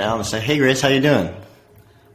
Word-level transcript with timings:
Alan, 0.00 0.24
say, 0.24 0.40
hey 0.40 0.58
Grace, 0.58 0.80
how 0.80 0.88
you 0.88 1.00
doing? 1.00 1.34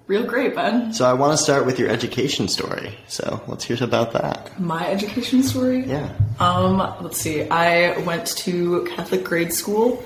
Real 0.08 0.26
great, 0.26 0.54
Ben. 0.54 0.94
So 0.94 1.06
I 1.06 1.14
want 1.14 1.38
to 1.38 1.42
start 1.42 1.66
with 1.66 1.80
your 1.80 1.90
education 1.90 2.50
story. 2.50 2.98
So 3.08 3.42
let's 3.48 3.64
hear 3.64 3.82
about 3.82 4.12
that. 4.12 4.60
My 4.60 4.86
education 4.90 5.44
story? 5.44 5.86
Yeah. 5.86 6.12
Um, 6.40 6.78
let's 7.02 7.22
see. 7.22 7.48
I 7.50 7.98
went 8.00 8.28
to 8.38 8.84
Catholic 8.96 9.24
grade 9.24 9.54
school, 9.54 10.04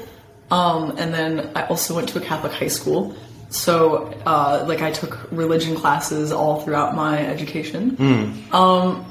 um, 0.51 0.95
and 0.97 1.13
then 1.13 1.51
I 1.55 1.65
also 1.65 1.95
went 1.95 2.09
to 2.09 2.19
a 2.19 2.21
Catholic 2.21 2.53
high 2.53 2.67
school. 2.67 3.15
So, 3.49 4.13
uh, 4.25 4.65
like, 4.67 4.81
I 4.81 4.91
took 4.91 5.31
religion 5.31 5.75
classes 5.75 6.31
all 6.31 6.61
throughout 6.61 6.95
my 6.95 7.25
education. 7.25 7.95
Um, 8.51 9.05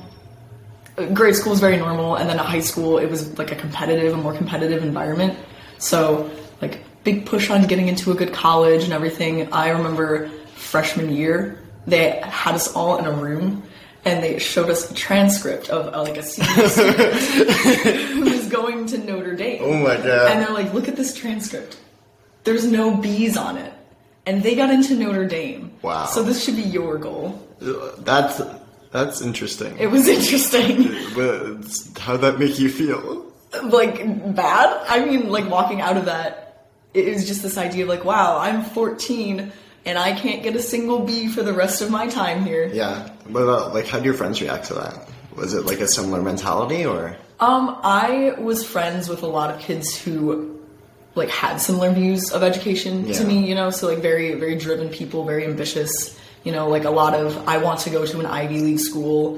grade 1.14 1.34
school 1.34 1.50
was 1.50 1.60
very 1.60 1.78
normal, 1.78 2.14
and 2.14 2.28
then 2.30 2.38
at 2.38 2.46
high 2.46 2.60
school, 2.60 2.98
it 2.98 3.10
was 3.10 3.36
like 3.38 3.50
a 3.50 3.56
competitive, 3.56 4.12
a 4.12 4.16
more 4.16 4.34
competitive 4.34 4.84
environment. 4.84 5.36
So, 5.78 6.30
like, 6.62 6.84
big 7.06 7.24
push 7.24 7.50
on 7.50 7.66
getting 7.68 7.86
into 7.86 8.10
a 8.10 8.14
good 8.14 8.32
college 8.32 8.82
and 8.82 8.92
everything. 8.92 9.50
I 9.52 9.68
remember 9.68 10.28
freshman 10.56 11.14
year, 11.14 11.62
they 11.86 12.18
had 12.20 12.56
us 12.56 12.74
all 12.74 12.98
in 12.98 13.06
a 13.06 13.12
room 13.12 13.62
and 14.04 14.22
they 14.22 14.40
showed 14.40 14.68
us 14.68 14.90
a 14.90 14.94
transcript 14.94 15.70
of 15.70 15.94
uh, 15.94 16.02
like 16.02 16.16
a 16.16 16.22
senior 16.22 16.68
student 16.76 17.20
who 18.10 18.24
was 18.24 18.48
going 18.48 18.86
to 18.86 18.98
Notre 18.98 19.36
Dame. 19.36 19.60
Oh 19.62 19.76
my 19.76 19.96
God. 19.96 20.30
And 20.32 20.42
they're 20.42 20.52
like, 20.52 20.74
look 20.74 20.88
at 20.88 20.96
this 20.96 21.14
transcript. 21.14 21.78
There's 22.42 22.66
no 22.66 22.96
B's 22.96 23.36
on 23.36 23.56
it. 23.56 23.72
And 24.26 24.42
they 24.42 24.56
got 24.56 24.70
into 24.70 24.96
Notre 24.96 25.26
Dame. 25.26 25.70
Wow. 25.82 26.06
So 26.06 26.24
this 26.24 26.44
should 26.44 26.56
be 26.56 26.62
your 26.62 26.98
goal. 26.98 27.40
That's 27.98 28.42
that's 28.90 29.20
interesting. 29.20 29.78
It 29.78 29.90
was 29.90 30.08
interesting. 30.08 30.92
But 31.14 32.00
how'd 32.00 32.20
that 32.22 32.38
make 32.38 32.58
you 32.58 32.68
feel? 32.68 33.26
like 33.62 33.96
bad. 34.34 34.84
I 34.88 35.04
mean, 35.04 35.30
like 35.30 35.48
walking 35.48 35.80
out 35.80 35.96
of 35.96 36.06
that, 36.06 36.55
it 36.96 37.12
was 37.14 37.26
just 37.26 37.42
this 37.42 37.56
idea 37.58 37.82
of 37.84 37.88
like, 37.88 38.04
wow, 38.04 38.38
I'm 38.38 38.62
14 38.64 39.52
and 39.84 39.98
I 39.98 40.12
can't 40.18 40.42
get 40.42 40.56
a 40.56 40.62
single 40.62 41.00
B 41.00 41.28
for 41.28 41.42
the 41.42 41.52
rest 41.52 41.80
of 41.82 41.90
my 41.90 42.06
time 42.08 42.44
here. 42.44 42.66
Yeah. 42.72 43.08
What 43.28 43.42
about 43.42 43.74
like 43.74 43.86
how 43.86 43.98
do 43.98 44.04
your 44.04 44.14
friends 44.14 44.40
react 44.40 44.66
to 44.66 44.74
that? 44.74 45.08
Was 45.36 45.54
it 45.54 45.64
like 45.66 45.80
a 45.80 45.86
similar 45.88 46.22
mentality 46.22 46.84
or? 46.86 47.16
Um, 47.38 47.78
I 47.82 48.34
was 48.38 48.64
friends 48.64 49.08
with 49.08 49.22
a 49.22 49.26
lot 49.26 49.50
of 49.54 49.60
kids 49.60 49.94
who 49.96 50.58
like 51.14 51.28
had 51.30 51.58
similar 51.60 51.90
views 51.92 52.32
of 52.32 52.42
education 52.42 53.06
Yeah. 53.06 53.14
to 53.14 53.24
me, 53.24 53.46
you 53.48 53.54
know, 53.54 53.70
so 53.70 53.86
like 53.88 53.98
very, 53.98 54.34
very 54.34 54.56
driven 54.56 54.88
people, 54.88 55.24
very 55.24 55.44
ambitious. 55.44 56.18
You 56.44 56.52
know, 56.52 56.68
like 56.68 56.84
a 56.84 56.90
lot 56.90 57.14
of 57.14 57.48
I 57.48 57.58
want 57.58 57.80
to 57.80 57.90
go 57.90 58.06
to 58.06 58.20
an 58.20 58.26
Ivy 58.26 58.60
League 58.60 58.78
school. 58.80 59.36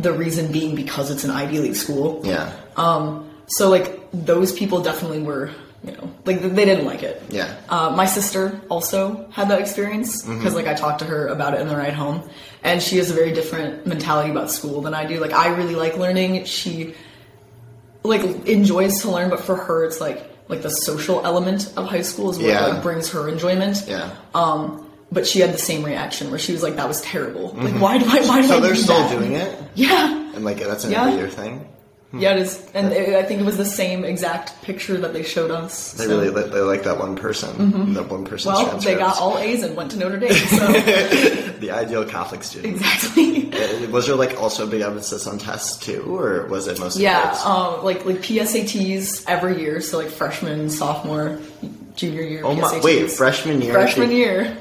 The 0.00 0.12
reason 0.12 0.52
being 0.52 0.74
because 0.76 1.10
it's 1.10 1.24
an 1.24 1.30
Ivy 1.30 1.58
League 1.58 1.74
school. 1.76 2.20
Yeah. 2.24 2.52
Um, 2.76 3.28
so 3.48 3.68
like 3.68 4.00
those 4.12 4.52
people 4.52 4.80
definitely 4.80 5.20
were, 5.22 5.50
you 5.84 5.92
know, 5.92 6.10
like 6.24 6.40
they 6.40 6.64
didn't 6.64 6.86
like 6.86 7.02
it. 7.02 7.22
Yeah. 7.28 7.54
Uh, 7.68 7.90
my 7.94 8.06
sister 8.06 8.58
also 8.70 9.28
had 9.30 9.48
that 9.50 9.60
experience 9.60 10.22
Mm-hmm. 10.22 10.38
because 10.38 10.54
like 10.54 10.66
I 10.66 10.74
talked 10.74 11.00
to 11.00 11.04
her 11.04 11.26
about 11.28 11.54
it 11.54 11.60
in 11.60 11.68
the 11.68 11.76
ride 11.76 11.92
home, 11.94 12.28
and 12.62 12.82
she 12.82 12.96
has 12.96 13.10
a 13.10 13.14
very 13.14 13.32
different 13.32 13.86
mentality 13.86 14.30
about 14.30 14.50
school 14.50 14.80
than 14.80 14.94
I 14.94 15.04
do. 15.06 15.20
Like 15.20 15.32
I 15.32 15.48
really 15.54 15.74
like 15.74 15.96
learning. 15.98 16.44
She 16.46 16.94
like 18.02 18.22
enjoys 18.46 19.00
to 19.02 19.10
learn, 19.10 19.30
but 19.30 19.40
for 19.40 19.56
her 19.56 19.84
it's 19.84 20.00
like 20.00 20.30
like 20.48 20.62
the 20.62 20.68
social 20.70 21.24
element 21.24 21.72
of 21.76 21.86
high 21.88 22.02
school 22.02 22.30
is 22.30 22.38
what 22.38 22.46
Yeah. 22.46 22.66
like 22.66 22.82
brings 22.82 23.10
her 23.10 23.28
enjoyment. 23.28 23.84
Yeah. 23.86 24.10
Um, 24.34 24.80
but 25.12 25.26
she 25.26 25.40
had 25.40 25.52
the 25.52 25.58
same 25.58 25.84
reaction 25.84 26.30
where 26.30 26.38
she 26.38 26.52
was 26.52 26.62
like, 26.62 26.76
"That 26.76 26.88
was 26.88 27.00
terrible. 27.02 27.50
Like 27.54 27.80
why 27.80 27.98
do 27.98 28.04
I 28.06 28.20
why 28.28 28.42
do 28.42 28.48
Mm-hmm. 28.48 28.48
So 28.48 28.60
they're 28.60 28.74
do 28.74 28.80
still 28.80 28.98
that?" 28.98 29.10
doing 29.18 29.32
it, 29.34 29.58
Yeah. 29.74 30.32
and 30.34 30.44
like 30.44 30.58
that's 30.58 30.84
an 30.84 30.92
Yeah. 30.92 31.28
thing. 31.28 31.66
Yeah, 32.20 32.32
it 32.34 32.42
is, 32.42 32.70
and 32.74 32.92
it, 32.92 33.14
I 33.14 33.22
think 33.24 33.40
it 33.40 33.44
was 33.44 33.56
the 33.56 33.64
same 33.64 34.04
exact 34.04 34.62
picture 34.62 34.96
that 34.98 35.12
they 35.12 35.22
showed 35.22 35.50
us. 35.50 35.92
They 35.92 36.04
so- 36.04 36.10
really 36.20 36.30
li- 36.30 36.50
they 36.50 36.60
like 36.60 36.82
that 36.84 36.98
one 36.98 37.16
person. 37.16 37.94
That 37.94 38.08
one 38.08 38.24
person. 38.24 38.52
well. 38.52 38.78
They 38.78 38.94
got 38.94 39.18
all 39.20 39.38
A's 39.38 39.62
and 39.62 39.76
went 39.76 39.90
to 39.92 39.98
Notre 39.98 40.18
Dame. 40.18 40.32
So 40.32 40.66
the 41.60 41.70
ideal 41.72 42.04
Catholic 42.04 42.42
student. 42.42 42.74
exactly. 42.76 43.44
Was 43.90 44.06
there 44.06 44.16
like 44.16 44.40
also 44.40 44.64
a 44.64 44.66
big 44.66 44.80
emphasis 44.82 45.26
on 45.26 45.38
tests 45.38 45.76
too, 45.78 46.02
or 46.02 46.46
was 46.48 46.66
it 46.66 46.78
mostly 46.80 47.04
Yeah, 47.04 47.38
um, 47.44 47.84
like 47.84 48.04
like 48.04 48.16
PSATs 48.18 49.24
every 49.28 49.60
year. 49.60 49.80
So 49.80 49.98
like 49.98 50.08
freshman, 50.08 50.70
sophomore, 50.70 51.38
junior 51.96 52.22
year. 52.22 52.42
oh 52.44 52.54
my! 52.54 52.62
PSATs. 52.68 52.82
Wait, 52.84 53.10
freshman 53.10 53.60
year. 53.62 53.72
freshman 53.72 54.10
year. 54.10 54.56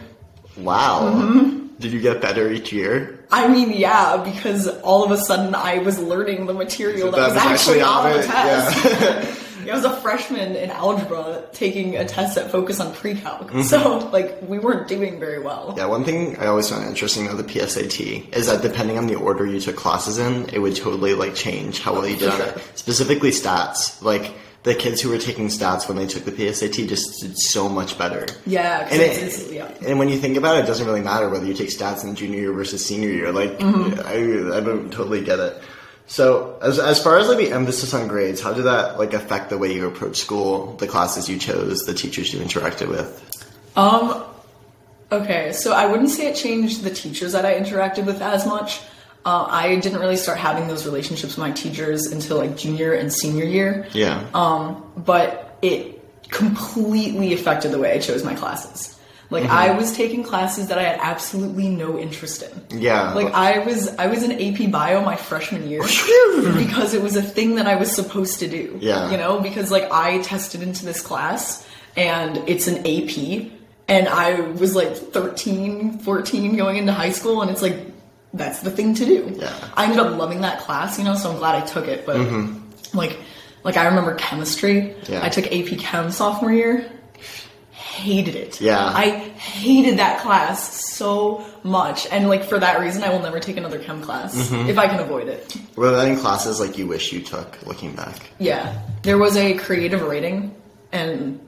Wow. 0.57 1.09
Mm-hmm. 1.11 1.52
Did 1.83 1.91
you 1.91 1.99
get 1.99 2.21
better 2.21 2.49
each 2.49 2.71
year? 2.71 3.19
I 3.29 3.49
mean, 3.49 3.69
yeah, 3.73 4.15
because 4.23 4.69
all 4.83 5.03
of 5.03 5.11
a 5.11 5.17
sudden 5.17 5.53
I 5.53 5.79
was 5.79 5.99
learning 5.99 6.45
the 6.45 6.53
material 6.53 7.11
that, 7.11 7.17
That 7.17 7.25
was, 7.33 7.35
was 7.35 7.43
actually, 7.43 7.81
on 7.81 8.09
the 8.15 8.23
test. 8.25 9.49
I 9.69 9.75
was 9.75 9.83
a 9.83 9.95
freshman 9.97 10.55
in 10.55 10.69
algebra 10.69 11.43
taking 11.51 11.97
a 11.97 12.05
test 12.05 12.35
that 12.35 12.51
focused 12.51 12.79
on 12.79 12.93
pre-calc, 12.93 13.47
Mm-hmm. 13.49 13.63
so 13.63 13.97
like 14.13 14.41
we 14.43 14.59
weren't 14.59 14.87
doing 14.87 15.19
very 15.19 15.39
well. 15.41 15.73
Yeah, 15.75 15.87
one 15.87 16.05
thing 16.05 16.37
I 16.37 16.45
always 16.47 16.69
found 16.69 16.85
interesting 16.85 17.25
about 17.27 17.35
the 17.37 17.43
PSAT 17.43 18.33
is 18.33 18.47
that 18.47 18.61
depending 18.61 18.97
on 18.97 19.07
the 19.07 19.15
order 19.15 19.45
you 19.45 19.59
took 19.59 19.75
classes 19.75 20.17
in, 20.19 20.47
it 20.53 20.59
would 20.59 20.77
totally 20.77 21.15
like 21.15 21.35
change 21.35 21.79
how 21.81 21.91
well 21.93 22.07
you 22.07 22.15
did 22.15 22.33
it. 22.39 22.61
Specifically 22.75 23.31
stats. 23.31 24.01
Like 24.01 24.31
the 24.63 24.73
kids 24.73 25.01
who 25.01 25.09
were 25.09 25.17
taking 25.17 25.47
stats 25.47 25.87
when 25.87 25.97
they 25.97 26.07
took 26.07 26.23
the 26.23 26.31
PSAT 26.31 26.87
just 26.87 27.21
did 27.21 27.37
so 27.37 27.67
much 27.67 27.97
better. 27.97 28.25
Yeah, 28.45 28.87
And, 28.89 29.01
it, 29.01 29.51
yeah. 29.51 29.69
and 29.85 29.99
when 29.99 30.07
you 30.09 30.17
think 30.17 30.37
about 30.37 30.57
it, 30.57 30.63
it 30.63 30.67
doesn't 30.67 30.85
really 30.87 31.01
matter 31.01 31.29
whether 31.29 31.45
you 31.45 31.53
take 31.53 31.69
stats 31.69 32.03
in 32.05 32.15
junior 32.15 32.39
year 32.39 32.53
versus 32.53 32.85
senior 32.85 33.09
year. 33.09 33.31
Like, 33.31 33.59
Mm-hmm. 33.59 33.99
I, 34.07 34.57
I 34.57 34.61
don't 34.61 34.89
totally 34.91 35.23
get 35.23 35.39
it. 35.39 35.61
So, 36.05 36.59
as, 36.61 36.79
as 36.79 37.01
far 37.01 37.17
as 37.17 37.27
like 37.27 37.37
the 37.37 37.51
emphasis 37.51 37.93
on 37.93 38.07
grades, 38.07 38.41
how 38.41 38.53
did 38.53 38.63
that 38.63 38.97
like 38.99 39.13
affect 39.13 39.49
the 39.49 39.57
way 39.57 39.73
you 39.73 39.87
approach 39.87 40.17
school, 40.17 40.75
the 40.77 40.87
classes 40.87 41.29
you 41.29 41.37
chose, 41.39 41.81
the 41.81 41.93
teachers 41.93 42.33
you 42.33 42.39
interacted 42.39 42.87
with? 42.89 43.47
Um, 43.75 44.23
okay, 45.11 45.51
so 45.53 45.73
I 45.73 45.85
wouldn't 45.87 46.09
say 46.09 46.27
it 46.27 46.35
changed 46.35 46.83
the 46.83 46.89
teachers 46.89 47.31
that 47.31 47.45
I 47.45 47.59
interacted 47.59 48.05
with 48.05 48.21
as 48.21 48.45
much. 48.45 48.81
Uh, 49.25 49.45
I 49.49 49.77
didn't 49.77 49.99
really 49.99 50.17
start 50.17 50.37
having 50.37 50.67
those 50.67 50.85
relationships 50.85 51.37
with 51.37 51.39
my 51.39 51.51
teachers 51.51 52.07
until 52.07 52.37
like 52.37 52.57
junior 52.57 52.93
and 52.93 53.11
senior 53.11 53.45
year. 53.45 53.87
Yeah. 53.93 54.27
Um, 54.33 54.83
but 54.97 55.57
it 55.61 56.01
completely 56.29 57.33
affected 57.33 57.71
the 57.71 57.79
way 57.79 57.93
I 57.93 57.99
chose 57.99 58.23
my 58.23 58.35
classes. 58.35 58.99
Like 59.29 59.45
I 59.45 59.71
was 59.71 59.95
taking 59.95 60.23
classes 60.23 60.67
that 60.67 60.77
I 60.77 60.83
had 60.83 60.99
absolutely 61.01 61.67
no 61.67 61.97
interest 61.97 62.43
in. 62.43 62.81
yeah. 62.81 63.13
Like 63.13 63.33
I 63.33 63.59
was 63.59 63.87
I 63.97 64.05
was 64.07 64.21
in 64.21 64.31
AP 64.31 64.71
Bio 64.71 65.01
my 65.01 65.15
freshman 65.15 65.67
year 65.67 65.81
because 66.57 66.93
it 66.93 67.01
was 67.01 67.15
a 67.15 67.21
thing 67.21 67.55
that 67.55 67.65
I 67.65 67.75
was 67.75 67.91
supposed 67.91 68.39
to 68.39 68.47
do. 68.47 68.77
Yeah. 68.79 69.09
You 69.09 69.17
know, 69.17 69.39
because 69.39 69.71
like 69.71 69.91
I 69.91 70.21
tested 70.21 70.61
into 70.61 70.85
this 70.85 71.01
class 71.01 71.67
and 71.97 72.37
it's 72.47 72.67
an 72.67 72.79
AP 72.85 73.51
and 73.87 74.07
I 74.07 74.39
was 74.39 74.75
like 74.75 74.95
13, 74.95 75.99
14 75.99 76.55
going 76.55 76.77
into 76.77 76.93
high 76.93 77.11
school 77.11 77.41
and 77.41 77.49
it's 77.49 77.61
like 77.61 77.75
that's 78.33 78.61
the 78.61 78.71
thing 78.71 78.93
to 78.95 79.05
do. 79.05 79.35
Yeah. 79.37 79.47
Mm-hmm. 79.47 79.73
I 79.79 79.83
ended 79.85 79.99
up 79.99 80.17
loving 80.17 80.41
that 80.41 80.59
class, 80.61 80.97
you 80.97 81.03
know, 81.05 81.15
so 81.15 81.31
I'm 81.31 81.37
glad 81.37 81.55
I 81.55 81.61
took 81.65 81.87
it, 81.87 82.05
but 82.05 82.17
like 82.93 83.17
like 83.63 83.77
I 83.77 83.85
remember 83.85 84.15
chemistry. 84.15 84.95
Yeah. 85.07 85.23
I 85.23 85.29
took 85.29 85.45
AP 85.51 85.77
Chem 85.79 86.11
sophomore 86.11 86.51
year. 86.51 86.89
Hated 87.71 88.35
it. 88.35 88.59
Yeah. 88.59 88.83
I 88.83 89.09
hated 89.09 89.99
that 89.99 90.19
class 90.21 90.73
so 90.95 91.45
much. 91.63 92.07
And 92.11 92.27
like 92.27 92.43
for 92.43 92.59
that 92.59 92.79
reason 92.79 93.03
I 93.03 93.09
will 93.09 93.21
never 93.21 93.39
take 93.39 93.55
another 93.57 93.77
chem 93.79 94.01
class 94.01 94.35
Mm-hmm. 94.35 94.67
if 94.69 94.77
I 94.79 94.87
can 94.87 94.99
avoid 94.99 95.27
it. 95.27 95.55
Were 95.75 95.91
there 95.91 96.05
any 96.05 96.19
classes 96.19 96.59
like 96.59 96.77
you 96.77 96.87
wish 96.87 97.13
you 97.13 97.21
took 97.21 97.61
looking 97.65 97.93
back? 97.95 98.31
Yeah. 98.39 98.81
There 99.03 99.17
was 99.19 99.37
a 99.37 99.53
creative 99.55 100.01
writing 100.01 100.55
and 100.91 101.39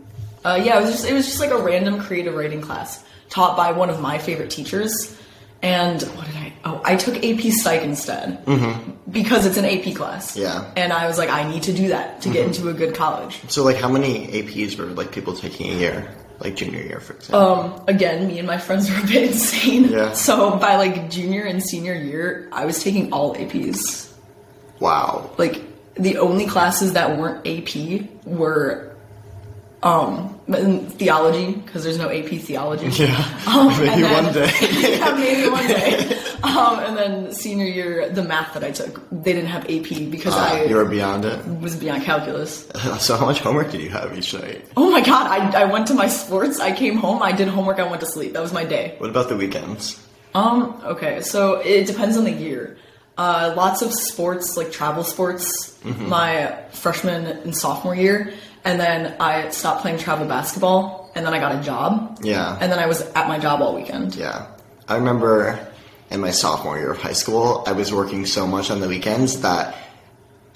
uh, 0.45 0.61
yeah, 0.63 0.77
it 0.77 0.81
was 0.83 0.91
just 0.91 1.05
it 1.09 1.13
was 1.13 1.25
just 1.25 1.39
like 1.39 1.49
a 1.49 1.57
random 1.57 1.99
creative 1.99 2.35
writing 2.35 2.61
class 2.61 3.03
taught 3.29 3.57
by 3.57 3.71
one 3.71 3.89
of 3.89 3.99
my 3.99 4.19
favorite 4.19 4.51
teachers. 4.51 5.17
And 5.63 5.99
what 6.01 6.27
did 6.27 6.35
I? 6.35 6.44
Oh, 6.67 6.81
I 6.83 6.95
took 6.95 7.23
AP 7.23 7.41
Psych 7.51 7.83
instead 7.83 8.43
because 9.11 9.45
it's 9.45 9.57
an 9.57 9.65
AP 9.65 9.95
class. 9.95 10.35
Yeah. 10.35 10.65
And 10.75 10.91
I 10.91 11.05
was 11.07 11.17
like, 11.19 11.29
I 11.29 11.47
need 11.47 11.63
to 11.63 11.73
do 11.73 11.89
that 11.89 12.21
to 12.23 12.29
get 12.29 12.47
into 12.47 12.69
a 12.69 12.73
good 12.73 12.95
college. 12.95 13.39
So, 13.49 13.63
like, 13.63 13.77
how 13.77 13.87
many 13.87 14.25
APs 14.27 14.75
were 14.77 14.85
like 14.87 15.11
people 15.11 15.35
taking 15.35 15.71
a 15.71 15.75
year, 15.75 16.11
like 16.39 16.55
junior 16.55 16.81
year, 16.81 16.99
for 16.99 17.13
example? 17.13 17.39
Um, 17.39 17.83
again, 17.87 18.27
me 18.27 18.39
and 18.39 18.47
my 18.47 18.57
friends 18.57 18.89
were 18.89 18.97
a 18.97 19.05
bit 19.05 19.29
insane. 19.31 19.89
Yeah. 19.89 20.13
So 20.13 20.57
by 20.57 20.77
like 20.77 21.09
junior 21.11 21.43
and 21.43 21.61
senior 21.61 21.93
year, 21.93 22.49
I 22.51 22.65
was 22.65 22.81
taking 22.83 23.13
all 23.13 23.35
APs. 23.35 24.11
wow. 24.79 25.29
Like 25.37 25.61
the 25.93 26.17
only 26.17 26.47
classes 26.47 26.93
that 26.93 27.17
weren't 27.17 27.45
AP 27.47 28.09
were 28.25 28.94
um 29.85 30.31
theology 30.97 31.53
because 31.53 31.83
there's 31.83 31.97
no 31.97 32.09
AP 32.09 32.29
theology. 32.41 32.87
Yeah. 33.03 33.15
Um, 33.47 33.67
Maybe 33.79 34.01
then- 34.01 34.23
one 34.25 34.33
day. 34.33 34.51
yeah, 34.97 35.13
maybe 35.15 35.49
one 35.49 35.67
day. 35.67 36.19
Um, 36.43 36.79
and 36.79 36.97
then 36.97 37.33
senior 37.33 37.65
year, 37.65 38.09
the 38.09 38.23
math 38.23 38.53
that 38.53 38.63
I 38.63 38.71
took, 38.71 39.01
they 39.11 39.33
didn't 39.33 39.49
have 39.49 39.63
AP 39.63 40.09
because 40.11 40.33
Uh, 40.33 40.37
I 40.51 40.63
you 40.65 40.75
were 40.75 40.85
beyond 40.85 41.25
it. 41.25 41.39
was 41.61 41.75
beyond 41.75 42.03
calculus. 42.03 42.67
So, 42.99 43.17
how 43.17 43.25
much 43.25 43.39
homework 43.39 43.71
did 43.71 43.81
you 43.81 43.89
have 43.89 44.15
each 44.17 44.33
night? 44.33 44.65
Oh 44.77 44.89
my 44.91 45.01
god! 45.01 45.25
I, 45.27 45.61
I 45.63 45.65
went 45.65 45.87
to 45.87 45.93
my 45.93 46.07
sports. 46.07 46.59
I 46.59 46.71
came 46.71 46.97
home. 46.97 47.21
I 47.23 47.31
did 47.31 47.47
homework. 47.47 47.79
I 47.79 47.87
went 47.89 48.01
to 48.01 48.07
sleep. 48.07 48.33
That 48.33 48.41
was 48.41 48.53
my 48.53 48.65
day. 48.65 48.95
What 48.99 49.09
about 49.09 49.29
the 49.29 49.35
weekends? 49.37 49.99
Um, 50.33 50.79
okay, 50.83 51.21
so 51.21 51.55
it 51.61 51.87
depends 51.87 52.17
on 52.17 52.23
the 52.25 52.31
year. 52.31 52.77
Uh, 53.17 53.53
lots 53.55 53.81
of 53.81 53.93
sports, 53.93 54.57
like 54.57 54.71
travel 54.71 55.03
sports, 55.03 55.73
my 55.85 56.57
freshman 56.71 57.25
and 57.25 57.55
sophomore 57.55 57.95
year, 57.95 58.33
and 58.65 58.79
then 58.79 59.15
I 59.19 59.49
stopped 59.49 59.81
playing 59.81 59.99
travel 59.99 60.27
basketball, 60.27 61.11
and 61.15 61.25
then 61.25 61.33
I 61.33 61.39
got 61.39 61.55
a 61.55 61.61
job. 61.61 62.19
Yeah. 62.21 62.57
And 62.59 62.71
then 62.71 62.79
I 62.79 62.87
was 62.87 63.01
at 63.01 63.27
my 63.27 63.39
job 63.39 63.61
all 63.61 63.75
weekend. 63.75 64.15
Yeah. 64.15 64.47
I 64.87 64.95
remember 64.95 65.59
in 66.09 66.19
my 66.19 66.31
sophomore 66.31 66.77
year 66.77 66.91
of 66.91 66.97
high 66.99 67.13
school, 67.13 67.63
I 67.65 67.71
was 67.71 67.93
working 67.93 68.25
so 68.25 68.45
much 68.45 68.71
on 68.71 68.81
the 68.81 68.87
weekends 68.87 69.41
that 69.41 69.75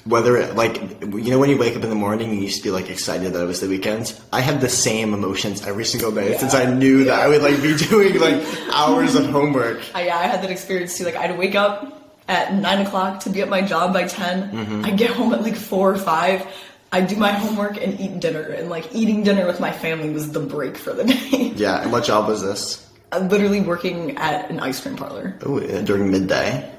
whether 0.06 0.38
it, 0.38 0.56
like 0.56 0.78
you 1.02 1.30
know 1.30 1.40
when 1.40 1.50
you 1.50 1.58
wake 1.58 1.76
up 1.76 1.84
in 1.84 1.90
the 1.90 1.96
morning 1.96 2.30
and 2.30 2.38
you 2.38 2.46
used 2.46 2.58
to 2.58 2.64
be 2.64 2.72
like 2.72 2.90
excited 2.90 3.34
that 3.34 3.44
it 3.44 3.46
was 3.46 3.60
the 3.60 3.68
weekends 3.68 4.20
i 4.32 4.40
had 4.40 4.62
the 4.62 4.70
same 4.70 5.14
emotions 5.14 5.66
every 5.68 5.84
single 5.84 6.12
day 6.12 6.32
yeah. 6.32 6.38
since 6.38 6.54
i 6.54 6.66
knew 6.66 7.00
yeah. 7.00 7.06
that 7.06 7.20
i 7.20 7.28
would 7.28 7.42
like 7.42 7.62
be 7.62 7.76
doing 7.90 8.18
like 8.18 8.42
hours 8.72 9.16
of 9.16 9.26
homework 9.26 9.84
I, 9.94 10.06
yeah 10.06 10.18
i 10.18 10.24
had 10.24 10.42
that 10.42 10.52
experience 10.52 10.98
too 10.98 11.04
like 11.04 11.18
i'd 11.18 11.38
wake 11.38 11.56
up 11.56 11.96
at 12.30 12.54
9 12.54 12.86
o'clock 12.86 13.22
to 13.22 13.30
be 13.30 13.42
at 13.42 13.50
my 13.50 13.62
job 13.62 13.92
by 13.92 14.08
10 14.08 14.52
mm-hmm. 14.52 14.86
i 14.86 14.92
get 14.92 15.10
home 15.10 15.34
at 15.34 15.42
like 15.42 15.56
4 15.56 15.92
or 15.92 15.98
5 15.98 16.48
I 16.92 17.02
do 17.02 17.16
my 17.16 17.32
homework 17.32 17.78
and 17.78 18.00
eat 18.00 18.20
dinner, 18.20 18.42
and 18.42 18.70
like 18.70 18.96
eating 18.96 19.24
dinner 19.24 19.46
with 19.46 19.60
my 19.60 19.72
family 19.72 20.10
was 20.10 20.32
the 20.32 20.40
break 20.40 20.78
for 20.78 20.94
the 20.94 21.04
day. 21.14 21.54
Yeah, 21.56 21.82
and 21.82 21.92
what 21.92 22.04
job 22.04 22.28
was 22.28 22.42
this? 22.42 22.86
I'm 23.12 23.30
literally 23.30 23.62
working 23.62 24.18
at 24.18 24.50
an 24.50 24.60
ice 24.60 24.82
cream 24.82 24.96
parlor. 24.96 25.36
Ooh, 25.46 25.60
uh, 25.60 25.82
during 25.82 26.12
midday. 26.12 26.72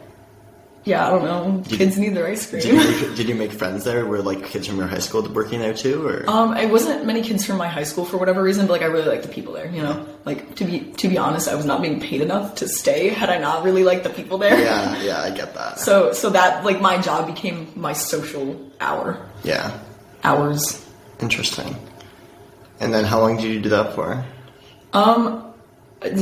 Yeah, 0.85 1.07
I 1.07 1.11
don't 1.11 1.25
know. 1.25 1.61
Did, 1.62 1.79
kids 1.79 1.99
need 1.99 2.15
their 2.15 2.27
ice 2.27 2.49
cream. 2.49 2.62
Did 2.62 2.73
you, 2.73 2.79
make, 3.09 3.17
did 3.17 3.29
you, 3.29 3.35
make, 3.35 3.53
friends 3.53 3.85
there? 3.85 4.07
Were 4.07 4.23
like 4.23 4.47
kids 4.47 4.67
from 4.67 4.79
your 4.79 4.87
high 4.87 4.99
school 4.99 5.23
working 5.29 5.61
there 5.61 5.75
too, 5.75 6.07
or? 6.07 6.29
Um, 6.29 6.56
it 6.56 6.71
wasn't 6.71 7.05
many 7.05 7.23
kids 7.23 7.45
from 7.45 7.59
my 7.59 7.69
high 7.69 7.83
school 7.83 8.05
for 8.05 8.17
whatever 8.17 8.43
reason, 8.43 8.67
but 8.67 8.73
like 8.73 8.83
I 8.83 8.87
really 8.87 9.09
liked 9.09 9.25
the 9.25 9.29
people 9.29 9.53
there. 9.53 9.71
You 9.71 9.83
know, 9.83 10.06
like 10.25 10.55
to 10.56 10.65
be 10.65 10.81
to 10.81 11.09
be 11.09 11.19
honest, 11.19 11.49
I 11.49 11.55
was 11.55 11.67
not 11.67 11.83
being 11.83 12.01
paid 12.01 12.23
enough 12.23 12.56
to 12.56 12.69
stay. 12.69 13.11
Had 13.11 13.29
I 13.29 13.39
not 13.39 13.63
really 13.63 13.85
liked 13.85 14.05
the 14.05 14.11
people 14.11 14.39
there. 14.39 14.59
Yeah, 14.59 15.03
yeah, 15.03 15.21
I 15.21 15.31
get 15.31 15.55
that. 15.55 15.79
So 15.79 16.15
so 16.15 16.31
that 16.31 16.65
like 16.65 16.81
my 16.81 16.99
job 16.99 17.27
became 17.27 17.71
my 17.77 17.93
social 17.93 18.59
hour. 18.81 19.29
Yeah 19.45 19.79
hours. 20.25 20.84
interesting 21.20 21.76
and 22.81 22.93
then 22.94 23.05
how 23.05 23.20
long 23.20 23.37
did 23.37 23.44
you 23.44 23.61
do 23.61 23.69
that 23.70 23.94
for 23.94 24.25
Um, 24.93 25.46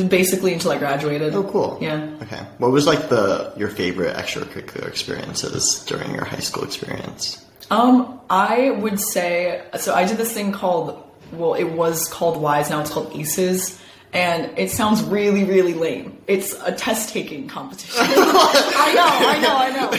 Basically 0.09 0.53
until 0.53 0.73
I 0.73 0.79
graduated. 0.79 1.37
Oh, 1.37 1.45
cool. 1.45 1.79
Yeah. 1.81 2.11
Okay. 2.23 2.45
What 2.59 2.73
was 2.73 2.85
like 2.89 3.09
the 3.11 3.53
your 3.57 3.69
favorite 3.69 4.17
extracurricular 4.17 4.89
experiences 4.89 5.85
during 5.87 6.13
your 6.17 6.25
high 6.25 6.41
school 6.41 6.65
experience? 6.65 7.47
Um, 7.71 8.19
I 8.29 8.73
would 8.73 8.99
say 8.99 9.63
so. 9.79 9.95
I 9.95 10.05
did 10.05 10.17
this 10.17 10.33
thing 10.33 10.51
called 10.51 11.01
well, 11.31 11.55
it 11.55 11.63
was 11.63 12.09
called 12.09 12.39
WYSE. 12.39 12.71
Now 12.71 12.81
it's 12.81 12.91
called 12.91 13.15
Aces. 13.15 13.81
And 14.13 14.59
it 14.59 14.71
sounds 14.71 15.03
really, 15.03 15.45
really 15.45 15.75
lame. 15.75 16.17
It's 16.27 16.55
a 16.65 16.73
test 16.73 17.11
taking 17.11 17.47
competition. 17.47 18.01
I 18.01 18.95
know, 18.95 19.29
I 19.29 19.39
know, 19.39 19.57
I 19.57 19.71
know. 19.71 19.91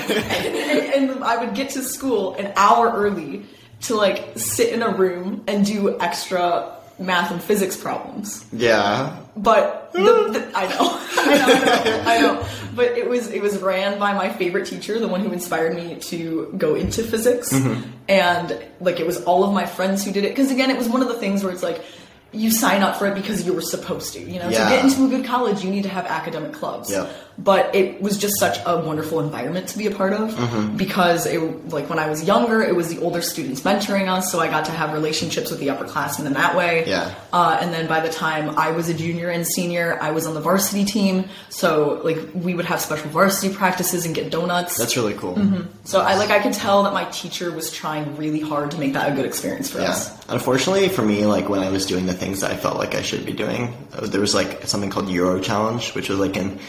And, 0.97 1.11
and 1.11 1.23
I 1.23 1.37
would 1.37 1.53
get 1.53 1.69
to 1.71 1.83
school 1.83 2.33
an 2.33 2.51
hour 2.55 2.91
early 2.91 3.45
to 3.81 3.95
like 3.95 4.37
sit 4.37 4.73
in 4.73 4.81
a 4.81 4.89
room 4.89 5.43
and 5.47 5.65
do 5.65 5.99
extra 5.99 6.75
math 6.99 7.31
and 7.31 7.41
physics 7.41 7.77
problems. 7.77 8.45
Yeah. 8.51 9.17
But 9.37 9.91
the, 9.93 9.99
hmm. 9.99 10.33
the, 10.33 10.51
I 10.53 10.67
know, 10.67 10.77
I 11.17 11.37
know, 11.37 11.53
I 11.53 11.83
know, 11.83 12.03
I 12.05 12.21
know. 12.21 12.45
But 12.75 12.97
it 12.97 13.09
was 13.09 13.29
it 13.29 13.41
was 13.41 13.57
ran 13.59 13.99
by 13.99 14.13
my 14.13 14.29
favorite 14.29 14.67
teacher, 14.67 14.99
the 14.99 15.07
one 15.07 15.21
who 15.21 15.31
inspired 15.31 15.75
me 15.75 15.95
to 15.95 16.53
go 16.57 16.75
into 16.75 17.03
physics, 17.03 17.51
mm-hmm. 17.51 17.89
and 18.07 18.63
like 18.79 18.99
it 18.99 19.07
was 19.07 19.23
all 19.23 19.43
of 19.43 19.53
my 19.53 19.65
friends 19.65 20.03
who 20.03 20.11
did 20.11 20.25
it. 20.25 20.29
Because 20.29 20.51
again, 20.51 20.69
it 20.69 20.77
was 20.77 20.89
one 20.89 21.01
of 21.01 21.07
the 21.07 21.15
things 21.15 21.43
where 21.43 21.51
it's 21.51 21.63
like 21.63 21.83
you 22.31 22.51
sign 22.51 22.83
up 22.83 22.97
for 22.97 23.07
it 23.07 23.15
because 23.15 23.45
you 23.45 23.53
were 23.53 23.61
supposed 23.61 24.13
to. 24.13 24.19
You 24.19 24.39
know, 24.39 24.49
Yeah. 24.49 24.65
to 24.65 24.69
get 24.69 24.83
into 24.85 25.05
a 25.05 25.09
good 25.09 25.25
college, 25.25 25.63
you 25.63 25.71
need 25.71 25.83
to 25.83 25.89
have 25.89 26.05
academic 26.05 26.53
clubs. 26.53 26.91
Yeah. 26.91 27.09
But 27.41 27.73
it 27.73 28.01
was 28.01 28.17
just 28.17 28.37
such 28.37 28.57
a 28.65 28.77
wonderful 28.85 29.21
environment 29.21 29.69
to 29.69 29.77
be 29.77 29.87
a 29.87 29.91
part 29.91 30.11
of 30.13 30.31
Mm-hmm. 30.31 30.75
because 30.77 31.25
it 31.25 31.39
like 31.69 31.89
when 31.89 31.97
I 31.99 32.09
was 32.09 32.23
younger, 32.23 32.61
it 32.61 32.75
was 32.75 32.89
the 32.93 32.99
older 33.01 33.21
students 33.21 33.61
mentoring 33.61 34.07
us, 34.09 34.29
so 34.31 34.39
I 34.39 34.47
got 34.47 34.65
to 34.65 34.71
have 34.71 34.91
relationships 34.93 35.49
with 35.49 35.59
the 35.59 35.67
upperclassmen 35.67 36.25
in 36.25 36.33
that 36.33 36.55
way. 36.55 36.83
Yeah. 36.87 37.13
Uh, 37.31 37.57
and 37.61 37.73
then 37.73 37.87
by 37.87 38.01
the 38.01 38.09
time 38.09 38.57
I 38.57 38.71
was 38.71 38.89
a 38.89 38.93
junior 38.93 39.29
and 39.29 39.47
senior, 39.47 39.97
I 40.01 40.11
was 40.11 40.25
on 40.27 40.33
the 40.33 40.41
varsity 40.41 40.83
team. 40.83 41.29
So 41.49 42.01
like 42.03 42.17
we 42.33 42.53
would 42.55 42.65
have 42.65 42.81
special 42.81 43.09
varsity 43.09 43.53
practices 43.53 44.05
and 44.05 44.13
get 44.13 44.31
donuts. 44.31 44.77
That's 44.77 44.97
really 44.97 45.13
cool. 45.13 45.37
so 45.85 46.01
I 46.01 46.15
like 46.15 46.31
I 46.31 46.39
could 46.39 46.53
tell 46.53 46.83
that 46.83 46.93
my 46.93 47.05
teacher 47.05 47.51
was 47.51 47.71
trying 47.71 48.17
really 48.17 48.41
hard 48.41 48.71
to 48.71 48.77
make 48.79 48.93
that 48.93 49.11
a 49.11 49.15
good 49.15 49.25
experience 49.25 49.69
for 49.69 49.79
Yeah. 49.79 49.91
us. 49.91 50.27
Unfortunately 50.27 50.89
for 50.89 51.03
me, 51.03 51.25
like 51.25 51.47
when 51.47 51.61
I 51.61 51.69
was 51.69 51.85
doing 51.85 52.05
the 52.05 52.13
things 52.13 52.41
that 52.41 52.51
I 52.51 52.55
felt 52.57 52.77
like 52.77 52.95
I 52.95 53.01
should 53.01 53.25
be 53.25 53.33
doing, 53.33 53.73
uh, 53.93 54.07
there 54.07 54.21
was 54.21 54.35
like 54.35 54.63
something 54.67 54.89
called 54.89 55.09
Euro 55.09 55.39
Challenge, 55.39 55.93
which 55.95 56.09
was 56.09 56.19
like 56.19 56.35
an 56.35 56.59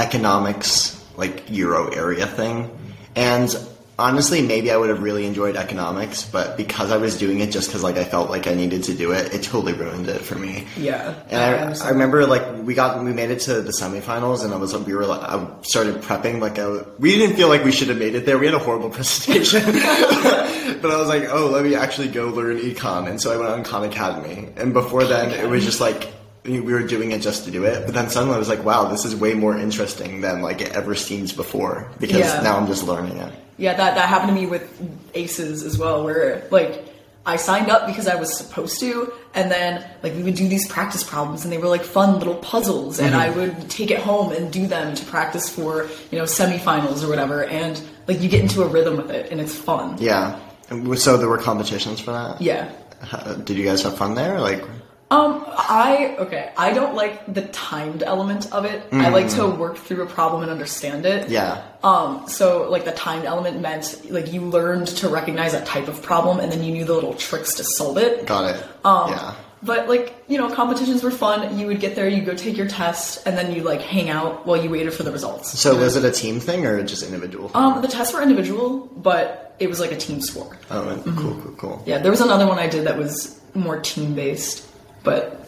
economics 0.00 0.96
like 1.16 1.50
Euro 1.50 1.88
area 1.88 2.26
thing. 2.26 2.70
And 3.14 3.54
honestly, 4.00 4.40
maybe 4.40 4.70
I 4.70 4.76
would 4.76 4.88
have 4.88 5.02
really 5.02 5.26
enjoyed 5.26 5.56
economics, 5.56 6.24
but 6.24 6.56
because 6.56 6.90
I 6.90 6.96
was 6.96 7.18
doing 7.18 7.40
it 7.40 7.50
just 7.50 7.68
because 7.68 7.82
like 7.82 7.96
I 7.96 8.04
felt 8.04 8.30
like 8.30 8.46
I 8.46 8.54
needed 8.54 8.84
to 8.84 8.94
do 8.94 9.12
it, 9.12 9.32
it 9.34 9.42
totally 9.42 9.74
ruined 9.74 10.08
it 10.08 10.22
for 10.22 10.36
me. 10.36 10.66
Yeah. 10.76 11.14
And 11.28 11.40
I, 11.42 11.86
I 11.86 11.90
remember 11.90 12.26
like 12.26 12.62
we 12.62 12.74
got 12.74 13.02
we 13.04 13.12
made 13.12 13.30
it 13.30 13.40
to 13.40 13.60
the 13.60 13.72
semifinals 13.72 14.44
and 14.44 14.54
I 14.54 14.56
was 14.56 14.72
like, 14.72 14.86
we 14.86 14.94
were 14.94 15.06
like 15.06 15.22
I 15.22 15.46
started 15.62 15.96
prepping 15.96 16.40
like 16.40 16.58
I, 16.58 16.82
we 16.98 17.16
didn't 17.18 17.36
feel 17.36 17.48
like 17.48 17.62
we 17.62 17.72
should 17.72 17.88
have 17.88 17.98
made 17.98 18.14
it 18.14 18.24
there. 18.24 18.38
We 18.38 18.46
had 18.46 18.54
a 18.54 18.58
horrible 18.58 18.90
presentation, 18.98 19.62
but 19.72 20.90
I 20.90 20.96
was 20.96 21.08
like, 21.08 21.24
oh, 21.28 21.48
let 21.48 21.64
me 21.64 21.74
actually 21.74 22.08
go 22.08 22.28
learn 22.28 22.58
econ. 22.58 23.08
And 23.08 23.20
so 23.20 23.32
I 23.32 23.36
went 23.36 23.50
on 23.50 23.62
Khan 23.64 23.84
Academy. 23.84 24.48
And 24.56 24.72
before 24.72 25.04
then, 25.04 25.30
it 25.30 25.48
was 25.48 25.64
just 25.64 25.80
like 25.80 26.10
we 26.44 26.60
were 26.60 26.82
doing 26.82 27.12
it 27.12 27.20
just 27.20 27.44
to 27.44 27.50
do 27.50 27.64
it. 27.64 27.84
But 27.84 27.94
then 27.94 28.08
suddenly 28.08 28.34
I 28.34 28.38
was 28.38 28.48
like, 28.48 28.64
wow, 28.64 28.88
this 28.88 29.04
is 29.04 29.14
way 29.14 29.34
more 29.34 29.56
interesting 29.56 30.20
than 30.20 30.42
like 30.42 30.60
it 30.60 30.72
ever 30.72 30.94
seems 30.94 31.32
before 31.32 31.90
because 32.00 32.20
Yeah. 32.20 32.40
now 32.42 32.56
I'm 32.56 32.66
just 32.66 32.84
learning 32.84 33.18
it. 33.18 33.32
Yeah, 33.58 33.74
that 33.74 33.94
that 33.94 34.08
happened 34.08 34.30
to 34.30 34.34
me 34.34 34.46
with 34.46 34.70
Aces 35.14 35.62
as 35.62 35.76
well, 35.76 36.02
where 36.02 36.46
like 36.50 36.86
I 37.26 37.36
signed 37.36 37.70
up 37.70 37.86
because 37.86 38.08
I 38.08 38.14
was 38.14 38.34
supposed 38.34 38.80
to, 38.80 39.12
and 39.34 39.50
then 39.50 39.86
like 40.02 40.14
we 40.14 40.22
would 40.22 40.34
do 40.34 40.48
these 40.48 40.66
practice 40.66 41.04
problems, 41.04 41.44
and 41.44 41.52
they 41.52 41.58
were 41.58 41.68
like 41.68 41.82
fun 41.84 42.18
little 42.18 42.36
puzzles, 42.36 42.98
and 42.98 43.14
mm-hmm. 43.14 43.20
I 43.20 43.28
would 43.36 43.68
take 43.68 43.90
it 43.90 44.00
home 44.00 44.32
and 44.32 44.50
do 44.50 44.66
them 44.66 44.94
to 44.94 45.04
practice 45.04 45.50
for 45.50 45.86
you 46.10 46.18
know 46.18 46.24
semifinals 46.24 47.04
or 47.04 47.08
whatever, 47.08 47.44
and 47.44 47.80
like 48.08 48.22
you 48.22 48.30
get 48.30 48.40
into 48.40 48.62
a 48.62 48.66
rhythm 48.66 48.96
with 48.96 49.10
it, 49.10 49.30
and 49.30 49.40
it's 49.42 49.54
fun. 49.54 49.96
Yeah. 50.00 50.40
And 50.70 50.98
so 50.98 51.18
there 51.18 51.28
were 51.28 51.38
competitions 51.38 52.00
for 52.00 52.12
that. 52.12 52.40
Yeah. 52.40 52.72
How- 53.00 53.34
Did 53.34 53.56
you 53.56 53.64
guys 53.64 53.82
have 53.82 53.98
fun 53.98 54.14
there? 54.14 54.40
Like, 54.40 54.64
Um, 55.12 55.44
I 55.48 56.14
okay. 56.20 56.52
I 56.56 56.72
don't 56.72 56.94
like 56.94 57.32
the 57.32 57.42
timed 57.48 58.02
element 58.04 58.52
of 58.52 58.64
it. 58.64 58.82
I 58.92 59.08
like 59.08 59.28
to 59.30 59.46
work 59.48 59.76
through 59.76 60.02
a 60.04 60.06
problem 60.06 60.42
and 60.42 60.50
understand 60.50 61.04
it. 61.04 61.28
yeah. 61.28 61.62
Um, 61.82 62.28
so 62.28 62.70
like 62.70 62.84
the 62.84 62.92
timed 62.92 63.24
element 63.24 63.60
meant 63.60 64.08
like 64.10 64.32
you 64.32 64.42
learned 64.42 64.86
to 64.98 65.08
recognize 65.08 65.54
a 65.54 65.64
type 65.64 65.88
of 65.88 66.00
problem 66.02 66.38
and 66.38 66.52
then 66.52 66.62
you 66.62 66.72
knew 66.72 66.84
the 66.84 66.92
little 66.94 67.14
tricks 67.14 67.54
to 67.54 67.64
solve 67.64 67.98
it. 67.98 68.26
Got 68.26 68.54
it. 68.54 68.62
Um, 68.84 69.10
yeah. 69.10 69.34
But 69.62 69.88
like 69.88 70.14
you 70.28 70.38
know, 70.38 70.48
competitions 70.54 71.02
were 71.02 71.10
fun. 71.10 71.58
You 71.58 71.66
would 71.66 71.80
get 71.80 71.96
there, 71.96 72.08
you 72.08 72.22
go 72.22 72.34
take 72.34 72.56
your 72.56 72.68
test, 72.68 73.26
and 73.26 73.36
then 73.36 73.52
you 73.52 73.62
like 73.62 73.82
hang 73.82 74.08
out 74.10 74.46
while 74.46 74.62
you 74.62 74.70
waited 74.70 74.94
for 74.94 75.02
the 75.02 75.10
results. 75.12 75.58
So 75.58 75.76
was 75.76 75.96
it 75.96 76.04
a 76.04 76.12
team 76.12 76.38
thing 76.40 76.64
or 76.66 76.82
just 76.84 77.02
individual? 77.02 77.50
Um, 77.54 77.82
the 77.82 77.88
tests 77.88 78.14
were 78.14 78.22
individual, 78.22 78.86
but 78.96 79.54
it 79.58 79.68
was 79.68 79.80
like 79.80 79.90
a 79.92 79.96
team 79.98 80.20
score. 80.22 80.56
oh, 80.70 80.88
and- 80.88 81.04
cool, 81.16 81.34
cool, 81.42 81.52
cool. 81.56 81.82
Yeah, 81.84 81.98
there 81.98 82.10
was 82.12 82.20
another 82.22 82.46
one 82.46 82.58
I 82.58 82.68
did 82.68 82.86
that 82.86 82.96
was 82.96 83.38
more 83.54 83.80
team 83.80 84.14
based, 84.14 84.66
but 85.02 85.46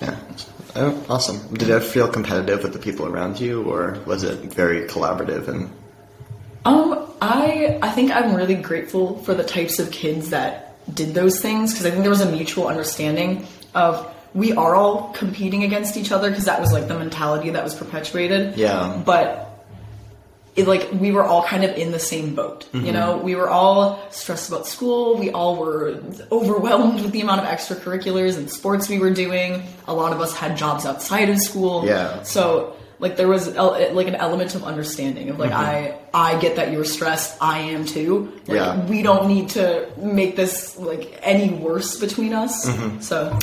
Yeah. 0.00 0.16
Oh, 0.76 1.04
awesome. 1.08 1.38
Did 1.54 1.70
it 1.70 1.84
feel 1.84 2.08
competitive 2.08 2.62
with 2.64 2.72
the 2.72 2.80
people 2.80 3.06
around 3.06 3.38
you, 3.38 3.62
or 3.62 3.98
was 4.06 4.24
it 4.24 4.52
very 4.52 4.88
collaborative 4.88 5.46
and? 5.46 5.70
Um, 6.64 7.06
I 7.20 7.78
I 7.80 7.90
think 7.90 8.10
I'm 8.10 8.34
really 8.34 8.56
grateful 8.56 9.18
for 9.22 9.34
the 9.34 9.44
types 9.44 9.78
of 9.78 9.90
kids 9.90 10.30
that 10.30 10.76
did 10.92 11.14
those 11.14 11.40
things 11.40 11.72
because 11.72 11.86
I 11.86 11.90
think 11.90 12.02
there 12.02 12.10
was 12.10 12.20
a 12.20 12.30
mutual 12.30 12.66
understanding 12.66 13.46
of 13.74 14.12
we 14.34 14.52
are 14.52 14.74
all 14.74 15.12
competing 15.12 15.62
against 15.62 15.96
each 15.96 16.10
other 16.10 16.28
because 16.28 16.46
that 16.46 16.60
was 16.60 16.72
like 16.72 16.88
the 16.88 16.98
mentality 16.98 17.50
that 17.50 17.62
was 17.62 17.74
perpetuated. 17.74 18.56
Yeah. 18.56 19.00
But 19.04 19.43
it 20.56 20.68
like 20.68 20.88
we 20.92 21.10
were 21.10 21.24
all 21.24 21.44
kind 21.44 21.64
of 21.64 21.76
in 21.76 21.90
the 21.90 21.98
same 21.98 22.34
boat. 22.34 22.68
You 22.72 22.80
mm-hmm. 22.80 22.92
know, 22.92 23.16
we 23.16 23.34
were 23.34 23.50
all 23.50 24.00
stressed 24.10 24.48
about 24.48 24.66
school. 24.66 25.18
We 25.18 25.30
all 25.30 25.56
were 25.56 26.00
overwhelmed 26.30 27.02
with 27.02 27.12
the 27.12 27.22
amount 27.22 27.40
of 27.40 27.46
extracurriculars 27.46 28.38
and 28.38 28.50
sports 28.50 28.88
we 28.88 28.98
were 28.98 29.12
doing. 29.12 29.64
A 29.88 29.94
lot 29.94 30.12
of 30.12 30.20
us 30.20 30.34
had 30.36 30.56
jobs 30.56 30.86
outside 30.86 31.28
of 31.28 31.38
school. 31.40 31.84
Yeah. 31.84 32.22
So 32.22 32.76
like 33.00 33.16
there 33.16 33.26
was 33.26 33.48
el- 33.48 33.94
like 33.94 34.06
an 34.06 34.14
element 34.14 34.54
of 34.54 34.62
understanding 34.62 35.28
of 35.28 35.40
like 35.40 35.50
mm-hmm. 35.50 36.06
I 36.14 36.36
I 36.36 36.38
get 36.38 36.56
that 36.56 36.70
you're 36.70 36.84
stressed. 36.84 37.36
I 37.40 37.58
am 37.58 37.84
too. 37.84 38.32
Like, 38.46 38.56
Yeah. 38.56 38.86
We 38.86 39.02
don't 39.02 39.26
need 39.26 39.50
to 39.50 39.88
make 39.96 40.36
this 40.36 40.78
like 40.78 41.18
any 41.22 41.50
worse 41.50 41.98
between 41.98 42.32
us. 42.32 42.66
Mm-hmm. 42.66 43.00
So 43.00 43.38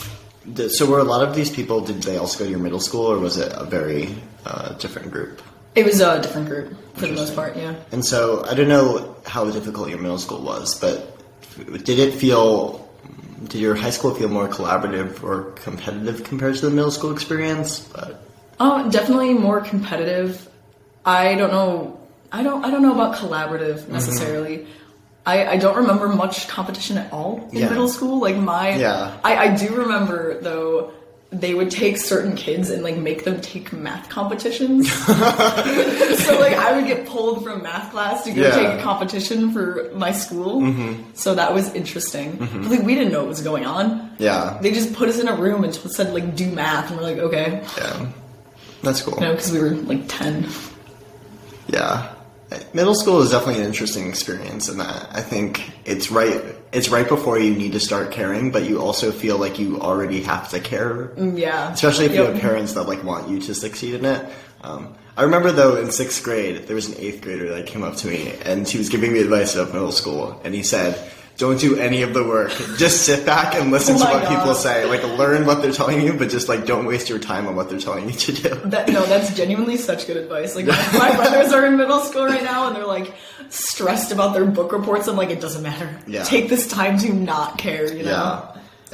so 0.70 0.90
were 0.90 1.00
a 1.00 1.04
lot 1.04 1.28
of 1.28 1.36
these 1.36 1.50
people? 1.50 1.82
Did 1.82 2.04
they 2.04 2.18
also 2.18 2.40
go 2.40 2.46
to 2.46 2.50
your 2.50 2.60
middle 2.60 2.80
school, 2.80 3.06
or 3.06 3.20
was 3.20 3.38
it 3.38 3.52
a 3.56 3.66
very 3.66 4.16
uh, 4.46 4.74
different 4.74 5.12
group? 5.12 5.42
It 5.76 5.86
was 5.86 6.02
a 6.02 6.22
different 6.22 6.48
group 6.48 6.76
for 6.96 7.08
the 7.08 7.14
most 7.14 7.36
part. 7.36 7.56
Yeah. 7.56 7.76
And 7.92 8.06
so 8.06 8.44
I 8.46 8.54
don't 8.54 8.68
know 8.68 9.16
how 9.26 9.50
difficult 9.50 9.90
your 9.90 10.00
middle 10.00 10.18
school 10.18 10.42
was, 10.42 10.80
but 10.80 11.18
did 11.84 12.00
it 12.00 12.14
feel? 12.14 12.88
Did 13.48 13.60
your 13.62 13.76
high 13.76 13.90
school 13.90 14.14
feel 14.14 14.30
more 14.30 14.48
collaborative 14.48 15.24
or 15.24 15.52
competitive 15.54 16.24
compared 16.24 16.56
to 16.56 16.62
the 16.70 16.70
middle 16.72 16.92
school 16.92 17.12
experience? 17.12 17.80
But 17.80 18.22
Um, 18.60 18.90
definitely 18.92 19.34
more 19.34 19.62
competitive. 19.62 20.48
I 21.06 21.34
don't 21.36 21.52
know. 21.52 22.00
I 22.32 22.44
don't. 22.44 22.64
I 22.64 22.70
don't 22.70 22.84
know 22.84 22.94
about 22.94 23.16
collaborative 23.16 23.88
necessarily. 23.88 24.68
I, 25.26 25.46
I 25.54 25.58
don't 25.58 25.76
remember 25.78 26.08
much 26.08 26.48
competition 26.48 26.98
at 26.98 27.12
all 27.14 27.48
in 27.52 27.60
Yeah. 27.60 27.70
middle 27.70 27.88
school. 27.88 28.20
Like 28.20 28.38
my, 28.38 28.76
Yeah. 28.76 29.18
I, 29.24 29.36
I 29.38 29.56
do 29.56 29.76
remember 29.76 30.40
though 30.42 30.92
they 31.32 31.54
would 31.54 31.72
take 31.72 31.96
certain 31.98 32.36
kids 32.36 32.70
and 32.70 32.84
like 32.84 32.98
make 32.98 33.24
them 33.24 33.40
take 33.40 33.72
math 33.72 34.10
competitions. 34.10 34.92
so 35.06 36.40
like 36.40 36.54
I 36.58 36.74
would 36.76 36.86
get 36.86 37.08
pulled 37.08 37.44
from 37.44 37.64
math 37.64 37.92
class 37.92 38.26
to 38.26 38.32
go 38.34 38.42
Yeah. 38.42 38.50
Mm-hmm. 38.52 38.60
take 38.72 38.80
a 38.80 38.84
competition 38.84 39.52
for 39.54 39.90
my 39.96 40.12
school. 40.12 40.74
So 41.14 41.34
that 41.36 41.54
was 41.54 41.74
interesting. 41.74 42.36
But 42.36 42.66
like 42.66 42.82
we 42.82 42.96
didn't 42.96 43.14
know 43.14 43.20
what 43.20 43.30
was 43.30 43.42
going 43.42 43.66
on. 43.66 44.14
Yeah. 44.20 44.58
They 44.62 44.72
just 44.74 44.94
put 44.94 45.08
us 45.08 45.20
in 45.20 45.28
a 45.30 45.36
room 45.36 45.64
and 45.64 45.74
said 45.74 46.14
like 46.14 46.36
do 46.36 46.52
math, 46.52 46.90
and 46.92 47.00
we're 47.00 47.06
like 47.06 47.18
okay, 47.20 47.64
Yeah. 47.78 48.12
That's 48.84 49.02
cool. 49.02 49.14
you 49.16 49.22
know, 49.22 49.32
because 49.32 49.52
we 49.54 49.60
were 49.60 49.70
like 49.70 50.04
ten. 50.10 50.48
Yeah. 51.68 52.11
Middle 52.74 52.96
school 52.96 53.22
is 53.22 53.32
definitely 53.32 53.62
an 53.62 53.68
interesting 53.68 54.08
experience 54.10 54.68
in 54.68 54.78
that 54.80 55.10
I 55.12 55.22
think 55.22 55.72
it's 55.86 56.12
right 56.12 56.42
it's 56.74 56.90
right 56.90 57.08
before 57.08 57.40
you 57.40 57.54
need 57.54 57.74
to 57.74 57.80
start 57.80 58.12
caring, 58.12 58.52
but 58.52 58.64
you 58.64 58.82
also 58.82 59.12
feel 59.12 59.38
like 59.38 59.60
you 59.60 59.80
already 59.82 60.22
have 60.24 60.50
to 60.50 60.60
care. 60.60 61.12
Yeah, 61.18 61.72
Especially 61.72 62.06
if 62.06 62.14
you 62.16 62.24
have 62.24 62.40
parents 62.40 62.74
that 62.74 62.84
like 62.84 63.04
want 63.04 63.30
you 63.30 63.40
to 63.42 63.54
succeed 63.54 63.96
in 63.96 64.06
it. 64.06 64.34
Um, 64.62 64.96
I 65.18 65.24
remember 65.24 65.52
though 65.52 65.76
in 65.78 65.92
sixth 65.92 66.24
grade 66.24 66.68
there 66.68 66.76
was 66.76 66.88
an 66.90 66.96
eighth 66.98 67.22
grader 67.22 67.50
that 67.56 67.68
came 67.68 67.84
up 67.84 67.96
to 67.98 68.08
me 68.08 68.34
and 68.46 68.68
he 68.68 68.78
was 68.78 68.90
giving 68.90 69.12
me 69.14 69.20
advice 69.20 69.56
about 69.56 69.74
middle 69.74 69.92
school 69.92 70.40
and 70.44 70.54
he 70.54 70.64
said, 70.64 70.96
Don't 71.42 71.60
do 71.60 71.76
any 71.76 72.04
of 72.04 72.14
the 72.14 72.24
work. 72.24 72.52
Just 72.78 73.04
sit 73.04 73.26
back 73.26 73.56
and 73.56 73.72
listen 73.72 73.96
Oh 73.96 73.98
to 73.98 74.06
what 74.06 74.30
people 74.30 74.54
say. 74.54 74.86
Like 74.86 75.02
learn 75.18 75.48
what 75.48 75.64
they're 75.64 75.72
telling 75.72 76.00
you, 76.00 76.14
but 76.14 76.30
just 76.30 76.48
like 76.48 76.68
don't 76.68 76.86
waste 76.86 77.10
your 77.10 77.18
time 77.18 77.48
on 77.48 77.56
what 77.56 77.68
they're 77.68 77.80
telling 77.80 78.08
you 78.08 78.16
to 78.16 78.32
do. 78.32 78.50
That 78.66 78.90
no, 78.90 79.04
that's 79.08 79.34
genuinely 79.36 79.78
such 79.78 80.06
good 80.06 80.18
advice. 80.18 80.56
Like 80.56 80.68
my, 80.68 81.16
brothers 81.16 81.52
are 81.52 81.66
in 81.66 81.78
middle 81.78 82.00
school 82.02 82.26
right 82.26 82.44
now, 82.44 82.68
and 82.68 82.76
they're 82.76 82.86
like 82.86 83.16
stressed 83.50 84.12
about 84.12 84.34
their 84.34 84.46
book 84.46 84.72
reports. 84.72 85.08
I'm 85.08 85.16
like, 85.16 85.32
it 85.32 85.42
doesn't 85.42 85.64
matter. 85.64 86.00
Yeah. 86.06 86.26
Take 86.26 86.48
this 86.48 86.68
time 86.68 87.00
to 87.00 87.12
not 87.12 87.58
care. 87.58 87.92
You 87.92 88.04
know. 88.04 88.12
Yeah. 88.12 88.46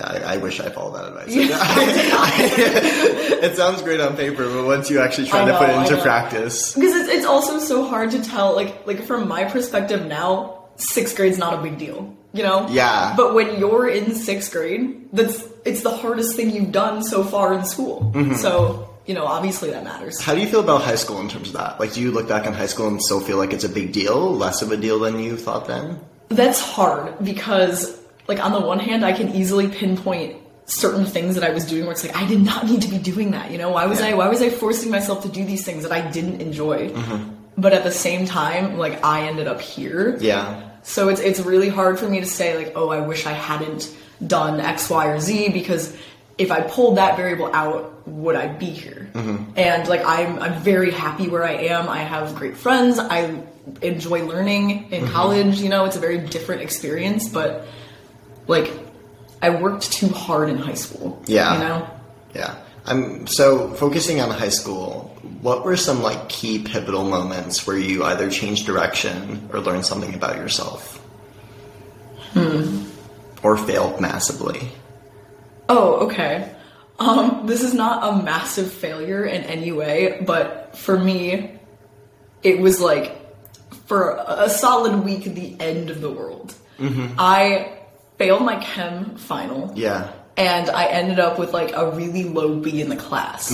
I, 0.02 0.36
I 0.36 0.38
wish 0.38 0.62
I 0.62 0.70
followed 0.70 0.96
that 0.96 1.08
advice. 1.08 1.28
It 3.44 3.58
sounds 3.58 3.82
great 3.82 4.00
on 4.00 4.16
paper, 4.16 4.50
but 4.50 4.66
once 4.66 4.90
you 4.90 5.02
actually 5.02 5.28
try 5.28 5.42
I 5.42 5.46
to 5.52 5.58
put 5.58 5.70
it 5.70 5.76
into 5.76 5.98
practice, 6.02 6.76
Because 6.76 6.96
it's, 6.96 7.10
it's 7.10 7.26
also 7.26 7.60
so 7.60 7.86
hard 7.86 8.12
to 8.12 8.24
tell. 8.24 8.56
Like 8.56 8.88
like 8.88 9.04
from 9.04 9.28
my 9.28 9.44
perspective 9.44 10.06
now, 10.06 10.70
sixth 10.78 11.18
grade's 11.18 11.38
not 11.38 11.54
a 11.54 11.58
big 11.62 11.78
deal. 11.78 12.17
You 12.34 12.44
know. 12.44 12.68
Yeah. 12.70 13.14
But 13.16 13.34
when 13.34 13.60
you're 13.60 13.88
in 13.88 14.14
sixth 14.14 14.52
grade, 14.52 15.10
that's 15.14 15.44
it's 15.66 15.82
the 15.82 15.96
hardest 15.96 16.36
thing 16.36 16.52
you've 16.52 16.72
done 16.72 17.04
so 17.04 17.24
far 17.24 17.54
in 17.54 17.66
school. 17.66 18.12
Mm-hmm. 18.14 18.36
So 18.36 18.88
you 19.08 19.14
know, 19.14 19.26
obviously 19.26 19.72
that 19.72 19.86
matters. 19.86 20.20
how 20.20 20.36
do 20.36 20.42
you 20.42 20.48
feel 20.48 20.60
about 20.60 20.82
high 20.82 20.96
school 20.96 21.22
in 21.22 21.30
terms 21.30 21.48
of 21.48 21.54
that? 21.54 21.80
Like, 21.80 21.94
do 21.94 22.02
you 22.02 22.12
look 22.12 22.28
back 22.28 22.46
on 22.46 22.54
high 22.54 22.66
school 22.66 22.90
and 22.90 23.02
still 23.02 23.22
feel 23.22 23.38
like 23.38 23.54
it's 23.54 23.64
a 23.64 23.70
big 23.70 23.94
deal, 23.94 24.34
less 24.36 24.62
of 24.62 24.72
a 24.72 24.78
deal 24.78 25.00
than 25.00 25.18
you 25.18 25.38
thought 25.38 25.66
then? 25.66 26.00
That's 26.28 26.60
hard 26.60 27.18
because, 27.24 27.98
like, 28.28 28.44
on 28.44 28.52
the 28.52 28.60
one 28.60 28.80
hand, 28.80 29.06
I 29.06 29.14
can 29.14 29.34
easily 29.34 29.70
pinpoint 29.70 30.36
certain 30.66 31.06
things 31.06 31.36
that 31.36 31.46
I 31.46 31.52
was 31.52 31.64
doing 31.66 31.84
where 31.84 31.94
it's 31.94 32.04
like 32.06 32.18
I 32.18 32.28
did 32.28 32.42
not 32.42 32.66
need 32.66 32.82
to 32.82 32.90
be 32.90 32.98
doing 32.98 33.32
that. 33.32 33.52
You 33.52 33.58
know, 33.58 33.70
why 33.70 33.86
was 33.86 34.02
Yeah. 34.02 34.08
I 34.08 34.14
why 34.16 34.28
was 34.28 34.42
I 34.42 34.50
forcing 34.50 34.92
myself 34.92 35.24
to 35.24 35.30
do 35.30 35.46
these 35.46 35.64
things 35.64 35.84
that 35.84 35.94
I 35.94 36.02
didn't 36.12 36.42
enjoy? 36.42 36.90
Mm-hmm. 36.90 37.34
But 37.58 37.72
at 37.72 37.84
the 37.84 37.92
same 37.92 38.26
time, 38.26 38.78
like 38.78 39.04
I 39.04 39.28
ended 39.28 39.48
up 39.48 39.62
here. 39.62 40.18
Yeah. 40.20 40.67
So 40.84 41.10
it's 41.10 41.20
it's 41.20 41.40
really 41.40 41.70
hard 41.70 42.00
for 42.00 42.08
me 42.08 42.20
to 42.20 42.26
say 42.26 42.58
like, 42.58 42.74
oh, 42.76 42.90
I 42.90 43.02
wish 43.02 43.26
I 43.26 43.34
hadn't 43.34 43.96
done 44.26 44.60
X, 44.60 44.90
Y, 44.90 45.08
or 45.08 45.20
Z 45.20 45.50
because 45.50 45.96
if 46.38 46.52
I 46.52 46.62
pulled 46.62 46.98
that 46.98 47.18
variable 47.18 47.54
out, 47.54 48.08
would 48.08 48.36
I 48.36 48.48
be 48.48 48.68
here? 48.68 49.10
Mm-hmm. 49.14 49.54
And 49.58 49.88
like 49.88 50.04
I'm 50.06 50.40
I'm 50.40 50.62
very 50.62 50.92
happy 50.92 51.28
where 51.28 51.44
I 51.44 51.54
am. 51.54 51.90
I 51.90 52.00
have 52.00 52.36
great 52.36 52.56
friends. 52.56 53.00
I 53.00 53.42
enjoy 53.82 54.26
learning 54.26 54.92
in 54.92 55.04
mm-hmm. 55.04 55.14
college. 55.14 55.60
You 55.60 55.70
know, 55.70 55.86
it's 55.86 55.96
a 55.96 56.00
very 56.00 56.20
different 56.20 56.62
experience. 56.62 57.28
But 57.28 57.66
like, 58.48 58.72
I 59.42 59.50
worked 59.50 59.92
too 59.92 60.10
hard 60.10 60.50
in 60.50 60.58
high 60.58 60.76
school. 60.76 61.22
Yeah. 61.26 61.54
You 61.54 61.60
know. 61.60 61.90
Yeah. 62.36 62.56
I'm 62.86 63.28
so 63.28 63.74
focusing 63.74 64.22
on 64.22 64.30
high 64.30 64.50
school. 64.50 65.17
What 65.42 65.64
were 65.66 65.78
some 65.78 66.02
like 66.02 66.30
key 66.30 66.60
pivotal 66.64 67.04
moments 67.04 67.66
where 67.68 67.78
you 67.78 68.04
either 68.04 68.30
changed 68.30 68.66
direction 68.66 69.50
or 69.54 69.60
learned 69.60 69.86
something 69.86 70.14
about 70.14 70.38
yourself? 70.38 70.98
Hmm. 72.34 72.84
Or 73.44 73.56
failed 73.58 74.02
massively? 74.02 74.68
Oh, 75.70 76.08
okay. 76.08 76.54
Um, 77.00 77.44
this 77.46 77.62
is 77.62 77.74
not 77.74 78.04
a 78.04 78.24
massive 78.24 78.72
failure 78.72 79.24
in 79.24 79.44
any 79.44 79.72
way, 79.72 80.24
but 80.26 80.76
for 80.76 80.98
me, 80.98 81.52
it 82.42 82.60
was 82.60 82.82
like 82.82 83.16
for 83.86 84.20
a 84.28 84.50
solid 84.50 85.04
week 85.06 85.24
the 85.26 85.56
end 85.60 85.90
of 85.92 86.02
the 86.02 86.10
world. 86.10 86.56
I 86.80 87.74
failed 88.18 88.44
my 88.44 88.58
chem 88.58 89.16
final, 89.18 89.72
Yeah. 89.76 90.12
and 90.36 90.70
I 90.70 90.86
ended 90.88 91.20
up 91.20 91.38
with 91.40 91.54
like 91.54 91.72
a 91.76 91.92
really 91.92 92.24
low 92.24 92.60
B 92.60 92.82
in 92.82 92.90
the 92.90 92.96
class. 92.96 93.52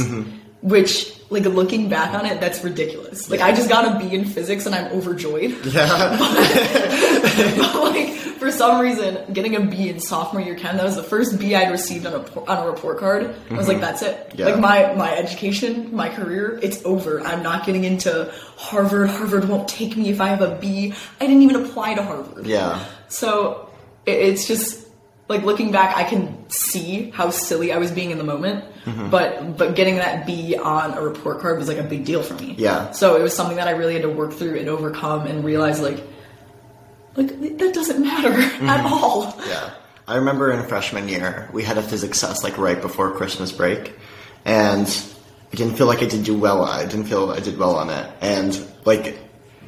Which, 0.64 1.14
like, 1.30 1.44
looking 1.44 1.90
back 1.90 2.14
on 2.14 2.26
it, 2.26 2.40
that's 2.40 2.64
ridiculous. 2.64 3.30
Like, 3.30 3.42
I 3.42 3.52
just 3.54 3.68
got 3.68 3.96
a 3.96 4.00
B 4.00 4.16
in 4.16 4.24
physics 4.26 4.66
and 4.66 4.74
I'm 4.74 4.92
overjoyed. 4.94 5.52
Yeah. 5.66 6.18
But, 7.58 7.76
like 7.76 8.10
for 8.44 8.52
some 8.52 8.80
reason, 8.82 9.34
getting 9.34 9.56
a 9.56 9.62
B 9.62 9.90
in 9.90 10.00
sophomore 10.00 10.42
year 10.42 10.56
chem, 10.56 10.78
that 10.78 10.84
was 10.86 10.96
the 10.96 11.04
first 11.04 11.40
B 11.40 11.56
I'd 11.56 11.72
received 11.72 12.06
on 12.06 12.14
a 12.14 12.40
on 12.50 12.66
a 12.66 12.70
report 12.70 12.98
card. 13.00 13.34
I 13.50 13.54
was 13.56 13.68
like, 13.68 13.80
that's 13.80 14.02
it. 14.02 14.16
Mm-hmm. 14.30 14.40
Yeah. 14.40 14.46
Like 14.48 14.60
my 14.60 14.94
my 14.96 15.16
education, 15.16 15.96
my 15.96 16.10
career, 16.10 16.60
it's 16.62 16.84
over. 16.86 17.22
I'm 17.22 17.42
not 17.44 17.66
getting 17.66 17.84
into 17.86 18.32
Harvard. 18.58 19.10
Harvard 19.10 19.48
won't 19.50 19.68
take 19.68 19.96
me 19.98 20.10
if 20.10 20.20
I 20.22 20.28
have 20.28 20.42
a 20.42 20.56
B. 20.60 20.94
I 21.20 21.28
didn't 21.28 21.42
even 21.44 21.66
apply 21.66 21.96
to 21.96 22.04
Harvard. 22.04 22.46
yeah. 22.46 22.84
So 23.08 23.70
it, 24.06 24.12
it's 24.20 24.48
just 24.48 24.83
like 25.30 25.44
looking 25.44 25.72
back, 25.72 25.96
I 25.96 26.04
can 26.04 26.50
see 26.50 27.10
how 27.12 27.30
silly 27.30 27.72
I 27.72 27.78
was 27.78 27.92
being 27.92 28.12
in 28.12 28.18
the 28.18 28.24
moment. 28.24 28.66
Mm-hmm. 28.86 29.10
But 29.10 29.58
but 29.58 29.76
getting 29.76 29.96
that 29.96 30.26
B 30.26 30.56
on 30.58 30.98
a 30.98 31.02
report 31.02 31.40
card 31.40 31.58
was 31.58 31.68
like 31.68 31.78
a 31.78 31.84
big 31.84 32.04
deal 32.06 32.22
for 32.22 32.34
me. 32.36 32.56
Yeah. 32.58 32.92
So 32.92 33.16
it 33.16 33.22
was 33.24 33.34
something 33.34 33.56
that 33.58 33.68
I 33.68 33.72
really 33.72 33.94
had 33.94 34.02
to 34.04 34.10
work 34.10 34.34
through 34.34 34.60
and 34.60 34.68
overcome 34.68 35.26
and 35.28 35.44
realize 35.44 35.80
like 35.80 36.04
like 37.16 37.28
that 37.58 37.74
doesn't 37.74 38.02
matter 38.02 38.30
Mm-hmm. 38.64 38.70
at 38.70 38.86
all. 38.86 39.34
Yeah. 39.48 39.74
I 40.08 40.16
remember 40.18 40.52
in 40.52 40.68
freshman 40.68 41.08
year, 41.08 41.50
we 41.54 41.64
had 41.64 41.78
a 41.78 41.82
physics 41.82 42.20
test 42.20 42.44
like 42.44 42.58
right 42.58 42.82
before 42.82 43.12
Christmas 43.12 43.54
break, 43.54 43.94
and 44.44 44.86
I 45.54 45.56
didn't 45.56 45.78
feel 45.78 45.88
like 45.88 46.02
I 46.02 46.08
did 46.08 46.26
do 46.26 46.38
well. 46.38 46.66
I 46.66 46.86
didn't 46.86 47.06
feel 47.06 47.32
I 47.32 47.40
did 47.40 47.58
well 47.58 47.76
on 47.78 47.90
it, 47.90 48.12
and 48.20 48.68
like 48.84 49.18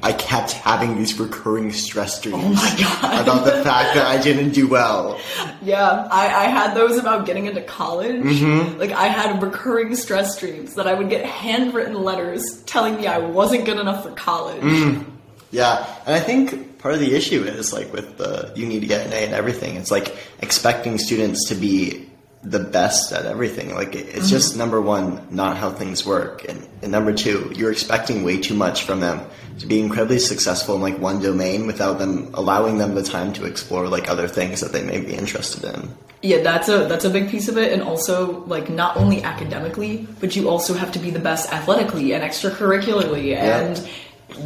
I 0.04 0.14
kept 0.14 0.52
having 0.52 0.98
these 0.98 1.20
recurring 1.20 1.72
stress 1.72 2.22
dreams 2.22 2.60
Oh 2.62 3.22
about 3.22 3.46
the 3.46 3.64
fact 3.64 3.96
that 3.96 4.06
I 4.06 4.22
didn't 4.22 4.52
do 4.52 4.68
well. 4.68 5.20
Yeah, 5.62 6.08
I, 6.12 6.26
I 6.26 6.44
had 6.46 6.76
those 6.76 6.98
about 6.98 7.26
getting 7.26 7.48
into 7.48 7.62
college. 7.62 8.22
Mm-hmm. 8.22 8.80
Like 8.80 8.92
I 8.92 9.08
had 9.08 9.42
recurring 9.42 9.96
stress 9.96 10.38
dreams 10.38 10.76
that 10.76 10.88
I 10.88 10.94
would 10.94 11.10
get 11.10 11.26
handwritten 11.26 11.96
letters 11.96 12.62
telling 12.66 12.98
me 12.98 13.08
I 13.08 13.20
wasn't 13.20 13.66
good 13.66 13.80
enough 13.80 14.04
for 14.04 14.12
college. 14.12 14.62
Mm. 14.62 15.06
Yeah, 15.52 15.86
and 16.06 16.14
I 16.14 16.20
think 16.20 16.80
part 16.80 16.94
of 16.94 17.00
the 17.00 17.16
issue 17.16 17.44
is 17.44 17.74
like 17.74 17.92
with 17.94 18.18
the 18.18 18.52
you 18.56 18.66
need 18.66 18.82
to 18.82 18.88
get 18.88 19.08
an 19.08 19.14
A 19.14 19.26
and 19.26 19.34
everything. 19.34 19.76
It's 19.76 19.92
like 19.92 20.16
expecting 20.40 20.98
students 20.98 21.50
to 21.50 21.56
be 21.56 22.08
the 22.46 22.60
best 22.60 23.12
at 23.12 23.26
everything. 23.26 23.74
Like 23.74 23.96
it- 23.96 24.08
it's 24.14 24.30
just 24.30 24.52
mm-hmm. 24.52 24.60
number 24.60 24.82
one, 24.82 25.28
not 25.32 25.58
how 25.58 25.72
things 25.72 26.06
work, 26.06 26.46
and, 26.48 26.68
and 26.82 26.92
number 26.92 27.14
two, 27.14 27.52
you're 27.56 27.72
expecting 27.72 28.24
way 28.24 28.40
too 28.40 28.54
much 28.54 28.84
from 28.84 29.00
them. 29.00 29.22
To 29.60 29.68
be 29.68 29.80
incredibly 29.80 30.20
successful 30.20 30.76
in 30.76 30.82
like 30.82 31.00
one 31.00 31.22
domain 31.22 31.66
without 31.66 31.98
them 31.98 32.30
allowing 32.34 32.78
them 32.78 32.94
the 32.94 33.04
time 33.04 33.32
to 33.34 33.46
explore 33.46 33.88
like 33.88 34.10
other 34.10 34.28
things 34.28 34.60
that 34.60 34.74
they 34.74 34.84
may 34.84 35.00
be 35.00 35.14
interested 35.14 35.64
in. 35.64 35.90
Yeah, 36.22 36.42
that's 36.42 36.68
a 36.68 36.86
that's 36.88 37.06
a 37.06 37.10
big 37.10 37.30
piece 37.30 37.48
of 37.48 37.58
it, 37.58 37.72
and 37.72 37.82
also 37.82 38.44
like 38.46 38.70
not 38.70 38.98
only 38.98 39.24
academically, 39.24 40.08
but 40.20 40.36
you 40.36 40.50
also 40.50 40.74
have 40.74 40.92
to 40.94 41.00
be 41.00 41.10
the 41.10 41.20
best 41.20 41.54
athletically 41.54 42.14
and 42.14 42.24
extracurricularly, 42.24 43.36
and 43.36 43.88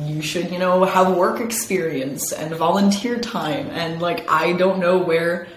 you 0.05 0.21
should 0.21 0.51
you 0.51 0.59
know 0.59 0.83
have 0.83 1.15
work 1.15 1.39
experience 1.39 2.31
and 2.31 2.53
volunteer 2.53 3.19
time, 3.19 3.69
and 3.71 4.01
like 4.01 4.29
I 4.29 4.53
don't 4.53 4.79
know 4.79 4.99
where 4.99 5.47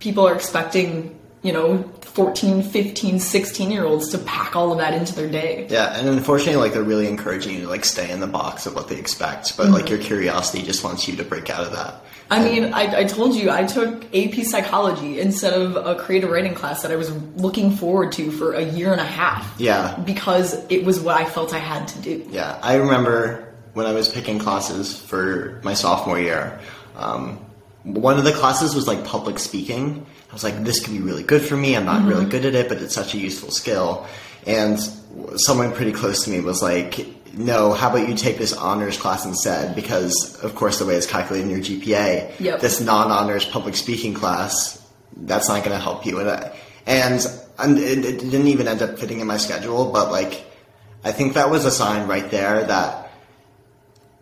people 0.00 0.26
are 0.26 0.34
expecting 0.34 1.17
you 1.42 1.52
know 1.52 1.82
14 2.02 2.62
15 2.62 3.20
16 3.20 3.70
year 3.70 3.84
olds 3.84 4.10
to 4.10 4.18
pack 4.18 4.56
all 4.56 4.72
of 4.72 4.78
that 4.78 4.94
into 4.94 5.14
their 5.14 5.30
day 5.30 5.66
Yeah, 5.70 5.96
and 5.98 6.08
unfortunately, 6.08 6.56
like 6.56 6.72
they're 6.72 6.82
really 6.82 7.08
encouraging 7.08 7.54
you 7.54 7.60
to 7.62 7.68
like 7.68 7.84
stay 7.84 8.10
in 8.10 8.20
the 8.20 8.26
box 8.26 8.66
of 8.66 8.74
what 8.74 8.88
they 8.88 8.96
expect, 8.96 9.56
but 9.56 9.70
like 9.70 9.88
your 9.88 9.98
curiosity 9.98 10.62
just 10.62 10.82
wants 10.82 11.06
you 11.06 11.16
to 11.16 11.24
break 11.24 11.50
out 11.50 11.64
of 11.64 11.72
that. 11.72 12.02
I 12.30 12.44
mean, 12.44 12.74
I, 12.74 13.00
I 13.00 13.04
told 13.04 13.34
you 13.34 13.50
I 13.50 13.64
took 13.64 14.04
AP 14.14 14.44
psychology 14.44 15.18
instead 15.18 15.54
of 15.54 15.76
a 15.76 15.94
creative 15.94 16.30
writing 16.30 16.54
class 16.54 16.82
that 16.82 16.90
I 16.90 16.96
was 16.96 17.10
looking 17.36 17.70
forward 17.74 18.12
to 18.12 18.30
for 18.30 18.52
a 18.52 18.62
year 18.62 18.92
and 18.92 19.00
a 19.00 19.04
half. 19.04 19.54
Yeah. 19.58 19.98
Because 20.04 20.54
it 20.68 20.84
was 20.84 21.00
what 21.00 21.16
I 21.16 21.24
felt 21.24 21.54
I 21.54 21.58
had 21.58 21.88
to 21.88 21.98
do. 22.00 22.26
Yeah, 22.30 22.58
I 22.62 22.74
remember 22.74 23.54
when 23.72 23.86
I 23.86 23.92
was 23.92 24.10
picking 24.10 24.38
classes 24.38 25.00
for 25.00 25.60
my 25.64 25.72
sophomore 25.72 26.20
year. 26.20 26.60
Um, 26.96 27.38
one 27.84 28.18
of 28.18 28.24
the 28.24 28.32
classes 28.32 28.74
was 28.74 28.86
like 28.86 29.04
public 29.04 29.38
speaking. 29.38 30.04
I 30.30 30.32
was 30.32 30.44
like, 30.44 30.62
this 30.64 30.80
could 30.80 30.92
be 30.92 31.00
really 31.00 31.22
good 31.22 31.42
for 31.42 31.56
me. 31.56 31.76
I'm 31.76 31.86
not 31.86 32.06
really 32.06 32.22
mm-hmm. 32.22 32.30
good 32.30 32.44
at 32.44 32.54
it, 32.54 32.68
but 32.68 32.78
it's 32.82 32.94
such 32.94 33.14
a 33.14 33.18
useful 33.18 33.50
skill. 33.50 34.06
And 34.46 34.78
someone 35.36 35.72
pretty 35.72 35.92
close 35.92 36.24
to 36.24 36.30
me 36.30 36.40
was 36.40 36.62
like, 36.62 37.06
no, 37.34 37.72
how 37.72 37.90
about 37.90 38.08
you 38.08 38.14
take 38.14 38.38
this 38.38 38.52
honors 38.52 38.98
class 38.98 39.24
instead? 39.24 39.74
Because, 39.74 40.38
of 40.42 40.54
course, 40.54 40.78
the 40.78 40.86
way 40.86 40.94
it's 40.96 41.06
calculated 41.06 41.44
in 41.44 41.50
your 41.50 41.60
GPA, 41.60 42.38
Yep. 42.40 42.60
this 42.60 42.80
non 42.80 43.10
honors 43.10 43.44
public 43.44 43.74
speaking 43.76 44.12
class, 44.14 44.82
that's 45.16 45.48
not 45.48 45.64
going 45.64 45.76
to 45.76 45.82
help 45.82 46.04
you. 46.04 46.20
And, 46.20 46.30
I- 46.30 46.52
and, 46.86 47.78
it, 47.78 48.04
it 48.04 48.18
didn't 48.20 48.46
even 48.48 48.68
end 48.68 48.82
up 48.82 48.98
fitting 48.98 49.20
in 49.20 49.26
my 49.26 49.36
schedule, 49.36 49.90
but 49.92 50.10
like, 50.10 50.44
I 51.04 51.12
think 51.12 51.34
that 51.34 51.50
was 51.50 51.64
a 51.64 51.70
sign 51.70 52.06
right 52.08 52.30
there 52.30 52.64
that 52.64 53.10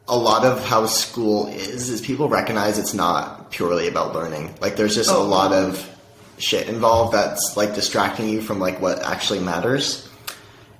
a 0.09 0.17
lot 0.17 0.45
of 0.45 0.65
how 0.65 0.87
school 0.87 1.49
is 1.49 1.89
is 1.89 2.01
people 2.01 2.29
recognize 2.29 2.79
it's 2.79 2.95
not 2.95 3.51
purely 3.51 3.89
about 3.89 4.15
learning. 4.15 4.55
Like 4.61 4.77
there's 4.77 4.95
just 4.95 5.11
a 5.11 5.15
Oh. 5.15 5.25
lot 5.25 5.53
of 5.53 5.89
shit 6.39 6.69
involved 6.69 7.15
that's 7.15 7.57
like 7.57 7.75
distracting 7.75 8.29
you 8.29 8.41
from 8.41 8.59
like 8.59 8.81
what 8.81 9.03
actually 9.03 9.41
matters. 9.41 10.09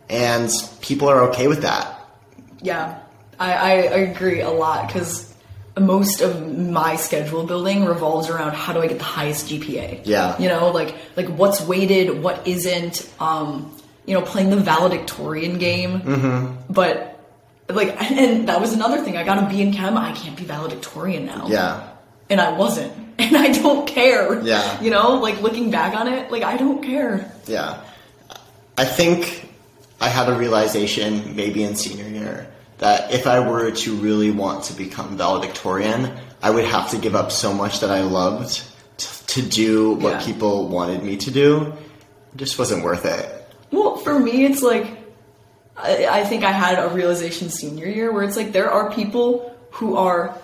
And 0.09 0.51
people 0.81 1.09
are 1.09 1.31
okay 1.31 1.49
with 1.49 1.63
that. 1.63 2.01
Yeah, 2.63 3.01
I, 3.39 3.53
I 3.53 3.71
agree 3.73 4.41
a 4.41 4.51
lot 4.51 4.87
because 4.87 5.35
most 5.79 6.21
of 6.21 6.57
my 6.57 6.97
schedule 6.97 7.45
building 7.45 7.85
revolves 7.85 8.31
around 8.31 8.55
how 8.55 8.73
do 8.73 8.81
I 8.81 8.87
get 8.87 8.99
the 8.99 9.05
highest 9.05 9.49
GPA. 9.49 10.03
Yeah. 10.05 10.39
you 10.39 10.49
know, 10.49 10.71
like 10.71 10.95
like 11.17 11.27
what's 11.29 11.61
weighted, 11.61 12.23
what 12.23 12.47
isn't. 12.47 13.11
Um, 13.21 13.73
you 14.07 14.15
know, 14.15 14.23
playing 14.23 14.51
the 14.51 14.57
valedictorian 14.57 15.59
game. 15.59 16.01
Mm-hmm. 16.01 16.73
But 16.73 17.21
like, 17.69 18.01
and 18.11 18.49
that 18.49 18.61
was 18.61 18.73
another 18.73 19.03
thing. 19.03 19.17
I 19.17 19.25
got 19.25 19.43
a 19.43 19.49
B 19.49 19.61
in 19.61 19.73
chem. 19.73 19.97
I 19.97 20.13
can't 20.13 20.37
be 20.37 20.45
valedictorian 20.45 21.27
now. 21.27 21.49
Yeah. 21.49 21.89
and 22.31 22.41
I 22.41 22.57
wasn't, 22.57 22.93
and 23.19 23.37
I 23.37 23.53
don't 23.53 23.87
care. 23.87 24.41
Yeah. 24.43 24.81
you 24.81 24.91
know, 24.91 25.15
like 25.15 25.41
looking 25.41 25.71
back 25.71 25.95
on 25.97 26.09
it, 26.09 26.31
like 26.31 26.43
I 26.43 26.57
don't 26.57 26.83
care. 26.83 27.31
Yeah. 27.47 27.81
I 28.79 28.85
think 28.85 29.49
I 30.01 30.09
had 30.09 30.29
a 30.29 30.35
realization 30.37 31.35
maybe 31.37 31.63
in 31.63 31.77
senior 31.77 32.07
year 32.09 32.47
that 32.79 33.13
if 33.13 33.27
I 33.27 33.41
were 33.41 33.71
to 33.71 33.95
really 33.97 34.31
want 34.31 34.65
to 34.65 34.75
become 34.75 35.17
valedictorian, 35.17 36.13
I 36.43 36.51
would 36.51 36.65
have 36.67 36.91
to 36.91 36.99
give 36.99 37.15
up 37.15 37.33
so 37.33 37.55
much 37.55 37.81
that 37.81 37.91
I 37.91 38.03
loved 38.03 38.63
t- 38.99 39.07
to 39.41 39.43
do 39.43 39.93
what 39.95 40.13
Yeah. 40.21 40.25
people 40.27 40.69
wanted 40.69 41.03
me 41.03 41.17
to 41.17 41.31
do. 41.31 41.73
It 42.35 42.37
just 42.37 42.59
wasn't 42.59 42.85
worth 42.85 43.07
it. 43.07 43.25
Well, 43.71 43.97
for 43.97 44.19
me, 44.19 44.45
it's 44.45 44.63
like 44.63 44.87
I, 45.75 46.07
I 46.07 46.25
think 46.25 46.45
I 46.45 46.53
had 46.53 46.79
a 46.79 46.89
realization 46.89 47.49
senior 47.49 47.87
year 47.87 48.13
where 48.13 48.25
it's 48.25 48.37
like 48.37 48.53
there 48.53 48.71
are 48.71 48.91
people 48.93 49.57
who 49.73 49.97
are 49.97 50.37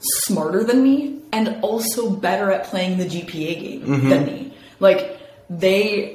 smarter 0.00 0.62
than 0.64 0.82
me 0.82 1.20
and 1.32 1.58
also 1.62 2.10
better 2.10 2.52
at 2.52 2.64
playing 2.64 2.98
the 2.98 3.04
GPA 3.06 3.60
game 3.60 3.80
mm-hmm. 3.82 4.08
than 4.08 4.26
me. 4.26 4.54
Like 4.80 5.18
they, 5.50 6.14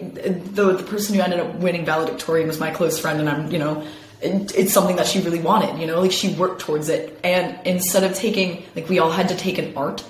the 0.53 0.73
the 0.73 0.83
person 0.83 1.15
who 1.15 1.21
ended 1.21 1.39
up 1.39 1.55
winning 1.55 1.85
valedictorian 1.85 2.47
was 2.47 2.59
my 2.59 2.71
close 2.71 2.99
friend, 2.99 3.19
and 3.19 3.29
I'm 3.29 3.51
you 3.51 3.59
know. 3.59 3.81
it- 4.21 4.51
It's 4.55 4.73
something 4.73 4.95
that 4.95 5.05
she 5.05 5.19
really 5.21 5.39
wanted, 5.39 5.79
you 5.79 5.85
know, 5.85 6.01
like 6.01 6.11
she 6.11 6.33
worked 6.33 6.61
towards 6.61 6.89
it. 6.89 7.19
And 7.23 7.55
instead 7.67 8.03
of 8.03 8.15
taking, 8.15 8.63
like, 8.75 8.89
we 8.89 8.97
all 8.97 9.11
had 9.11 9.29
to 9.29 9.35
take 9.35 9.59
an 9.59 9.77
art 9.77 10.03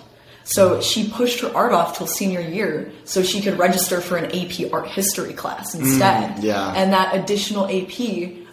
so 0.47 0.79
she 0.79 1.09
pushed 1.09 1.41
her 1.41 1.53
art 1.53 1.73
off 1.73 1.97
till 1.97 2.07
senior 2.07 2.39
year 2.39 2.89
so 3.03 3.21
she 3.21 3.41
could 3.41 3.59
register 3.59 3.99
for 3.99 4.15
an 4.15 4.25
AP 4.27 4.71
art 4.71 4.87
history 4.87 5.33
class 5.33 5.75
mm, 5.75 5.81
instead. 5.81 6.41
yeah. 6.41 6.71
And 6.73 6.93
that 6.93 7.13
additional 7.13 7.65
AP, 7.65 7.99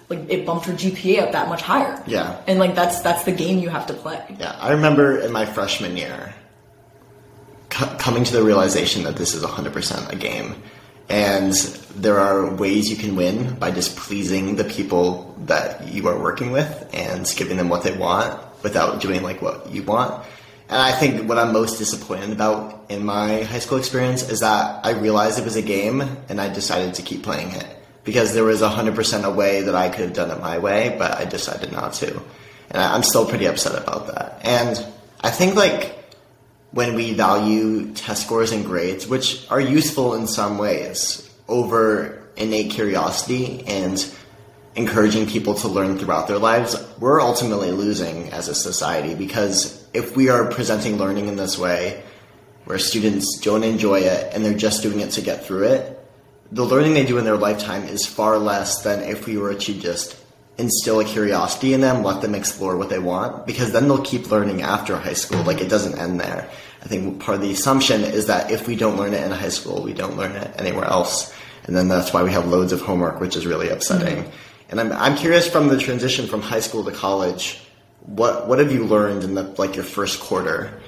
like 0.08 0.28
it 0.28 0.44
bumped 0.44 0.66
her 0.66 0.72
GPA 0.72 1.22
up 1.22 1.32
that 1.32 1.48
much 1.48 1.62
higher. 1.62 2.02
Yeah. 2.08 2.36
And 2.48 2.58
like 2.58 2.74
that's 2.74 3.00
that's 3.00 3.22
the 3.24 3.30
game 3.32 3.60
you 3.60 3.68
have 3.68 3.86
to 3.86 3.94
play. 3.94 4.20
Yeah, 4.40 4.56
I 4.60 4.72
remember 4.72 5.18
in 5.20 5.30
my 5.30 5.46
freshman 5.46 5.96
year 5.96 6.34
co- 7.74 7.94
coming 7.96 8.24
to 8.24 8.32
the 8.32 8.42
realization 8.42 9.02
that 9.02 9.16
this 9.16 9.34
is 9.34 9.42
100% 9.42 10.12
a 10.12 10.16
game. 10.16 10.54
And 11.08 11.52
there 11.96 12.18
are 12.18 12.54
ways 12.54 12.88
you 12.88 12.96
can 12.96 13.14
win 13.14 13.56
by 13.56 13.70
just 13.70 13.96
pleasing 13.96 14.56
the 14.56 14.64
people 14.64 15.34
that 15.46 15.88
you 15.88 16.08
are 16.08 16.18
working 16.18 16.50
with 16.50 16.88
and 16.94 17.30
giving 17.36 17.58
them 17.58 17.68
what 17.68 17.82
they 17.82 17.94
want 17.94 18.40
without 18.62 19.02
doing 19.02 19.22
like 19.22 19.42
what 19.42 19.70
you 19.70 19.82
want. 19.82 20.24
And 20.70 20.80
I 20.80 20.92
think 20.92 21.28
what 21.28 21.36
I'm 21.36 21.52
most 21.52 21.76
disappointed 21.76 22.30
about 22.30 22.86
in 22.88 23.04
my 23.04 23.42
high 23.42 23.58
school 23.58 23.76
experience 23.76 24.28
is 24.30 24.40
that 24.40 24.84
I 24.84 24.92
realized 24.92 25.38
it 25.38 25.44
was 25.44 25.56
a 25.56 25.62
game 25.62 26.00
and 26.00 26.40
I 26.40 26.48
decided 26.48 26.94
to 26.94 27.02
keep 27.02 27.22
playing 27.22 27.50
it 27.52 27.66
because 28.04 28.32
there 28.32 28.44
was 28.44 28.62
100% 28.62 29.24
a 29.24 29.30
way 29.30 29.62
that 29.62 29.74
I 29.74 29.90
could 29.90 30.00
have 30.00 30.14
done 30.14 30.30
it 30.30 30.40
my 30.40 30.58
way, 30.58 30.96
but 30.98 31.18
I 31.18 31.26
decided 31.26 31.70
not 31.72 31.92
to. 31.94 32.14
And 32.70 32.82
I'm 32.82 33.02
still 33.02 33.26
pretty 33.26 33.44
upset 33.44 33.80
about 33.80 34.06
that. 34.06 34.40
And 34.42 34.86
I 35.20 35.30
think 35.30 35.54
like 35.54 35.93
when 36.74 36.94
we 36.96 37.14
value 37.14 37.92
test 37.94 38.26
scores 38.26 38.50
and 38.50 38.64
grades, 38.64 39.06
which 39.06 39.48
are 39.48 39.60
useful 39.60 40.14
in 40.14 40.26
some 40.26 40.58
ways, 40.58 41.30
over 41.46 42.20
innate 42.36 42.72
curiosity 42.72 43.62
and 43.64 44.12
encouraging 44.74 45.24
people 45.26 45.54
to 45.54 45.68
learn 45.68 45.96
throughout 45.96 46.26
their 46.26 46.38
lives, 46.38 46.76
we're 46.98 47.20
ultimately 47.20 47.70
losing 47.70 48.28
as 48.30 48.48
a 48.48 48.54
society 48.56 49.14
because 49.14 49.86
if 49.94 50.16
we 50.16 50.28
are 50.28 50.50
presenting 50.50 50.96
learning 50.96 51.28
in 51.28 51.36
this 51.36 51.56
way, 51.56 52.02
where 52.64 52.78
students 52.78 53.38
don't 53.40 53.62
enjoy 53.62 54.00
it 54.00 54.34
and 54.34 54.44
they're 54.44 54.52
just 54.52 54.82
doing 54.82 54.98
it 54.98 55.12
to 55.12 55.20
get 55.20 55.46
through 55.46 55.64
it, 55.64 56.00
the 56.50 56.64
learning 56.64 56.94
they 56.94 57.06
do 57.06 57.18
in 57.18 57.24
their 57.24 57.36
lifetime 57.36 57.84
is 57.84 58.04
far 58.04 58.36
less 58.38 58.82
than 58.82 59.00
if 59.00 59.26
we 59.26 59.36
were 59.36 59.54
to 59.54 59.74
just 59.74 60.16
instill 60.56 61.00
a 61.00 61.04
curiosity 61.04 61.74
in 61.74 61.80
them, 61.80 62.02
let 62.04 62.22
them 62.22 62.34
explore 62.34 62.76
what 62.76 62.88
they 62.88 62.98
want, 62.98 63.46
because 63.46 63.72
then 63.72 63.88
they'll 63.88 64.02
keep 64.02 64.30
learning 64.30 64.62
after 64.62 64.96
high 64.96 65.14
school. 65.14 65.42
Like 65.42 65.60
it 65.60 65.68
doesn't 65.68 65.98
end 65.98 66.20
there. 66.20 66.48
I 66.82 66.86
think 66.86 67.20
part 67.20 67.36
of 67.36 67.42
the 67.42 67.50
assumption 67.50 68.02
is 68.02 68.26
that 68.26 68.50
if 68.50 68.66
we 68.66 68.76
don't 68.76 68.96
learn 68.96 69.14
it 69.14 69.24
in 69.24 69.32
high 69.32 69.48
school, 69.48 69.82
we 69.82 69.94
don't 69.94 70.16
learn 70.16 70.32
it 70.32 70.54
anywhere 70.58 70.84
else. 70.84 71.34
And 71.66 71.74
then 71.74 71.88
that's 71.88 72.12
why 72.12 72.22
we 72.22 72.30
have 72.32 72.46
loads 72.46 72.72
of 72.72 72.82
homework, 72.82 73.20
which 73.20 73.36
is 73.36 73.46
really 73.46 73.70
upsetting. 73.70 74.24
Mm-hmm. 74.24 74.30
And 74.70 74.80
I'm, 74.80 74.92
I'm 74.92 75.16
curious 75.16 75.48
from 75.48 75.68
the 75.68 75.78
transition 75.78 76.26
from 76.26 76.42
high 76.42 76.60
school 76.60 76.84
to 76.84 76.92
college, 76.92 77.60
what, 78.02 78.46
what 78.46 78.58
have 78.58 78.70
you 78.70 78.84
learned 78.84 79.24
in 79.24 79.34
the, 79.34 79.42
like 79.56 79.76
your 79.76 79.84
first 79.84 80.20
quarter? 80.20 80.78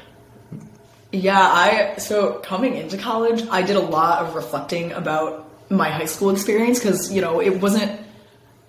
Yeah, 1.13 1.41
I 1.41 1.97
so 1.99 2.35
coming 2.41 2.77
into 2.77 2.99
college, 2.99 3.47
I 3.51 3.63
did 3.63 3.77
a 3.77 3.81
lot 3.81 4.27
of 4.27 4.35
reflecting 4.35 4.93
about 4.93 5.49
my 5.71 5.89
high 5.89 6.07
school 6.07 6.31
experience 6.31 6.79
because 6.79 7.13
you 7.13 7.21
know 7.21 7.41
it 7.41 7.61
wasn't 7.61 8.01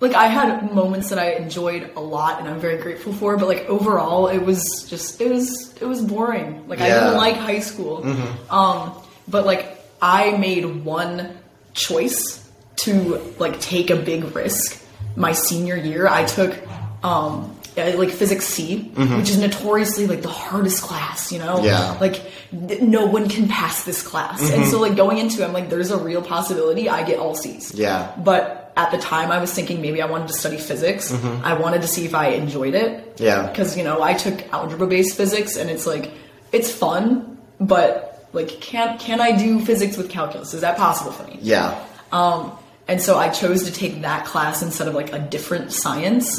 like 0.00 0.14
I 0.14 0.26
had 0.26 0.72
moments 0.72 1.10
that 1.10 1.18
I 1.18 1.32
enjoyed 1.32 1.90
a 1.96 2.00
lot 2.00 2.38
and 2.38 2.48
I'm 2.48 2.60
very 2.60 2.78
grateful 2.78 3.12
for, 3.12 3.36
but 3.36 3.48
like 3.48 3.66
overall, 3.66 4.28
it 4.28 4.38
was 4.38 4.86
just 4.88 5.20
it 5.20 5.30
was 5.30 5.74
it 5.80 5.86
was 5.86 6.00
boring. 6.02 6.68
Like 6.68 6.80
I 6.80 6.88
didn't 6.88 7.16
like 7.16 7.36
high 7.36 7.60
school. 7.60 8.04
Um, 8.50 8.94
but 9.26 9.44
like 9.44 9.78
I 10.00 10.36
made 10.36 10.64
one 10.84 11.36
choice 11.74 12.48
to 12.76 13.18
like 13.38 13.60
take 13.60 13.90
a 13.90 13.96
big 13.96 14.36
risk. 14.36 14.80
My 15.16 15.32
senior 15.32 15.76
year, 15.76 16.06
I 16.06 16.24
took 16.24 16.56
um 17.02 17.57
uh, 17.78 17.96
like 17.96 18.10
physics 18.10 18.44
C, 18.46 18.78
which 19.16 19.30
is 19.30 19.38
notoriously 19.38 20.06
like 20.06 20.22
the 20.22 20.28
hardest 20.28 20.82
class. 20.82 21.30
You 21.32 21.38
know, 21.38 21.62
Yeah. 21.62 21.96
like 22.00 22.20
th- 22.68 22.80
no 22.82 23.06
one 23.06 23.28
can 23.28 23.48
pass 23.48 23.84
this 23.84 24.02
class, 24.02 24.50
and 24.50 24.66
so 24.66 24.80
like 24.80 24.96
going 24.96 25.18
into 25.18 25.42
it, 25.42 25.46
I'm 25.46 25.52
like, 25.52 25.70
there's 25.70 25.90
a 25.90 25.98
real 25.98 26.22
possibility 26.22 26.88
I 26.88 27.02
get 27.04 27.18
all 27.18 27.34
C's. 27.34 27.72
Yeah. 27.74 28.12
But 28.18 28.72
at 28.76 28.90
the 28.92 28.98
time, 28.98 29.30
I 29.32 29.38
was 29.40 29.52
thinking 29.52 29.80
maybe 29.82 30.00
I 30.02 30.06
wanted 30.06 30.28
to 30.28 30.34
study 30.34 30.56
physics. 30.56 31.12
I 31.42 31.54
wanted 31.54 31.82
to 31.82 31.88
see 31.88 32.04
if 32.04 32.14
I 32.14 32.28
enjoyed 32.28 32.74
it. 32.74 33.18
Yeah. 33.18 33.48
Because, 33.48 33.76
you 33.76 33.82
know, 33.82 34.02
I 34.02 34.14
took 34.14 34.40
algebra 34.52 34.86
based 34.86 35.16
physics 35.16 35.56
and 35.56 35.68
it's 35.68 35.84
like, 35.84 36.12
it's 36.52 36.70
fun, 36.70 37.38
but 37.58 38.28
like, 38.32 38.48
can, 38.60 38.96
can 38.98 39.20
I 39.20 39.32
do 39.36 39.58
physics 39.64 39.96
with 39.96 40.08
calculus? 40.10 40.54
Is 40.54 40.60
that 40.60 40.76
possible 40.76 41.10
for 41.10 41.24
me? 41.24 41.40
Yeah. 41.42 41.76
Um, 42.12 42.52
And 42.86 43.02
so 43.02 43.18
I 43.18 43.28
chose 43.30 43.64
to 43.64 43.72
take 43.72 44.00
that 44.02 44.24
class 44.26 44.62
instead 44.62 44.86
of 44.88 44.94
like 44.94 45.12
a 45.12 45.18
different 45.18 45.72
science. 45.72 46.38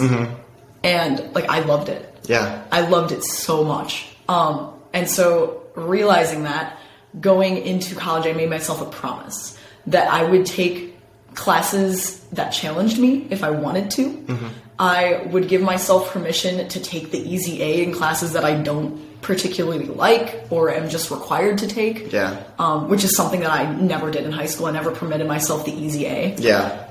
And 0.84 1.34
like, 1.34 1.50
I 1.50 1.60
loved 1.60 1.89
it. 1.89 2.06
Yeah. 2.26 2.63
I 2.72 2.82
loved 2.82 3.12
it 3.12 3.24
so 3.24 3.63
much. 3.63 4.08
Um, 4.28 4.74
and 4.94 5.10
so 5.10 5.63
realizing 5.76 6.44
that, 6.44 6.78
going 7.20 7.58
into 7.58 7.96
college, 7.96 8.28
I 8.28 8.34
made 8.34 8.50
myself 8.50 8.82
a 8.82 8.86
promise 8.86 9.58
that 9.88 10.08
I 10.12 10.24
would 10.24 10.46
take 10.46 10.96
classes 11.34 12.20
that 12.32 12.50
challenged 12.52 13.00
me 13.00 13.28
if 13.30 13.44
I 13.44 13.50
wanted 13.50 13.89
to. 13.92 14.52
I 14.78 15.24
would 15.32 15.48
give 15.50 15.62
myself 15.62 16.12
permission 16.12 16.68
to 16.70 16.80
take 16.80 17.12
the 17.12 17.18
easy 17.18 17.62
A 17.62 17.84
in 17.84 17.94
classes 17.94 18.34
that 18.34 18.46
I 18.46 18.62
don't 18.62 19.00
particularly 19.22 19.86
like 19.88 20.46
or 20.50 20.70
am 20.70 20.88
just 20.89 21.12
required 21.12 21.58
to 21.60 21.68
take. 21.68 22.12
Yeah. 22.13 22.42
Um, 22.58 22.88
which 22.89 23.04
is 23.04 23.15
something 23.15 23.42
that 23.42 23.52
I 23.52 23.72
never 23.74 24.10
did 24.12 24.24
in 24.26 24.32
high 24.32 24.46
school. 24.46 24.68
I 24.68 24.72
never 24.72 24.92
permitted 24.92 25.28
myself 25.28 25.65
the 25.65 25.74
easy 25.74 26.06
A 26.06 26.36
Yeah. 26.38 26.86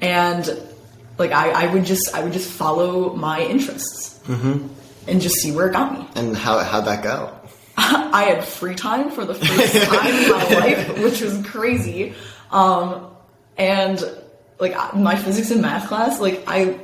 and 0.00 0.58
like 1.18 1.32
I, 1.32 1.50
I 1.66 1.72
would 1.72 1.84
just 1.84 2.14
I 2.14 2.22
would 2.22 2.32
just 2.32 2.50
follow 2.50 3.14
my 3.14 3.42
interests 3.42 4.18
and 4.28 5.20
just 5.20 5.36
see 5.36 5.52
where 5.52 5.68
it 5.68 5.72
got 5.72 5.92
me. 5.98 6.06
And 6.14 6.36
how, 6.36 6.58
how'd 6.60 6.84
that 6.86 7.02
go? 7.02 7.34
I 7.76 8.24
had 8.24 8.44
free 8.44 8.74
time 8.74 9.10
for 9.10 9.24
the 9.24 9.34
first 9.34 9.74
time 9.88 10.06
in 10.14 10.30
my 10.30 10.44
life, 10.60 10.98
which 11.02 11.20
was 11.20 11.44
crazy. 11.46 12.14
Um, 12.50 13.06
and 13.56 14.02
like 14.58 14.74
my 14.94 15.16
physics 15.16 15.50
and 15.50 15.62
math 15.62 15.88
class, 15.88 16.20
like 16.20 16.44
I 16.46 16.78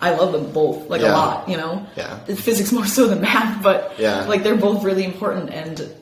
I 0.00 0.10
love 0.14 0.32
them 0.32 0.52
both 0.52 0.90
like 0.90 1.00
a 1.00 1.08
lot, 1.08 1.48
you 1.48 1.56
know. 1.56 1.86
Yeah. 1.96 2.18
Physics 2.24 2.72
more 2.72 2.86
so 2.86 3.06
than 3.08 3.20
math, 3.22 3.62
but 3.62 3.94
Yeah. 3.98 4.26
like 4.26 4.42
they're 4.42 4.56
both 4.56 4.84
really 4.84 5.04
important 5.04 5.50
and 5.50 5.94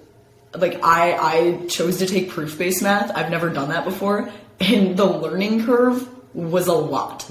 like 0.56 0.80
I 0.82 1.12
I 1.14 1.66
chose 1.66 1.98
to 1.98 2.06
take 2.06 2.30
proof 2.30 2.58
based 2.58 2.82
math. 2.82 3.10
I've 3.16 3.30
never 3.30 3.50
done 3.50 3.68
that 3.68 3.84
before, 3.84 4.30
and 4.60 4.96
the 4.96 5.04
learning 5.06 5.64
curve 5.66 6.08
was 6.34 6.66
a 6.66 6.74
lot. 6.74 7.28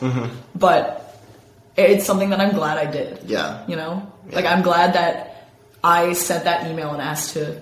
But 0.55 0.99
it's 1.77 2.05
something 2.05 2.29
that 2.31 2.39
I'm 2.39 2.53
glad 2.55 2.77
I 2.77 2.89
did. 2.89 3.19
Yeah. 3.25 3.65
You 3.67 3.75
know? 3.75 4.11
Like 4.31 4.45
I'm 4.45 4.61
glad 4.61 4.93
that 4.93 5.49
I 5.83 6.13
sent 6.13 6.45
that 6.45 6.69
email 6.71 6.91
and 6.91 7.01
asked 7.01 7.33
to 7.33 7.61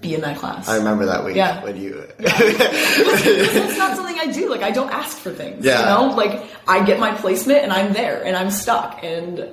be 0.00 0.14
in 0.14 0.20
that 0.22 0.38
class. 0.38 0.68
I 0.68 0.76
remember 0.76 1.06
that 1.06 1.24
week 1.24 1.36
Yeah. 1.36 1.62
when 1.62 1.76
you. 1.80 2.04
it's 2.18 3.78
not 3.78 3.96
something 3.96 4.18
I 4.18 4.26
do. 4.32 4.48
Like 4.48 4.62
I 4.62 4.70
don't 4.70 4.90
ask 4.90 5.16
for 5.18 5.30
things. 5.32 5.64
Yeah. 5.64 5.80
You 5.80 6.08
know? 6.08 6.14
Like 6.14 6.44
I 6.68 6.84
get 6.84 6.98
my 7.00 7.14
placement 7.14 7.60
and 7.62 7.72
I'm 7.72 7.92
there 7.92 8.22
and 8.24 8.36
I'm 8.36 8.50
stuck 8.50 9.02
and 9.02 9.48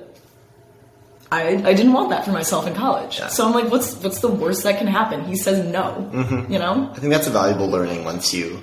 I 1.32 1.48
I 1.48 1.74
didn't 1.74 1.92
want 1.92 2.10
that 2.10 2.24
for 2.24 2.32
myself 2.32 2.66
in 2.66 2.74
college. 2.74 3.18
Yeah. 3.18 3.28
So 3.28 3.46
I'm 3.46 3.52
like, 3.54 3.70
what's 3.70 3.94
what's 4.02 4.20
the 4.20 4.28
worst 4.28 4.64
that 4.64 4.78
can 4.78 4.86
happen? 4.86 5.24
He 5.24 5.36
says 5.36 5.64
no. 5.64 6.10
Mm-hmm. 6.12 6.52
You 6.52 6.58
know? 6.58 6.90
I 6.92 6.98
think 6.98 7.12
that's 7.12 7.26
a 7.26 7.30
valuable 7.30 7.68
learning 7.68 8.04
once 8.04 8.34
you. 8.34 8.60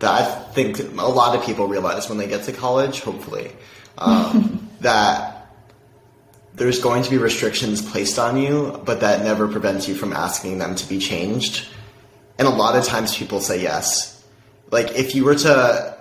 That 0.00 0.45
think 0.56 0.80
a 0.80 1.06
lot 1.08 1.36
of 1.36 1.44
people 1.44 1.68
realize 1.68 2.08
when 2.08 2.18
they 2.18 2.26
get 2.26 2.42
to 2.44 2.52
college, 2.52 3.00
hopefully, 3.00 3.52
um, 3.98 4.68
that 4.80 5.46
there's 6.54 6.80
going 6.80 7.02
to 7.04 7.10
be 7.10 7.18
restrictions 7.18 7.80
placed 7.82 8.18
on 8.18 8.36
you, 8.36 8.80
but 8.84 9.00
that 9.00 9.22
never 9.22 9.46
prevents 9.46 9.86
you 9.86 9.94
from 9.94 10.12
asking 10.12 10.58
them 10.58 10.74
to 10.74 10.88
be 10.88 10.98
changed. 10.98 11.68
And 12.38 12.48
a 12.48 12.50
lot 12.50 12.74
of 12.76 12.84
times 12.84 13.16
people 13.16 13.40
say 13.40 13.62
yes. 13.62 14.24
Like 14.70 14.96
if 14.98 15.14
you 15.14 15.24
were 15.24 15.36
to 15.36 15.96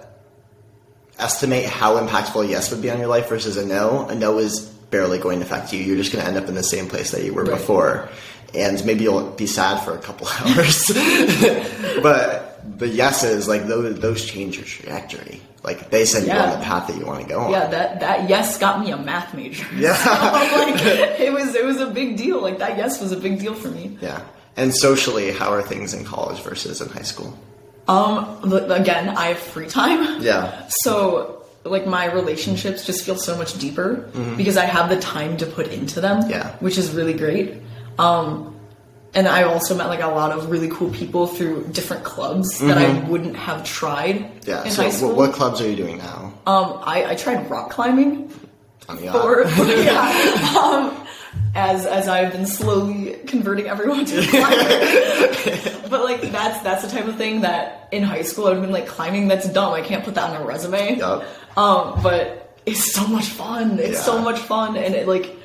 estimate 1.19 1.65
how 1.65 1.97
impactful 1.99 2.43
a 2.45 2.47
yes 2.47 2.71
would 2.71 2.81
be 2.81 2.89
on 2.89 2.99
your 2.99 3.07
life 3.07 3.29
versus 3.29 3.57
a 3.57 3.65
no, 3.65 4.07
a 4.07 4.15
no 4.15 4.37
is 4.39 4.61
barely 4.91 5.17
going 5.19 5.39
to 5.39 5.45
affect 5.45 5.71
you. 5.73 5.79
You're 5.79 5.97
just 5.97 6.11
going 6.11 6.23
to 6.23 6.27
end 6.27 6.37
up 6.37 6.47
in 6.49 6.55
the 6.55 6.63
same 6.63 6.87
place 6.87 7.11
that 7.11 7.23
you 7.23 7.33
were 7.33 7.43
Right. 7.43 7.57
before. 7.57 8.09
And 8.53 8.83
maybe 8.85 9.03
you'll 9.03 9.31
be 9.31 9.47
sad 9.47 9.83
for 9.83 9.93
a 9.93 9.99
couple 9.99 10.27
hours. 10.39 10.87
but 12.01 12.44
the 12.77 12.87
yeses, 12.87 13.47
like 13.47 13.67
those, 13.67 13.99
those 13.99 14.25
change 14.25 14.57
your 14.57 14.65
trajectory. 14.65 15.41
Like 15.63 15.89
they 15.89 16.05
send 16.05 16.27
you 16.27 16.33
Yeah. 16.33 16.51
on 16.51 16.59
the 16.59 16.65
path 16.65 16.87
that 16.87 16.97
you 16.97 17.05
want 17.05 17.23
to 17.23 17.27
go 17.27 17.39
on. 17.39 17.51
Yeah, 17.51 17.67
that 17.67 17.99
that 18.01 18.29
yes 18.29 18.57
got 18.59 18.79
me 18.79 18.91
a 18.91 18.97
math 18.97 19.33
major. 19.33 19.65
Yeah. 19.75 19.95
So, 19.95 20.57
like 20.59 20.81
it 21.19 21.33
was 21.33 21.55
it 21.55 21.65
was 21.65 21.79
a 21.79 21.87
big 21.87 22.17
deal. 22.17 22.39
Like 22.41 22.59
that 22.59 22.77
yes 22.77 23.01
was 23.01 23.11
a 23.11 23.17
big 23.17 23.39
deal 23.39 23.55
for 23.55 23.69
me. 23.69 23.97
Yeah. 24.01 24.21
And 24.57 24.73
socially, 24.73 25.31
how 25.31 25.49
are 25.51 25.61
things 25.63 25.93
in 25.93 26.05
college 26.05 26.39
versus 26.41 26.81
in 26.81 26.89
high 26.89 27.01
school? 27.01 27.35
Um 27.87 28.51
again, 28.71 29.09
I 29.09 29.27
have 29.27 29.39
free 29.39 29.67
time. 29.67 30.21
Yeah. 30.21 30.67
So 30.83 31.43
like 31.63 31.87
my 31.87 32.05
relationships 32.05 32.85
just 32.85 33.03
feel 33.03 33.15
so 33.17 33.35
much 33.35 33.57
deeper 33.57 34.07
because 34.37 34.57
I 34.57 34.65
have 34.65 34.89
the 34.89 34.99
time 34.99 35.37
to 35.37 35.45
put 35.47 35.67
into 35.69 35.99
them. 35.99 36.21
Mm-hmm. 36.21 36.29
Yeah. 36.29 36.55
Which 36.59 36.77
is 36.77 36.91
really 36.91 37.13
great. 37.13 37.55
Um 37.97 38.54
and 39.15 39.27
I 39.27 39.43
also 39.43 39.75
met 39.75 39.87
like 39.87 40.01
a 40.01 40.07
lot 40.07 40.31
of 40.31 40.49
really 40.51 40.69
cool 40.69 40.89
people 40.91 41.25
through 41.25 41.67
different 41.69 42.03
clubs 42.03 42.59
that 42.59 42.77
I 42.77 42.99
wouldn't 43.09 43.35
have 43.37 43.63
tried 43.63 44.15
Mm-hmm. 44.17 44.49
Yeah. 44.49 44.63
in 44.65 44.71
so 44.71 44.83
high 44.83 44.89
school. 44.91 45.15
what 45.15 45.33
clubs 45.33 45.61
are 45.61 45.67
you 45.69 45.75
doing 45.75 45.97
now? 45.97 46.33
Um, 46.45 46.79
I, 46.83 47.05
I 47.11 47.15
tried 47.15 47.49
rock 47.49 47.71
climbing 47.71 48.31
On 48.89 48.97
the 48.97 49.09
or 49.23 49.43
yeah, 49.65 50.59
um, 50.61 51.07
as 51.55 51.85
as 51.87 52.07
I've 52.07 52.31
been 52.33 52.45
slowly 52.45 53.15
converting 53.25 53.67
everyone 53.67 54.05
to 54.05 54.21
climbing. 54.27 55.89
but 55.89 56.03
like 56.03 56.21
that's 56.31 56.61
that's 56.61 56.83
the 56.83 56.89
type 56.89 57.07
of 57.07 57.15
thing 57.15 57.41
that 57.41 57.87
in 57.91 58.03
high 58.03 58.21
school 58.23 58.47
I've 58.47 58.61
been 58.61 58.71
like 58.71 58.85
climbing. 58.87 59.27
That's 59.27 59.47
dumb. 59.49 59.73
I 59.73 59.81
can't 59.81 60.03
put 60.03 60.15
that 60.15 60.29
on 60.29 60.41
a 60.41 60.45
resume. 60.45 60.97
Yup. 60.97 61.23
Um, 61.57 61.99
but 62.03 62.59
it's 62.65 62.93
so 62.93 63.07
much 63.07 63.25
fun. 63.25 63.79
It's 63.79 64.03
so 64.03 64.21
much 64.21 64.39
fun, 64.39 64.75
and 64.77 64.93
it 64.93 65.07
like. 65.07 65.35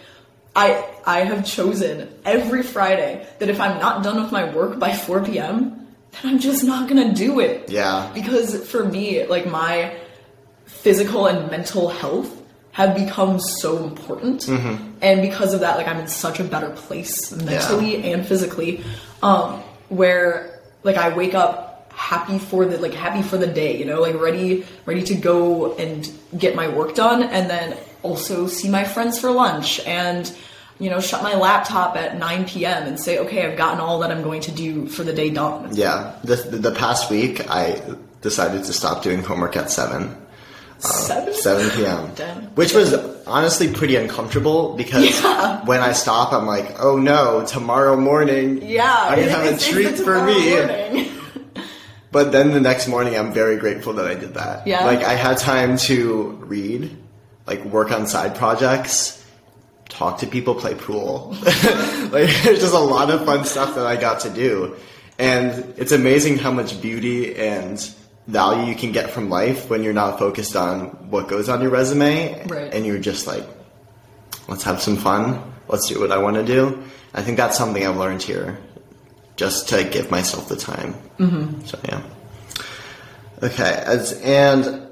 I 0.56 0.84
I 1.06 1.20
have 1.20 1.46
chosen 1.46 2.08
every 2.24 2.62
Friday 2.62 3.26
that 3.38 3.48
if 3.48 3.60
I'm 3.60 3.78
not 3.78 4.02
done 4.02 4.22
with 4.22 4.32
my 4.32 4.52
work 4.54 4.78
by 4.78 4.92
4 4.92 5.24
p.m., 5.24 5.86
then 6.12 6.32
I'm 6.32 6.38
just 6.38 6.64
not 6.64 6.88
gonna 6.88 7.14
do 7.14 7.40
it. 7.40 7.68
Yeah. 7.70 8.10
Because 8.14 8.68
for 8.68 8.84
me, 8.84 9.26
like 9.26 9.46
my 9.46 9.96
physical 10.66 11.26
and 11.26 11.50
mental 11.50 11.88
health 11.88 12.36
have 12.72 12.94
become 12.94 13.40
so 13.40 13.84
important 13.84 14.48
and 14.48 15.22
because 15.22 15.52
of 15.52 15.60
that 15.60 15.76
like 15.76 15.88
i'm 15.88 15.98
in 15.98 16.06
such 16.06 16.38
a 16.38 16.44
better 16.44 16.70
place 16.70 17.32
mentally 17.32 18.12
and 18.12 18.24
physically 18.24 18.82
um 19.22 19.60
where 19.88 20.60
like 20.84 20.96
i 20.96 21.14
wake 21.14 21.34
up 21.34 21.92
happy 21.92 22.38
for 22.38 22.64
the 22.64 22.78
like 22.78 22.94
happy 22.94 23.22
for 23.22 23.36
the 23.36 23.46
day 23.46 23.76
you 23.76 23.84
know 23.84 24.00
like 24.00 24.14
ready 24.14 24.64
ready 24.86 25.02
to 25.02 25.14
go 25.14 25.74
and 25.76 26.10
get 26.38 26.54
my 26.54 26.68
work 26.68 26.94
done 26.94 27.22
and 27.24 27.50
then 27.50 27.76
also 28.02 28.46
see 28.46 28.68
my 28.68 28.84
friends 28.84 29.18
for 29.18 29.30
lunch 29.30 29.80
and 29.80 30.34
you 30.80 30.88
know 30.90 31.00
shut 31.00 31.22
my 31.22 31.34
laptop 31.34 31.96
at 31.96 32.16
9 32.18 32.44
p.m 32.46 32.86
and 32.88 32.98
say 32.98 33.18
okay 33.18 33.46
i've 33.46 33.56
gotten 33.58 33.80
all 33.80 33.98
that 34.00 34.10
i'm 34.10 34.22
going 34.22 34.40
to 34.40 34.50
do 34.52 34.86
for 34.88 35.04
the 35.04 35.12
day 35.12 35.30
done 35.30 35.68
Yeah. 35.76 36.16
The, 36.24 36.36
the 36.36 36.72
past 36.72 37.10
week, 37.10 37.48
I 37.50 37.80
decided 38.22 38.64
to 38.64 38.72
stop 38.72 39.02
doing 39.02 39.22
homework 39.22 39.56
at 39.56 39.70
7. 39.70 40.16
Uh, 40.82 40.88
seven? 40.88 41.34
7 41.34 41.70
p.m. 41.76 42.10
Damn. 42.16 42.42
Which 42.54 42.72
was 42.74 42.94
honestly 43.26 43.70
pretty 43.72 43.96
uncomfortable 43.96 44.74
because 44.76 45.04
Yeah. 45.22 45.62
when 45.66 45.80
I 45.80 45.92
stop, 45.92 46.32
I'm 46.32 46.46
like, 46.46 46.80
oh 46.80 46.96
no, 46.98 47.44
tomorrow 47.46 47.96
morning, 47.96 48.62
yeah 48.62 49.06
I'm 49.10 49.18
gonna 49.20 49.30
have 49.30 49.44
a 49.44 49.54
it's- 49.54 49.68
treat 49.68 49.96
for 49.98 50.24
me. 50.24 51.10
But 52.12 52.32
then 52.32 52.50
the 52.50 52.60
next 52.60 52.88
morning, 52.88 53.16
I'm 53.16 53.32
very 53.32 53.56
grateful 53.56 53.92
that 53.94 54.06
I 54.06 54.14
did 54.14 54.34
that. 54.34 54.66
Yeah. 54.66 54.84
Like, 54.84 55.04
I 55.04 55.14
had 55.14 55.38
time 55.38 55.76
to 55.86 56.30
read, 56.42 56.90
like, 57.46 57.64
work 57.64 57.92
on 57.92 58.08
side 58.08 58.34
projects, 58.34 59.19
talk 59.90 60.18
to 60.18 60.26
people, 60.26 60.54
play 60.54 60.74
pool. 60.74 61.36
like, 62.10 62.30
there's 62.42 62.60
just 62.60 62.74
a 62.74 62.78
lot 62.78 63.10
of 63.10 63.24
fun 63.24 63.44
stuff 63.44 63.74
that 63.74 63.86
I 63.86 63.96
got 63.96 64.20
to 64.20 64.30
do. 64.30 64.76
And 65.18 65.74
it's 65.76 65.92
amazing 65.92 66.38
how 66.38 66.50
much 66.50 66.80
beauty 66.80 67.36
and 67.36 67.78
value 68.26 68.70
you 68.70 68.74
can 68.74 68.92
get 68.92 69.10
from 69.10 69.28
life 69.28 69.68
when 69.68 69.82
you're 69.82 69.92
not 69.92 70.18
focused 70.18 70.56
on 70.56 70.86
what 71.10 71.28
goes 71.28 71.48
on 71.48 71.60
your 71.60 71.70
resume. 71.70 72.46
Right. 72.46 72.72
And 72.72 72.86
you're 72.86 72.98
just 72.98 73.26
like, 73.26 73.44
let's 74.48 74.62
have 74.62 74.80
some 74.80 74.96
fun. 74.96 75.42
Let's 75.68 75.88
do 75.88 76.00
what 76.00 76.10
I 76.10 76.18
want 76.18 76.36
to 76.36 76.44
do. 76.44 76.82
I 77.12 77.22
think 77.22 77.36
that's 77.36 77.58
something 77.58 77.84
I've 77.84 77.96
learned 77.96 78.22
here 78.22 78.58
just 79.36 79.68
to 79.70 79.84
give 79.84 80.10
myself 80.10 80.48
the 80.48 80.56
time. 80.56 80.94
Mm-hmm. 81.18 81.64
So 81.64 81.78
yeah. 81.84 82.02
Okay, 83.42 83.82
as 83.86 84.20
and 84.20 84.86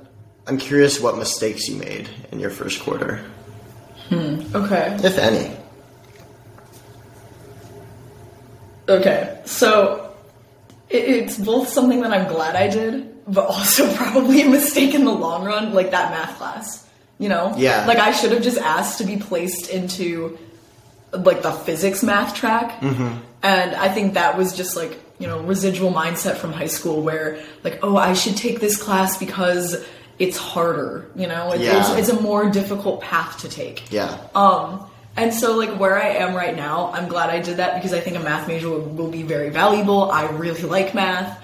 I'm 0.46 0.56
curious 0.56 1.00
what 1.00 1.18
mistakes 1.18 1.68
you 1.68 1.76
made 1.76 2.08
in 2.32 2.40
your 2.40 2.50
first 2.50 2.80
quarter, 2.80 3.22
okay 4.12 4.96
if 5.02 5.18
any. 5.18 5.54
Okay, 8.88 9.38
so 9.44 10.14
it, 10.88 11.04
it's 11.04 11.36
both 11.36 11.68
something 11.68 12.00
that 12.00 12.12
I'm 12.12 12.26
glad 12.26 12.56
I 12.56 12.68
did, 12.68 13.24
but 13.26 13.46
also 13.54 13.92
probably 13.94 14.42
a 14.42 14.48
mistake 14.48 14.94
in 14.94 15.04
the 15.04 15.12
long 15.12 15.44
run, 15.44 15.74
like 15.74 15.90
that 15.90 16.10
math 16.10 16.36
class. 16.38 16.86
You 17.18 17.28
know? 17.28 17.52
Yeah. 17.56 17.84
Like 17.86 17.98
I 17.98 18.12
should 18.12 18.30
have 18.32 18.42
just 18.42 18.58
asked 18.58 18.98
to 18.98 19.04
be 19.04 19.16
placed 19.16 19.70
into 19.70 20.38
like 21.12 21.42
the 21.42 21.52
physics 21.52 22.02
math 22.02 22.34
track. 22.34 22.80
Mm-hmm. 22.80 23.18
And 23.42 23.74
I 23.74 23.88
think 23.88 24.14
that 24.14 24.38
was 24.38 24.56
just 24.56 24.76
like, 24.76 24.98
you 25.18 25.26
know, 25.26 25.40
residual 25.40 25.92
mindset 25.92 26.36
from 26.36 26.52
high 26.52 26.68
school 26.68 27.02
where 27.02 27.42
like, 27.64 27.80
oh, 27.82 27.96
I 27.96 28.12
should 28.12 28.36
take 28.36 28.60
this 28.60 28.80
class 28.80 29.18
because 29.18 29.84
it's 30.18 30.36
harder, 30.36 31.08
you 31.14 31.26
know? 31.26 31.52
It- 31.52 31.60
Yeah. 31.60 31.78
It's, 31.80 32.10
it's 32.10 32.18
a 32.18 32.20
more 32.20 32.50
difficult 32.50 33.00
path 33.00 33.38
to 33.42 33.48
take. 33.48 33.90
Yeah. 33.92 34.16
Um, 34.34 34.84
and 35.16 35.32
so 35.34 35.56
like 35.56 35.70
where 35.78 35.96
I 36.00 36.08
am 36.08 36.34
right 36.34 36.54
now, 36.56 36.90
I'm 36.92 37.08
glad 37.08 37.30
I 37.30 37.40
did 37.40 37.56
that 37.58 37.74
because 37.76 37.92
I 37.92 38.00
think 38.00 38.16
a 38.16 38.20
math 38.20 38.46
major 38.48 38.68
will, 38.68 38.80
will 38.80 39.10
be 39.10 39.22
very 39.22 39.50
valuable. 39.50 40.10
I 40.10 40.26
really 40.26 40.62
like 40.62 40.94
math, 40.94 41.42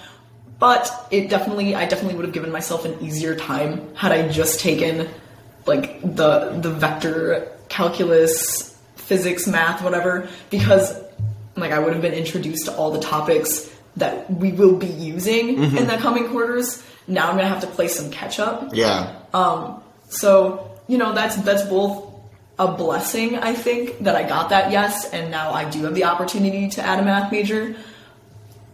but 0.58 0.90
it 1.10 1.28
definitely, 1.28 1.74
I 1.74 1.86
definitely 1.86 2.14
would 2.16 2.24
have 2.24 2.34
given 2.34 2.52
myself 2.52 2.84
an 2.84 2.96
easier 3.00 3.34
time 3.34 3.94
had 3.94 4.12
I 4.12 4.28
just 4.28 4.60
taken 4.60 5.08
like 5.66 6.00
the 6.02 6.58
the 6.60 6.70
vector 6.70 7.50
calculus, 7.68 8.76
physics, 8.96 9.46
math, 9.46 9.82
whatever, 9.82 10.28
because 10.50 10.94
like 11.56 11.72
I 11.72 11.78
would 11.78 11.92
have 11.92 12.02
been 12.02 12.12
introduced 12.14 12.66
to 12.66 12.74
all 12.76 12.90
the 12.90 13.00
topics 13.00 13.70
that 13.96 14.30
we 14.32 14.52
will 14.52 14.76
be 14.76 14.86
using 14.86 15.62
in 15.76 15.86
the 15.86 15.96
coming 15.98 16.28
quarters. 16.28 16.82
Now 17.06 17.28
I'm 17.28 17.36
gonna 17.36 17.48
have 17.48 17.60
to 17.60 17.66
play 17.66 17.88
some 17.88 18.10
catch 18.10 18.38
up. 18.38 18.70
Yeah. 18.72 19.14
Um, 19.32 19.82
So, 20.08 20.70
you 20.86 20.96
know, 20.98 21.12
that's 21.12 21.36
that's 21.36 21.62
both 21.62 22.12
a 22.58 22.68
blessing, 22.70 23.36
I 23.36 23.52
think, 23.54 23.98
that 24.04 24.14
I 24.14 24.22
got 24.22 24.50
that 24.50 24.70
yes, 24.70 25.10
and 25.10 25.30
now 25.30 25.50
I 25.50 25.68
do 25.68 25.82
have 25.84 25.94
the 25.94 26.04
opportunity 26.04 26.68
to 26.70 26.82
add 26.82 27.00
a 27.00 27.02
math 27.02 27.32
major. 27.32 27.74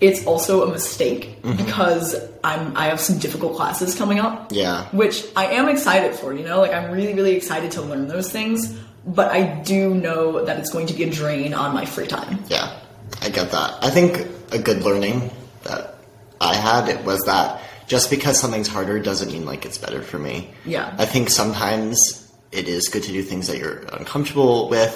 It's 0.00 0.26
also 0.26 0.66
a 0.66 0.70
mistake 0.70 1.40
because 1.42 2.14
I'm 2.44 2.76
I 2.76 2.86
have 2.86 3.00
some 3.00 3.18
difficult 3.18 3.56
classes 3.56 3.94
coming 3.94 4.18
up. 4.18 4.50
Yeah. 4.50 4.84
Which 4.92 5.24
I 5.36 5.46
am 5.52 5.68
excited 5.68 6.14
for, 6.14 6.34
you 6.34 6.44
know, 6.44 6.60
like 6.60 6.72
I'm 6.72 6.90
really, 6.90 7.14
really 7.14 7.36
excited 7.36 7.70
to 7.72 7.82
learn 7.82 8.08
those 8.08 8.30
things, 8.30 8.78
but 9.06 9.30
I 9.30 9.60
do 9.62 9.94
know 9.94 10.44
that 10.44 10.58
it's 10.58 10.70
going 10.70 10.86
to 10.88 10.94
be 10.94 11.04
a 11.04 11.10
drain 11.10 11.54
on 11.54 11.74
my 11.74 11.84
free 11.84 12.06
time. 12.06 12.42
Yeah, 12.48 12.78
I 13.22 13.28
get 13.28 13.50
that. 13.52 13.82
I 13.82 13.90
think 13.90 14.26
a 14.52 14.58
good 14.58 14.82
learning 14.82 15.30
that 15.64 15.96
I 16.40 16.54
had 16.54 16.88
it 16.88 17.04
was 17.04 17.20
that 17.24 17.60
just 17.90 18.09
because 18.09 18.38
something's 18.38 18.68
harder 18.68 19.00
doesn't 19.00 19.33
mean 19.33 19.44
like 19.44 19.66
it's 19.66 19.76
better 19.76 20.00
for 20.00 20.16
me. 20.16 20.48
Yeah. 20.64 20.94
I 20.96 21.07
think 21.07 21.29
sometimes 21.29 22.33
it 22.53 22.68
is 22.68 22.87
good 22.87 23.03
to 23.03 23.11
do 23.11 23.20
things 23.20 23.48
that 23.48 23.59
you're 23.59 23.81
uncomfortable 23.92 24.68
with, 24.68 24.94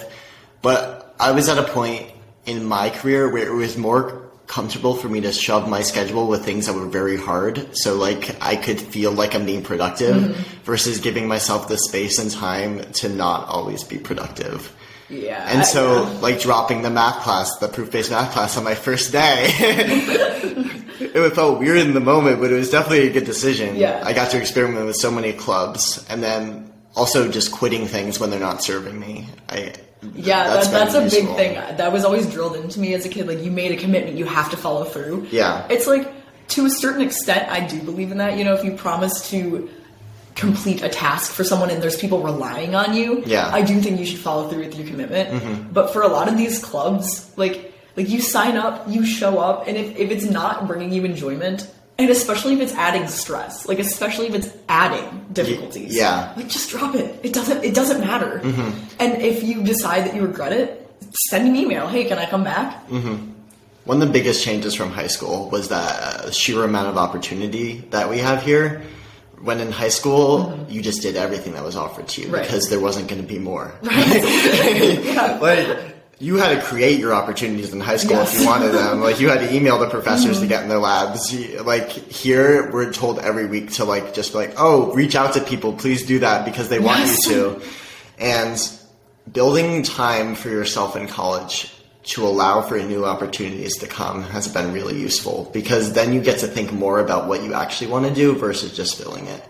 but 0.62 1.12
I 1.18 1.32
was 1.32 1.48
at 1.48 1.58
a 1.58 1.64
point 1.64 2.08
in 2.46 2.64
my 2.64 2.90
career 2.90 3.28
where 3.28 3.48
it 3.48 3.52
was 3.52 3.76
more 3.76 4.30
comfortable 4.46 4.94
for 4.94 5.08
me 5.08 5.22
to 5.22 5.32
shove 5.32 5.68
my 5.68 5.82
schedule 5.82 6.28
with 6.28 6.44
things 6.44 6.66
that 6.66 6.74
were 6.74 6.86
very 6.86 7.16
hard 7.16 7.76
so 7.76 7.96
like 7.96 8.40
I 8.40 8.54
could 8.54 8.80
feel 8.80 9.10
like 9.10 9.34
I'm 9.34 9.44
being 9.44 9.64
productive 9.64 10.14
mm-hmm. 10.14 10.62
versus 10.62 11.00
giving 11.00 11.26
myself 11.26 11.66
the 11.66 11.78
space 11.78 12.20
and 12.20 12.30
time 12.30 12.92
to 12.92 13.08
not 13.08 13.48
always 13.48 13.82
be 13.82 13.98
productive. 13.98 14.72
Yeah. 15.08 15.46
And 15.50 15.66
so, 15.66 16.04
yeah. 16.04 16.18
like 16.20 16.40
dropping 16.40 16.82
the 16.82 16.90
math 16.90 17.22
class, 17.22 17.58
the 17.58 17.68
proof-based 17.68 18.10
math 18.10 18.32
class 18.32 18.56
on 18.56 18.64
my 18.64 18.74
first 18.74 19.12
day, 19.12 19.50
it 21.00 21.34
felt 21.34 21.58
weird 21.58 21.78
in 21.78 21.94
the 21.94 22.00
moment, 22.00 22.40
but 22.40 22.50
it 22.52 22.56
was 22.56 22.70
definitely 22.70 23.08
a 23.08 23.12
good 23.12 23.24
decision. 23.24 23.76
Yeah. 23.76 24.02
I 24.04 24.12
got 24.12 24.30
to 24.30 24.38
experiment 24.38 24.86
with 24.86 24.96
so 24.96 25.10
many 25.10 25.32
clubs, 25.32 26.04
and 26.08 26.22
then 26.22 26.72
also 26.94 27.30
just 27.30 27.52
quitting 27.52 27.86
things 27.86 28.20
when 28.20 28.30
they're 28.30 28.40
not 28.40 28.62
serving 28.62 28.98
me. 28.98 29.26
I 29.48 29.72
Yeah, 30.14 30.48
that's 30.48 30.68
that, 30.68 30.90
that's 30.92 31.14
a 31.14 31.20
big 31.20 31.28
thing. 31.36 31.54
That 31.54 31.92
was 31.92 32.04
always 32.04 32.30
drilled 32.30 32.56
into 32.56 32.80
me 32.80 32.94
as 32.94 33.04
a 33.04 33.08
kid. 33.08 33.26
Like, 33.26 33.40
you 33.40 33.50
made 33.50 33.72
a 33.72 33.76
commitment, 33.76 34.16
you 34.16 34.26
have 34.26 34.50
to 34.50 34.56
follow 34.56 34.84
through. 34.84 35.28
Yeah. 35.30 35.66
It's 35.70 35.86
like, 35.86 36.10
to 36.48 36.66
a 36.66 36.70
certain 36.70 37.02
extent, 37.02 37.50
I 37.50 37.66
do 37.66 37.80
believe 37.80 38.12
in 38.12 38.18
that. 38.18 38.38
You 38.38 38.44
know, 38.44 38.54
if 38.54 38.64
you 38.64 38.76
promise 38.76 39.30
to 39.30 39.68
complete 40.34 40.82
a 40.82 40.88
task 40.88 41.32
for 41.32 41.44
someone 41.44 41.70
and 41.70 41.82
there's 41.82 41.96
people 41.96 42.22
relying 42.22 42.74
on 42.74 42.94
you, 42.94 43.22
Yeah. 43.24 43.48
I 43.52 43.62
do 43.62 43.80
think 43.80 43.98
you 43.98 44.06
should 44.06 44.18
follow 44.18 44.48
through 44.48 44.64
with 44.64 44.76
your 44.76 44.86
commitment. 44.86 45.30
Mm-hmm. 45.30 45.72
But 45.72 45.92
for 45.92 46.02
a 46.02 46.08
lot 46.08 46.28
of 46.28 46.36
these 46.36 46.62
clubs, 46.62 47.30
like, 47.36 47.73
like 47.96 48.08
you 48.08 48.20
sign 48.20 48.56
up, 48.56 48.84
you 48.88 49.04
show 49.06 49.38
up, 49.38 49.66
and 49.68 49.76
if, 49.76 49.96
if 49.96 50.10
it's 50.10 50.24
not 50.24 50.66
bringing 50.66 50.92
you 50.92 51.04
enjoyment, 51.04 51.70
and 51.98 52.10
especially 52.10 52.54
if 52.54 52.60
it's 52.60 52.72
adding 52.74 53.06
stress, 53.06 53.68
like 53.68 53.78
especially 53.78 54.26
if 54.26 54.34
it's 54.34 54.48
adding 54.68 55.26
difficulties, 55.32 55.94
yeah. 55.94 56.28
Mm-hmm. 56.30 56.40
like 56.40 56.48
just 56.48 56.70
drop 56.70 56.94
it. 56.96 57.20
It 57.22 57.32
doesn't. 57.32 57.62
It 57.64 57.74
doesn't 57.74 58.00
matter. 58.00 58.38
And 58.98 59.22
if 59.22 59.42
you 59.44 59.62
decide 59.62 60.04
that 60.06 60.14
you 60.14 60.22
regret 60.26 60.52
it, 60.52 60.90
send 61.30 61.46
an 61.46 61.54
email. 61.56 61.86
Hey, 61.86 62.04
can 62.04 62.18
I 62.18 62.26
come 62.26 62.42
back? 62.42 62.84
One 62.90 64.00
of 64.00 64.08
the 64.08 64.12
biggest 64.12 64.42
changes 64.42 64.74
from 64.74 64.90
high 64.90 65.08
school 65.08 65.50
was 65.50 65.68
that 65.68 66.00
uh, 66.24 66.30
sheer 66.30 66.64
amount 66.64 66.88
of 66.88 66.96
opportunity 66.96 67.84
that 67.90 68.08
we 68.08 68.18
have 68.18 68.42
here. 68.42 68.82
When 69.42 69.60
in 69.60 69.70
high 69.70 69.90
school, 69.90 70.66
you 70.70 70.80
just 70.80 71.02
did 71.02 71.16
everything 71.16 71.52
that 71.52 71.62
was 71.62 71.76
offered 71.76 72.08
to 72.08 72.22
you 72.22 72.28
Right. 72.30 72.42
because 72.42 72.70
there 72.70 72.80
wasn't 72.80 73.08
going 73.08 73.20
to 73.20 73.28
be 73.28 73.38
more. 73.38 73.74
yeah. 73.82 75.38
like 75.38 75.93
you 76.18 76.36
had 76.36 76.58
to 76.58 76.62
create 76.64 76.98
your 77.00 77.12
opportunities 77.12 77.72
in 77.72 77.80
high 77.80 77.96
school 77.96 78.20
if 78.20 78.38
you 78.38 78.46
wanted 78.46 78.70
them. 78.70 79.00
Like 79.00 79.20
you 79.20 79.28
had 79.28 79.40
to 79.40 79.54
email 79.54 79.78
the 79.78 79.88
professors 79.88 80.36
to 80.36 80.40
mm-hmm. 80.40 80.48
get 80.48 80.62
in 80.62 80.68
their 80.68 80.78
labs. 80.78 81.34
Like 81.60 81.90
here, 81.90 82.70
we're 82.72 82.92
told 82.92 83.18
every 83.18 83.46
week 83.46 83.72
to 83.72 83.84
like 83.84 84.14
just 84.14 84.32
be 84.32 84.38
like, 84.38 84.54
oh, 84.56 84.92
reach 84.94 85.16
out 85.16 85.34
to 85.34 85.40
people, 85.40 85.72
please 85.72 86.06
do 86.06 86.20
that 86.20 86.44
because 86.44 86.68
they 86.68 86.78
want 86.78 87.00
Yes. 87.00 87.26
you 87.26 87.32
to. 87.34 87.62
And 88.18 88.78
building 89.32 89.82
time 89.82 90.34
for 90.34 90.48
yourself 90.50 90.96
in 90.96 91.08
college 91.08 91.72
to 92.04 92.26
allow 92.26 92.60
for 92.60 92.78
new 92.78 93.04
opportunities 93.04 93.78
to 93.78 93.86
come 93.86 94.22
has 94.24 94.46
been 94.46 94.72
really 94.72 94.98
useful 95.00 95.50
because 95.52 95.94
then 95.94 96.12
you 96.12 96.20
get 96.20 96.38
to 96.40 96.46
think 96.46 96.72
more 96.72 97.00
about 97.00 97.26
what 97.26 97.42
you 97.42 97.54
actually 97.54 97.90
want 97.90 98.06
to 98.06 98.14
do 98.14 98.34
versus 98.34 98.76
just 98.76 98.98
filling 98.98 99.26
it. 99.26 99.42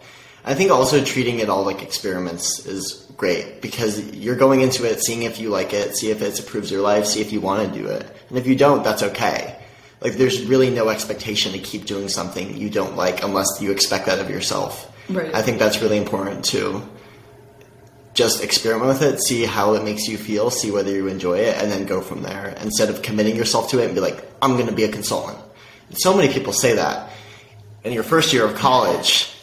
I 0.45 0.55
think 0.55 0.71
also 0.71 1.03
treating 1.03 1.39
it 1.39 1.49
all 1.49 1.65
like 1.65 1.83
experiments 1.83 2.67
is 2.67 3.07
great 3.17 3.63
because 3.63 4.15
you're 4.15 4.37
going 4.37 4.61
into 4.61 4.85
it, 4.85 5.03
seeing 5.03 5.23
if 5.23 5.39
you 5.39 5.49
like 5.49 5.73
it, 5.73 5.97
see 5.97 6.11
if 6.11 6.21
it 6.21 6.39
improves 6.39 6.71
your 6.71 6.83
life, 6.83 7.07
see 7.07 7.21
if 7.21 7.33
you 7.33 7.41
want 7.41 7.73
to 7.73 7.79
do 7.79 7.87
it. 7.89 8.07
And 8.29 8.37
if 8.37 8.47
you 8.47 8.55
don't, 8.55 8.85
that's 8.85 9.03
okay. 9.03 9.59
Like 10.01 10.15
there's 10.15 10.45
really 10.45 10.71
no 10.71 10.91
expectation 10.91 11.53
to 11.53 11.59
keep 11.59 11.87
doing 11.87 12.09
something 12.09 12.57
you 12.57 12.69
don't 12.69 12.97
like 12.97 13.23
unless 13.23 13.47
you 13.61 13.71
expect 13.71 14.07
that 14.07 14.19
of 14.19 14.29
yourself. 14.29 14.91
Right. 15.09 15.35
I 15.35 15.43
think 15.43 15.59
that's 15.59 15.81
really 15.81 15.97
important 15.99 16.45
too 16.45 16.83
just 18.15 18.43
experiment 18.43 18.89
with 18.89 19.03
it, 19.03 19.21
see 19.23 19.45
how 19.45 19.75
it 19.75 19.83
makes 19.83 20.07
you 20.07 20.17
feel, 20.17 20.51
see 20.51 20.71
whether 20.71 20.91
you 20.91 21.09
enjoy 21.09 21.39
it, 21.39 21.61
and 21.61 21.71
then 21.71 21.85
go 21.85 22.01
from 22.01 22.23
there. 22.23 22.55
Instead 22.61 22.89
of 22.89 23.03
committing 23.03 23.37
yourself 23.37 23.71
to 23.71 23.81
it 23.81 23.87
and 23.87 23.95
be 23.95 24.01
like, 24.01 24.25
I'm 24.41 24.55
going 24.55 24.69
to 24.69 24.73
be 24.73 24.85
a 24.85 24.93
consultant. 24.93 25.39
And 25.89 25.99
so 25.99 26.17
many 26.17 26.33
people 26.33 26.53
say 26.53 26.77
that 26.77 27.11
in 27.83 27.93
your 27.93 28.05
first 28.05 28.33
year 28.33 28.45
of 28.47 28.55
college, 28.55 29.34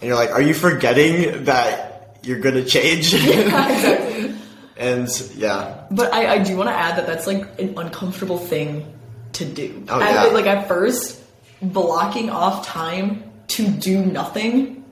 and 0.00 0.08
you're 0.08 0.16
like, 0.16 0.30
are 0.30 0.42
you 0.42 0.54
forgetting 0.54 1.44
that 1.44 2.18
you're 2.22 2.40
going 2.40 2.54
to 2.56 2.64
change? 2.64 3.14
exactly. 3.14 4.34
and 4.76 5.08
yeah, 5.36 5.84
But 5.90 6.12
I, 6.12 6.34
I 6.34 6.38
do 6.40 6.56
want 6.56 6.68
to 6.68 6.74
add 6.74 6.98
that 6.98 7.06
that's 7.06 7.26
like 7.26 7.58
an 7.60 7.74
uncomfortable 7.78 8.38
thing 8.38 8.92
to 9.34 9.44
do. 9.44 9.84
Oh, 9.88 10.00
At- 10.00 10.12
yeah. 10.12 10.22
like 10.32 10.46
at 10.46 10.68
first, 10.68 11.22
blocking 11.62 12.30
off 12.30 12.66
time 12.66 13.22
to 13.48 13.66
do 13.68 14.04
nothing, 14.04 14.84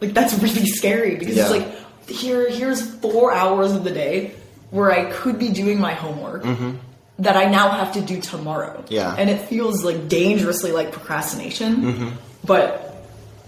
like 0.00 0.12
that's 0.14 0.34
really 0.34 0.66
scary 0.66 1.16
because 1.16 1.36
Yeah. 1.36 1.42
it's 1.44 1.50
like 1.50 2.08
here 2.08 2.48
here's 2.50 2.80
four 2.96 3.32
hours 3.32 3.72
of 3.72 3.84
the 3.84 3.90
day 3.90 4.32
where 4.70 4.90
I 4.90 5.10
could 5.10 5.38
be 5.38 5.48
doing 5.50 5.78
my 5.80 5.94
homework 5.94 6.44
that 7.18 7.36
I 7.36 7.44
now 7.44 7.68
have 7.70 7.92
to 7.94 8.00
do 8.00 8.20
tomorrow. 8.20 8.78
Mm-hmm. 8.82 8.92
Yeah. 8.94 9.14
and 9.18 9.28
it 9.30 9.42
feels 9.48 9.84
like 9.84 10.08
dangerously 10.08 10.72
like 10.72 10.92
procrastination. 10.92 11.76
Mm-hmm. 11.76 12.08
But 12.44 12.91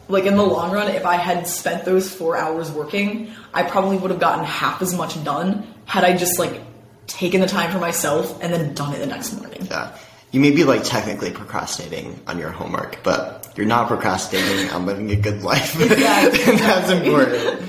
like 0.08 0.24
in 0.24 0.36
the 0.36 0.42
long 0.42 0.72
run, 0.72 0.88
if 0.88 1.06
I 1.06 1.16
had 1.16 1.46
spent 1.46 1.84
those 1.84 2.12
four 2.12 2.36
hours 2.36 2.70
working, 2.70 3.32
I 3.52 3.62
probably 3.62 3.96
would 3.96 4.10
have 4.10 4.20
gotten 4.20 4.44
half 4.44 4.82
as 4.82 4.94
much 4.94 5.22
done 5.24 5.66
had 5.86 6.04
I 6.04 6.16
just 6.16 6.38
like 6.38 6.60
taken 7.06 7.40
the 7.40 7.46
time 7.46 7.70
for 7.70 7.78
myself 7.78 8.42
and 8.42 8.52
then 8.52 8.74
done 8.74 8.94
it 8.94 8.98
the 8.98 9.06
next 9.06 9.34
morning. 9.34 9.66
yeah. 9.70 9.96
You 10.30 10.40
may 10.40 10.50
be 10.50 10.64
like 10.64 10.82
technically 10.82 11.30
procrastinating 11.30 12.20
on 12.26 12.38
your 12.38 12.50
homework, 12.50 12.98
but 13.04 13.52
you're 13.56 13.66
not 13.66 13.86
procrastinating 13.86 14.68
on 14.70 14.84
living 14.84 15.10
a 15.12 15.16
good 15.16 15.42
life. 15.42 15.76
Yeah, 15.98 16.24
and 16.26 16.58
that's 16.58 16.90
important. 16.90 17.62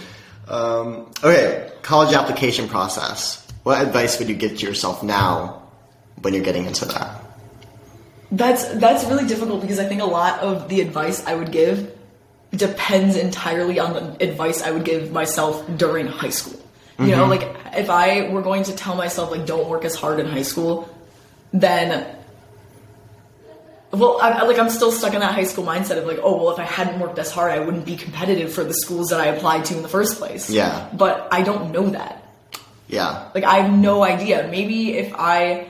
Um, 0.47 1.11
okay, 1.23 1.71
college 1.83 2.13
application 2.15 2.67
process. 2.67 3.45
What 3.63 3.81
advice 3.81 4.17
would 4.17 4.29
you 4.29 4.35
give 4.35 4.57
to 4.57 4.65
yourself 4.65 5.03
now 5.03 5.61
when 6.21 6.33
you're 6.33 6.43
getting 6.43 6.65
into 6.65 6.85
that? 6.85 7.21
That's 8.31 8.65
that's 8.65 9.05
really 9.05 9.27
difficult 9.27 9.61
because 9.61 9.77
I 9.77 9.85
think 9.85 10.01
a 10.01 10.05
lot 10.05 10.39
of 10.39 10.67
the 10.67 10.81
advice 10.81 11.23
I 11.25 11.35
would 11.35 11.51
give 11.51 11.94
depends 12.57 13.15
entirely 13.15 13.79
on 13.79 13.93
the 13.93 14.23
advice 14.23 14.61
I 14.61 14.71
would 14.71 14.85
give 14.85 15.11
myself 15.11 15.65
during 15.77 16.07
high 16.07 16.29
school. 16.29 16.59
You 16.97 17.07
know, 17.07 17.27
mm-hmm. 17.27 17.31
like 17.31 17.77
if 17.77 17.89
I 17.89 18.29
were 18.29 18.41
going 18.41 18.63
to 18.63 18.75
tell 18.75 18.95
myself 18.95 19.29
like 19.29 19.45
don't 19.45 19.67
work 19.67 19.83
as 19.83 19.95
hard 19.95 20.21
in 20.21 20.27
high 20.27 20.43
school, 20.43 20.89
then 21.51 22.15
well, 23.91 24.19
I, 24.21 24.43
like 24.43 24.59
I'm 24.59 24.69
still 24.69 24.91
stuck 24.91 25.13
in 25.13 25.19
that 25.19 25.33
high 25.33 25.43
school 25.43 25.65
mindset 25.65 25.97
of 25.97 26.05
like, 26.05 26.19
oh 26.21 26.37
well, 26.37 26.51
if 26.51 26.59
I 26.59 26.63
hadn't 26.63 26.99
worked 26.99 27.19
as 27.19 27.31
hard, 27.31 27.51
I 27.51 27.59
wouldn't 27.59 27.85
be 27.85 27.97
competitive 27.97 28.53
for 28.53 28.63
the 28.63 28.73
schools 28.73 29.09
that 29.09 29.19
I 29.19 29.27
applied 29.27 29.65
to 29.65 29.75
in 29.75 29.83
the 29.83 29.89
first 29.89 30.17
place. 30.17 30.49
Yeah. 30.49 30.89
But 30.93 31.27
I 31.31 31.41
don't 31.41 31.71
know 31.71 31.89
that. 31.89 32.21
Yeah, 32.87 33.31
Like 33.33 33.43
I 33.43 33.57
have 33.57 33.73
no 33.73 34.03
idea. 34.03 34.47
Maybe 34.49 34.93
if 34.93 35.13
I 35.15 35.67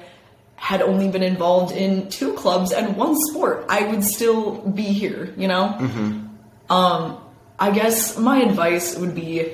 had 0.57 0.81
only 0.81 1.09
been 1.09 1.23
involved 1.23 1.73
in 1.73 2.09
two 2.09 2.33
clubs 2.33 2.71
and 2.71 2.97
one 2.97 3.15
sport, 3.29 3.65
I 3.69 3.87
would 3.87 4.03
still 4.03 4.55
be 4.61 4.83
here, 4.83 5.33
you 5.37 5.47
know? 5.47 5.75
Mm-hmm. 5.79 6.24
Um, 6.69 7.17
I 7.59 7.71
guess 7.71 8.17
my 8.17 8.39
advice 8.39 8.97
would 8.97 9.15
be 9.15 9.51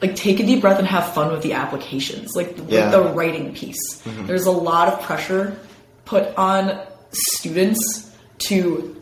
like 0.00 0.14
take 0.14 0.38
a 0.38 0.44
deep 0.46 0.60
breath 0.60 0.78
and 0.78 0.86
have 0.86 1.12
fun 1.12 1.32
with 1.32 1.42
the 1.42 1.54
applications, 1.54 2.36
like 2.36 2.56
with 2.56 2.70
Yeah. 2.70 2.90
the 2.90 3.02
writing 3.02 3.52
piece. 3.54 4.00
There's 4.26 4.46
a 4.46 4.50
lot 4.52 4.88
of 4.88 5.00
pressure 5.02 5.58
put 6.04 6.34
on 6.36 6.78
students 7.10 8.08
to 8.48 8.94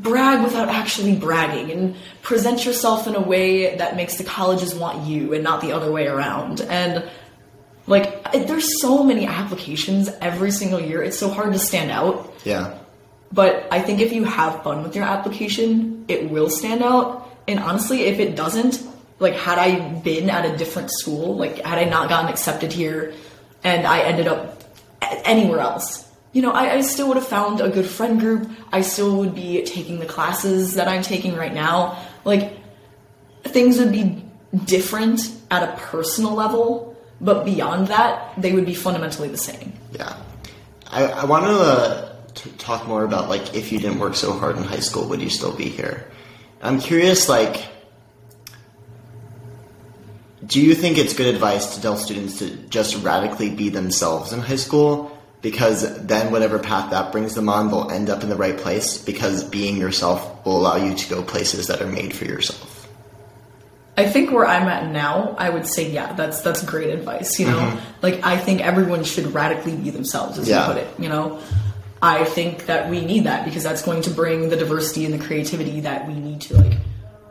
brag 0.00 0.42
without 0.44 0.68
actually 0.68 1.14
bragging 1.16 1.70
and 1.72 1.96
present 2.22 2.64
yourself 2.64 3.06
in 3.06 3.16
a 3.16 3.20
way 3.20 3.76
that 3.76 3.96
makes 3.96 4.16
the 4.16 4.24
colleges 4.24 4.74
want 4.74 5.06
you 5.06 5.34
and 5.34 5.42
not 5.44 5.60
the 5.60 5.72
other 5.72 5.90
way 5.92 6.06
around. 6.06 6.60
And 6.62 7.04
like 7.86 8.32
there's 8.32 8.80
so 8.80 9.02
many 9.02 9.26
applications 9.26 10.08
every 10.20 10.52
single 10.52 10.80
year. 10.80 11.02
It's 11.02 11.18
so 11.18 11.28
hard 11.28 11.52
to 11.52 11.58
stand 11.58 11.90
out. 11.90 12.32
yeah, 12.44 12.78
But 13.32 13.68
I 13.70 13.80
think 13.80 14.00
if 14.00 14.12
you 14.12 14.24
have 14.24 14.62
fun 14.62 14.82
with 14.82 14.96
your 14.96 15.04
application, 15.04 16.04
it 16.08 16.30
will 16.30 16.48
stand 16.48 16.82
out. 16.82 17.28
And 17.46 17.58
honestly, 17.58 18.02
if 18.02 18.18
it 18.18 18.36
doesn't, 18.36 18.82
like 19.18 19.34
had 19.34 19.58
I 19.58 19.90
been 20.00 20.30
at 20.30 20.44
a 20.46 20.56
different 20.56 20.90
school, 20.90 21.36
like 21.36 21.58
had 21.58 21.78
I 21.78 21.84
not 21.84 22.08
gotten 22.08 22.30
accepted 22.30 22.72
here 22.72 23.14
and 23.64 23.86
I 23.86 24.00
ended 24.00 24.28
up 24.28 24.62
anywhere 25.02 25.60
else, 25.60 26.08
you 26.32 26.42
know, 26.42 26.52
I, 26.52 26.74
I 26.74 26.80
still 26.82 27.08
would 27.08 27.16
have 27.16 27.26
found 27.26 27.60
a 27.60 27.68
good 27.68 27.86
friend 27.86 28.20
group. 28.20 28.50
I 28.72 28.82
still 28.82 29.16
would 29.16 29.34
be 29.34 29.62
taking 29.64 29.98
the 29.98 30.06
classes 30.06 30.74
that 30.74 30.88
I'm 30.88 31.02
taking 31.02 31.34
right 31.34 31.52
now. 31.52 31.98
Like 32.24 32.58
things 33.44 33.78
would 33.78 33.92
be 33.92 34.22
different 34.64 35.32
at 35.50 35.62
a 35.62 35.76
personal 35.76 36.34
level, 36.34 36.96
but 37.20 37.44
beyond 37.44 37.88
that, 37.88 38.40
they 38.40 38.52
would 38.52 38.66
be 38.66 38.74
fundamentally 38.74 39.28
the 39.28 39.38
same. 39.38 39.72
yeah. 39.92 40.16
I, 40.90 41.04
I 41.04 41.24
want 41.26 41.44
to 41.44 41.50
uh, 41.50 42.16
t- 42.42 42.50
talk 42.58 42.86
more 42.86 43.04
about 43.04 43.28
like 43.28 43.54
if 43.54 43.72
you 43.72 43.78
didn't 43.78 43.98
work 43.98 44.14
so 44.14 44.32
hard 44.32 44.56
in 44.56 44.62
high 44.64 44.80
school, 44.80 45.08
would 45.08 45.20
you 45.20 45.30
still 45.30 45.54
be 45.54 45.68
here? 45.68 46.10
I'm 46.62 46.80
curious, 46.80 47.28
like, 47.28 47.68
do 50.44 50.60
you 50.60 50.74
think 50.74 50.98
it's 50.98 51.14
good 51.14 51.32
advice 51.32 51.74
to 51.74 51.82
tell 51.82 51.96
students 51.96 52.38
to 52.38 52.50
just 52.68 53.02
radically 53.04 53.50
be 53.50 53.68
themselves 53.68 54.32
in 54.32 54.40
high 54.40 54.56
school? 54.56 55.16
Because 55.40 56.04
then, 56.04 56.32
whatever 56.32 56.58
path 56.58 56.90
that 56.90 57.12
brings 57.12 57.34
them 57.34 57.48
on, 57.48 57.68
they'll 57.68 57.90
end 57.90 58.10
up 58.10 58.24
in 58.24 58.28
the 58.28 58.34
right 58.36 58.56
place 58.56 58.98
because 58.98 59.44
being 59.44 59.76
yourself 59.76 60.44
will 60.44 60.56
allow 60.56 60.76
you 60.76 60.96
to 60.96 61.08
go 61.08 61.22
places 61.22 61.68
that 61.68 61.80
are 61.80 61.86
made 61.86 62.12
for 62.12 62.24
yourself. 62.24 62.88
I 63.96 64.08
think 64.08 64.30
where 64.30 64.46
I'm 64.46 64.68
at 64.68 64.92
now, 64.92 65.34
I 65.38 65.50
would 65.50 65.66
say, 65.66 65.90
yeah, 65.90 66.12
that's 66.12 66.40
that's 66.42 66.64
great 66.64 66.90
advice. 66.90 67.38
You 67.38 67.46
know, 67.46 67.58
mm-hmm. 67.58 68.00
like 68.02 68.24
I 68.24 68.36
think 68.36 68.60
everyone 68.60 69.02
should 69.04 69.32
radically 69.34 69.76
be 69.76 69.90
themselves, 69.90 70.38
as 70.38 70.48
Yeah. 70.48 70.66
you 70.66 70.72
put 70.72 70.82
it. 70.82 71.00
You 71.00 71.08
know, 71.08 71.40
I 72.00 72.24
think 72.24 72.66
that 72.66 72.88
we 72.88 73.04
need 73.04 73.24
that 73.24 73.44
because 73.44 73.62
that's 73.62 73.82
going 73.82 74.02
to 74.02 74.10
bring 74.10 74.48
the 74.50 74.56
diversity 74.56 75.04
and 75.04 75.12
the 75.12 75.24
creativity 75.24 75.80
that 75.80 76.06
we 76.06 76.14
need 76.14 76.40
to 76.42 76.56
like, 76.56 76.78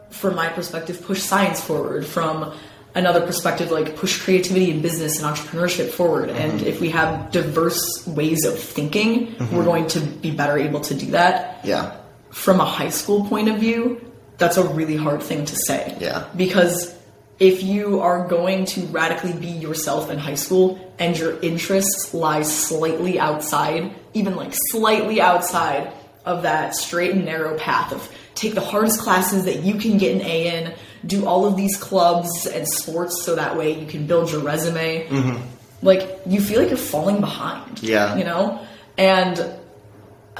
from 0.09 0.35
my 0.35 0.49
perspective, 0.49 1.01
push 1.03 1.21
science 1.21 1.61
forward. 1.61 2.05
From 2.05 2.53
another 2.95 3.25
perspective, 3.25 3.71
like 3.71 3.95
push 3.95 4.21
creativity 4.21 4.71
and 4.71 4.81
business 4.81 5.21
and 5.21 5.35
entrepreneurship 5.35 5.89
forward. 5.89 6.29
And 6.29 6.53
mm-hmm. 6.53 6.67
if 6.67 6.81
we 6.81 6.89
have 6.89 7.31
diverse 7.31 8.05
ways 8.07 8.43
of 8.43 8.57
thinking, 8.57 9.27
mm-hmm. 9.27 9.55
we're 9.55 9.63
going 9.63 9.87
to 9.89 9.99
be 9.99 10.31
better 10.31 10.57
able 10.57 10.81
to 10.81 10.95
do 10.95 11.11
that 11.11 11.63
Yeah. 11.63 11.95
from 12.31 12.59
a 12.59 12.65
high 12.65 12.89
school 12.89 13.25
point 13.25 13.49
of 13.49 13.59
view, 13.59 14.01
that's 14.37 14.57
a 14.57 14.63
really 14.63 14.97
hard 14.97 15.21
thing 15.21 15.45
to 15.45 15.55
say. 15.55 15.95
Yeah. 15.99 16.25
Because 16.35 16.95
if 17.39 17.61
you 17.63 17.99
are 17.99 18.27
going 18.27 18.65
to 18.65 18.81
radically 18.87 19.33
be 19.33 19.47
yourself 19.47 20.09
in 20.09 20.17
high 20.17 20.35
school 20.35 20.93
and 20.97 21.17
your 21.17 21.39
interests 21.41 22.13
lie 22.13 22.41
slightly 22.41 23.19
outside, 23.19 23.93
even 24.13 24.35
like 24.35 24.53
slightly 24.71 25.21
outside 25.21 25.93
of 26.25 26.43
that 26.43 26.75
straight 26.75 27.11
and 27.11 27.25
narrow 27.25 27.57
path 27.57 27.91
of 27.93 28.11
take 28.33 28.53
the 28.53 28.61
hardest 28.61 28.99
classes 28.99 29.45
that 29.45 29.63
you 29.63 29.75
can 29.75 29.97
get 29.97 30.15
an 30.15 30.21
A 30.21 30.57
in, 30.57 30.73
do 31.05 31.25
all 31.25 31.45
of 31.45 31.55
these 31.55 31.77
clubs 31.77 32.45
and 32.45 32.67
sports 32.67 33.23
so 33.23 33.35
that 33.35 33.57
way 33.57 33.79
you 33.79 33.87
can 33.87 34.07
build 34.07 34.31
your 34.31 34.41
resume. 34.41 35.07
Mm-hmm. 35.07 35.41
Like 35.81 36.19
you 36.25 36.41
feel 36.41 36.59
like 36.59 36.69
you're 36.69 36.77
falling 36.77 37.19
behind. 37.19 37.81
Yeah. 37.81 38.15
You 38.15 38.23
know? 38.23 38.65
And 38.97 39.53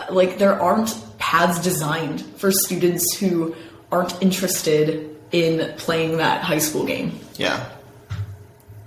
like 0.09 0.37
there 0.37 0.59
aren't 0.59 0.95
paths 1.19 1.59
designed 1.59 2.21
for 2.21 2.51
students 2.51 3.17
who 3.17 3.55
aren't 3.91 4.21
interested 4.21 5.16
in 5.31 5.73
playing 5.77 6.17
that 6.17 6.41
high 6.41 6.59
school 6.59 6.85
game. 6.85 7.19
Yeah. 7.35 7.69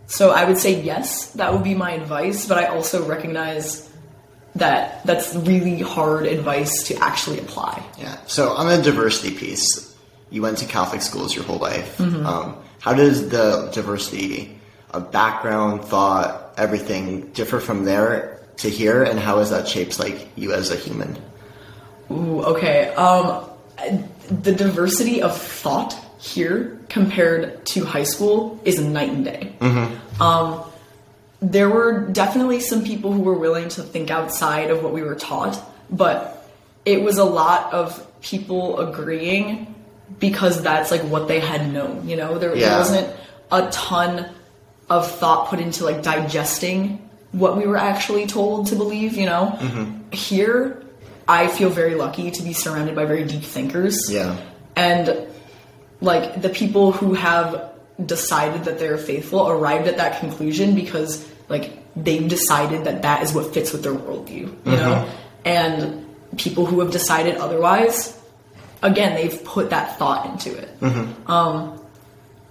So 0.06 0.30
I 0.30 0.44
would 0.44 0.58
say 0.58 0.80
yes, 0.82 1.30
that 1.32 1.52
would 1.52 1.62
be 1.62 1.74
my 1.74 1.92
advice, 1.92 2.46
but 2.46 2.58
I 2.58 2.66
also 2.66 3.06
recognize 3.06 3.88
that 4.56 5.06
that's 5.06 5.34
really 5.34 5.80
hard 5.80 6.26
advice 6.26 6.82
to 6.84 6.96
actually 6.96 7.38
apply. 7.38 7.82
Yeah. 7.98 8.16
So 8.26 8.50
on 8.50 8.66
the 8.68 8.82
diversity 8.82 9.36
piece, 9.36 9.96
you 10.30 10.42
went 10.42 10.58
to 10.58 10.66
Catholic 10.66 11.02
schools 11.02 11.34
your 11.34 11.44
whole 11.44 11.58
life. 11.58 11.98
Mm-hmm. 11.98 12.26
Um, 12.26 12.56
how 12.80 12.94
does 12.94 13.28
the 13.28 13.70
diversity 13.72 14.58
of 14.90 15.12
background, 15.12 15.84
thought, 15.84 16.54
everything 16.56 17.30
differ 17.32 17.60
from 17.60 17.84
there 17.84 18.40
to 18.58 18.68
here, 18.68 19.04
and 19.04 19.18
how 19.18 19.38
has 19.38 19.50
that 19.50 19.68
shaped 19.68 19.98
like 19.98 20.28
you 20.36 20.52
as 20.52 20.70
a 20.70 20.76
human? 20.76 21.16
Ooh, 22.10 22.42
okay. 22.42 22.88
Um, 22.94 23.44
the 24.28 24.52
diversity 24.52 25.22
of 25.22 25.36
thought 25.36 25.96
here 26.20 26.78
compared 26.88 27.64
to 27.66 27.84
high 27.84 28.02
school 28.04 28.60
is 28.64 28.78
night 28.80 29.08
and 29.10 29.24
day. 29.24 29.52
Um, 30.20 30.62
there 31.40 31.70
were 31.70 32.06
definitely 32.08 32.60
some 32.60 32.84
people 32.84 33.12
who 33.12 33.22
were 33.22 33.38
willing 33.38 33.68
to 33.70 33.82
think 33.82 34.10
outside 34.10 34.70
of 34.70 34.82
what 34.82 34.92
we 34.92 35.02
were 35.02 35.14
taught, 35.14 35.58
but 35.90 36.46
it 36.84 37.02
was 37.02 37.16
a 37.18 37.24
lot 37.24 37.72
of 37.72 38.06
people 38.20 38.78
agreeing 38.80 39.74
because 40.18 40.62
that's 40.62 40.90
like 40.90 41.00
what 41.02 41.28
they 41.28 41.40
had 41.40 41.72
known. 41.72 42.06
You 42.06 42.16
know, 42.16 42.38
there, 42.38 42.54
there 42.54 42.78
wasn't 42.78 43.08
a 43.50 43.70
ton 43.70 44.28
of 44.90 45.10
thought 45.10 45.48
put 45.48 45.60
into 45.60 45.84
like 45.84 46.02
digesting 46.02 47.08
what 47.32 47.56
we 47.56 47.66
were 47.66 47.78
actually 47.78 48.26
told 48.26 48.66
to 48.66 48.76
believe. 48.76 49.14
You 49.16 49.26
know, 49.26 49.98
here 50.12 50.82
I 51.26 51.46
feel 51.46 51.70
very 51.70 51.94
lucky 51.94 52.30
to 52.32 52.42
be 52.42 52.52
surrounded 52.52 52.94
by 52.94 53.06
very 53.06 53.24
deep 53.24 53.42
thinkers 53.44 54.10
Yeah. 54.10 54.36
and 54.76 55.26
like 56.00 56.40
the 56.40 56.48
people 56.48 56.92
who 56.92 57.14
have 57.14 57.72
decided 58.04 58.64
that 58.64 58.78
they're 58.78 58.98
faithful 58.98 59.48
arrived 59.48 59.86
at 59.86 59.98
that 59.98 60.20
conclusion 60.20 60.74
because 60.74 61.28
like 61.48 61.72
they've 61.96 62.28
decided 62.28 62.84
that 62.84 63.02
that 63.02 63.22
is 63.22 63.32
what 63.34 63.52
fits 63.52 63.72
with 63.72 63.82
their 63.82 63.94
worldview 63.94 64.48
you 64.64 64.72
know? 64.72 65.08
And 65.44 66.06
people 66.38 66.64
who 66.64 66.80
have 66.80 66.90
decided 66.90 67.36
otherwise 67.36 68.18
again 68.82 69.14
they've 69.14 69.44
put 69.44 69.70
that 69.70 69.98
thought 69.98 70.26
into 70.26 70.56
it. 70.56 70.68
Um 71.26 71.76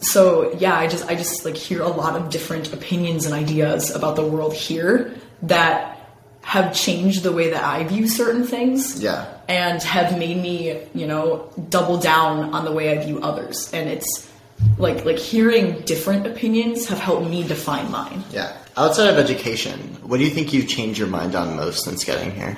so 0.01 0.53
yeah 0.53 0.77
i 0.77 0.87
just 0.87 1.05
i 1.09 1.15
just 1.15 1.43
like 1.43 1.57
hear 1.57 1.81
a 1.81 1.89
lot 1.89 2.15
of 2.15 2.29
different 2.29 2.71
opinions 2.71 3.25
and 3.25 3.33
ideas 3.33 3.93
about 3.93 4.15
the 4.15 4.25
world 4.25 4.53
here 4.53 5.13
that 5.41 5.99
have 6.41 6.73
changed 6.73 7.21
the 7.23 7.33
way 7.33 7.49
that 7.49 7.63
i 7.63 7.83
view 7.83 8.07
certain 8.07 8.45
things. 8.45 9.03
Yeah. 9.03 9.27
And 9.49 9.81
have 9.83 10.17
made 10.17 10.37
me, 10.37 10.79
you 10.93 11.07
know, 11.07 11.51
double 11.69 11.97
down 11.97 12.53
on 12.53 12.63
the 12.63 12.71
way 12.71 12.97
I 12.97 13.03
view 13.03 13.19
others. 13.19 13.69
And 13.73 13.89
it's 13.89 14.29
like 14.77 15.03
like 15.05 15.17
hearing 15.17 15.81
different 15.81 16.27
opinions 16.27 16.87
have 16.87 16.99
helped 16.99 17.27
me 17.27 17.43
define 17.45 17.89
mine. 17.91 18.23
Yeah. 18.31 18.55
Outside 18.77 19.09
of 19.09 19.17
education, 19.17 19.79
what 20.03 20.17
do 20.17 20.23
you 20.23 20.29
think 20.29 20.53
you've 20.53 20.67
changed 20.67 20.99
your 20.99 21.07
mind 21.09 21.35
on 21.35 21.55
most 21.57 21.83
since 21.83 22.03
getting 22.05 22.31
here? 22.31 22.57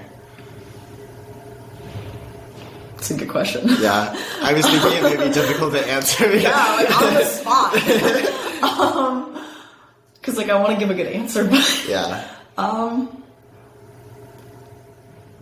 It's 2.97 3.09
a 3.09 3.15
good 3.17 3.29
question. 3.29 3.67
Yeah. 3.79 4.15
I 4.43 4.53
was 4.53 4.65
thinking 4.65 4.91
it 4.93 5.01
may 5.03 5.27
be 5.27 5.33
difficult 5.33 5.73
to 5.73 5.87
answer. 5.87 6.29
Yeah, 6.37 6.75
like 6.75 7.01
on 7.01 7.13
the 7.15 7.23
spot. 7.39 7.73
um, 8.63 9.43
because 10.15 10.37
like 10.37 10.49
I 10.49 10.59
want 10.59 10.73
to 10.73 10.77
give 10.79 10.89
a 10.91 10.93
good 10.93 11.07
answer, 11.07 11.45
but 11.47 11.85
Yeah. 11.87 12.27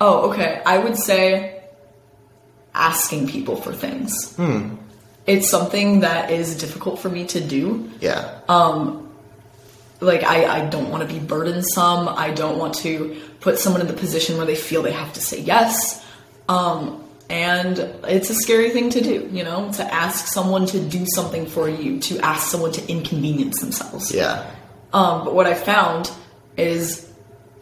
Oh, 0.02 0.32
okay. 0.32 0.62
I 0.66 0.78
would 0.78 0.98
say 0.98 1.64
asking 2.74 3.28
people 3.28 3.56
for 3.56 3.74
things. 3.74 4.34
It's 5.26 5.50
something 5.50 6.00
that 6.00 6.32
is 6.32 6.58
difficult 6.58 7.00
for 7.00 7.10
me 7.10 7.26
to 7.28 7.42
do. 7.42 7.92
Yeah. 8.00 8.40
Um, 8.48 9.10
like 10.02 10.24
I, 10.24 10.46
I 10.46 10.66
don't 10.66 10.90
want 10.90 11.08
to 11.08 11.14
be 11.14 11.20
burdensome 11.20 12.08
i 12.08 12.32
don't 12.32 12.58
want 12.58 12.76
to 12.76 13.22
put 13.40 13.60
someone 13.60 13.82
in 13.82 13.88
the 13.88 13.94
position 13.94 14.38
where 14.38 14.46
they 14.46 14.56
feel 14.56 14.82
they 14.82 14.92
have 14.92 15.14
to 15.14 15.22
say 15.22 15.40
yes 15.40 16.06
um, 16.48 17.04
and 17.30 17.78
it's 18.08 18.30
a 18.30 18.34
scary 18.34 18.70
thing 18.72 18.90
to 18.92 19.02
do 19.02 19.30
you 19.32 19.44
know 19.44 19.72
to 19.74 19.94
ask 19.94 20.28
someone 20.28 20.66
to 20.68 20.80
do 20.80 21.06
something 21.14 21.46
for 21.46 21.70
you 21.70 22.00
to 22.00 22.20
ask 22.20 22.48
someone 22.48 22.72
to 22.72 22.90
inconvenience 22.90 23.60
themselves 23.60 24.12
yeah. 24.14 24.50
um, 24.94 25.26
but 25.26 25.34
what 25.34 25.46
i 25.46 25.54
found 25.54 26.12
is 26.58 27.09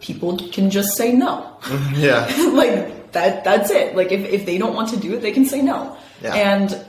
people 0.00 0.36
can 0.52 0.70
just 0.70 0.96
say 0.96 1.12
no. 1.12 1.56
Yeah. 1.94 2.26
like 2.52 3.12
that 3.12 3.44
that's 3.44 3.70
it. 3.70 3.96
Like 3.96 4.12
if, 4.12 4.24
if 4.26 4.46
they 4.46 4.58
don't 4.58 4.74
want 4.74 4.90
to 4.90 4.96
do 4.96 5.14
it 5.14 5.20
they 5.20 5.32
can 5.32 5.46
say 5.46 5.62
no. 5.62 5.96
Yeah. 6.22 6.34
and 6.34 6.84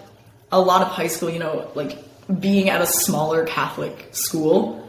a 0.52 0.60
lot 0.60 0.82
of 0.82 0.88
high 0.88 1.08
school 1.08 1.30
you 1.30 1.38
know 1.38 1.70
like 1.76 1.98
being 2.40 2.70
at 2.70 2.82
a 2.82 2.88
smaller 2.88 3.46
catholic 3.46 4.08
school 4.12 4.84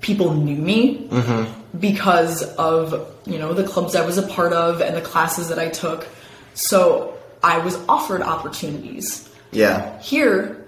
people 0.00 0.32
knew 0.32 0.56
me 0.56 1.06
mm-hmm. 1.08 1.78
because 1.78 2.42
of 2.54 3.14
you 3.26 3.38
know 3.38 3.52
the 3.52 3.64
clubs 3.64 3.94
i 3.94 4.04
was 4.04 4.16
a 4.16 4.26
part 4.26 4.54
of 4.54 4.80
and 4.80 4.96
the 4.96 5.02
classes 5.02 5.48
that 5.50 5.58
i 5.58 5.68
took. 5.68 6.08
So 6.54 7.18
i 7.42 7.58
was 7.58 7.76
offered 7.88 8.22
opportunities. 8.22 9.28
Yeah. 9.50 9.98
here 10.00 10.58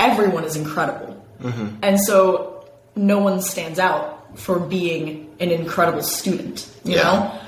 everyone 0.00 0.44
is 0.44 0.56
incredible. 0.56 1.22
Mm-hmm. 1.40 1.76
And 1.82 2.00
so 2.00 2.68
no 2.96 3.18
one 3.18 3.40
stands 3.40 3.78
out 3.78 4.19
for 4.34 4.58
being 4.58 5.28
an 5.40 5.50
incredible 5.50 6.02
student 6.02 6.68
you 6.84 6.96
Yeah. 6.96 7.02
know 7.02 7.40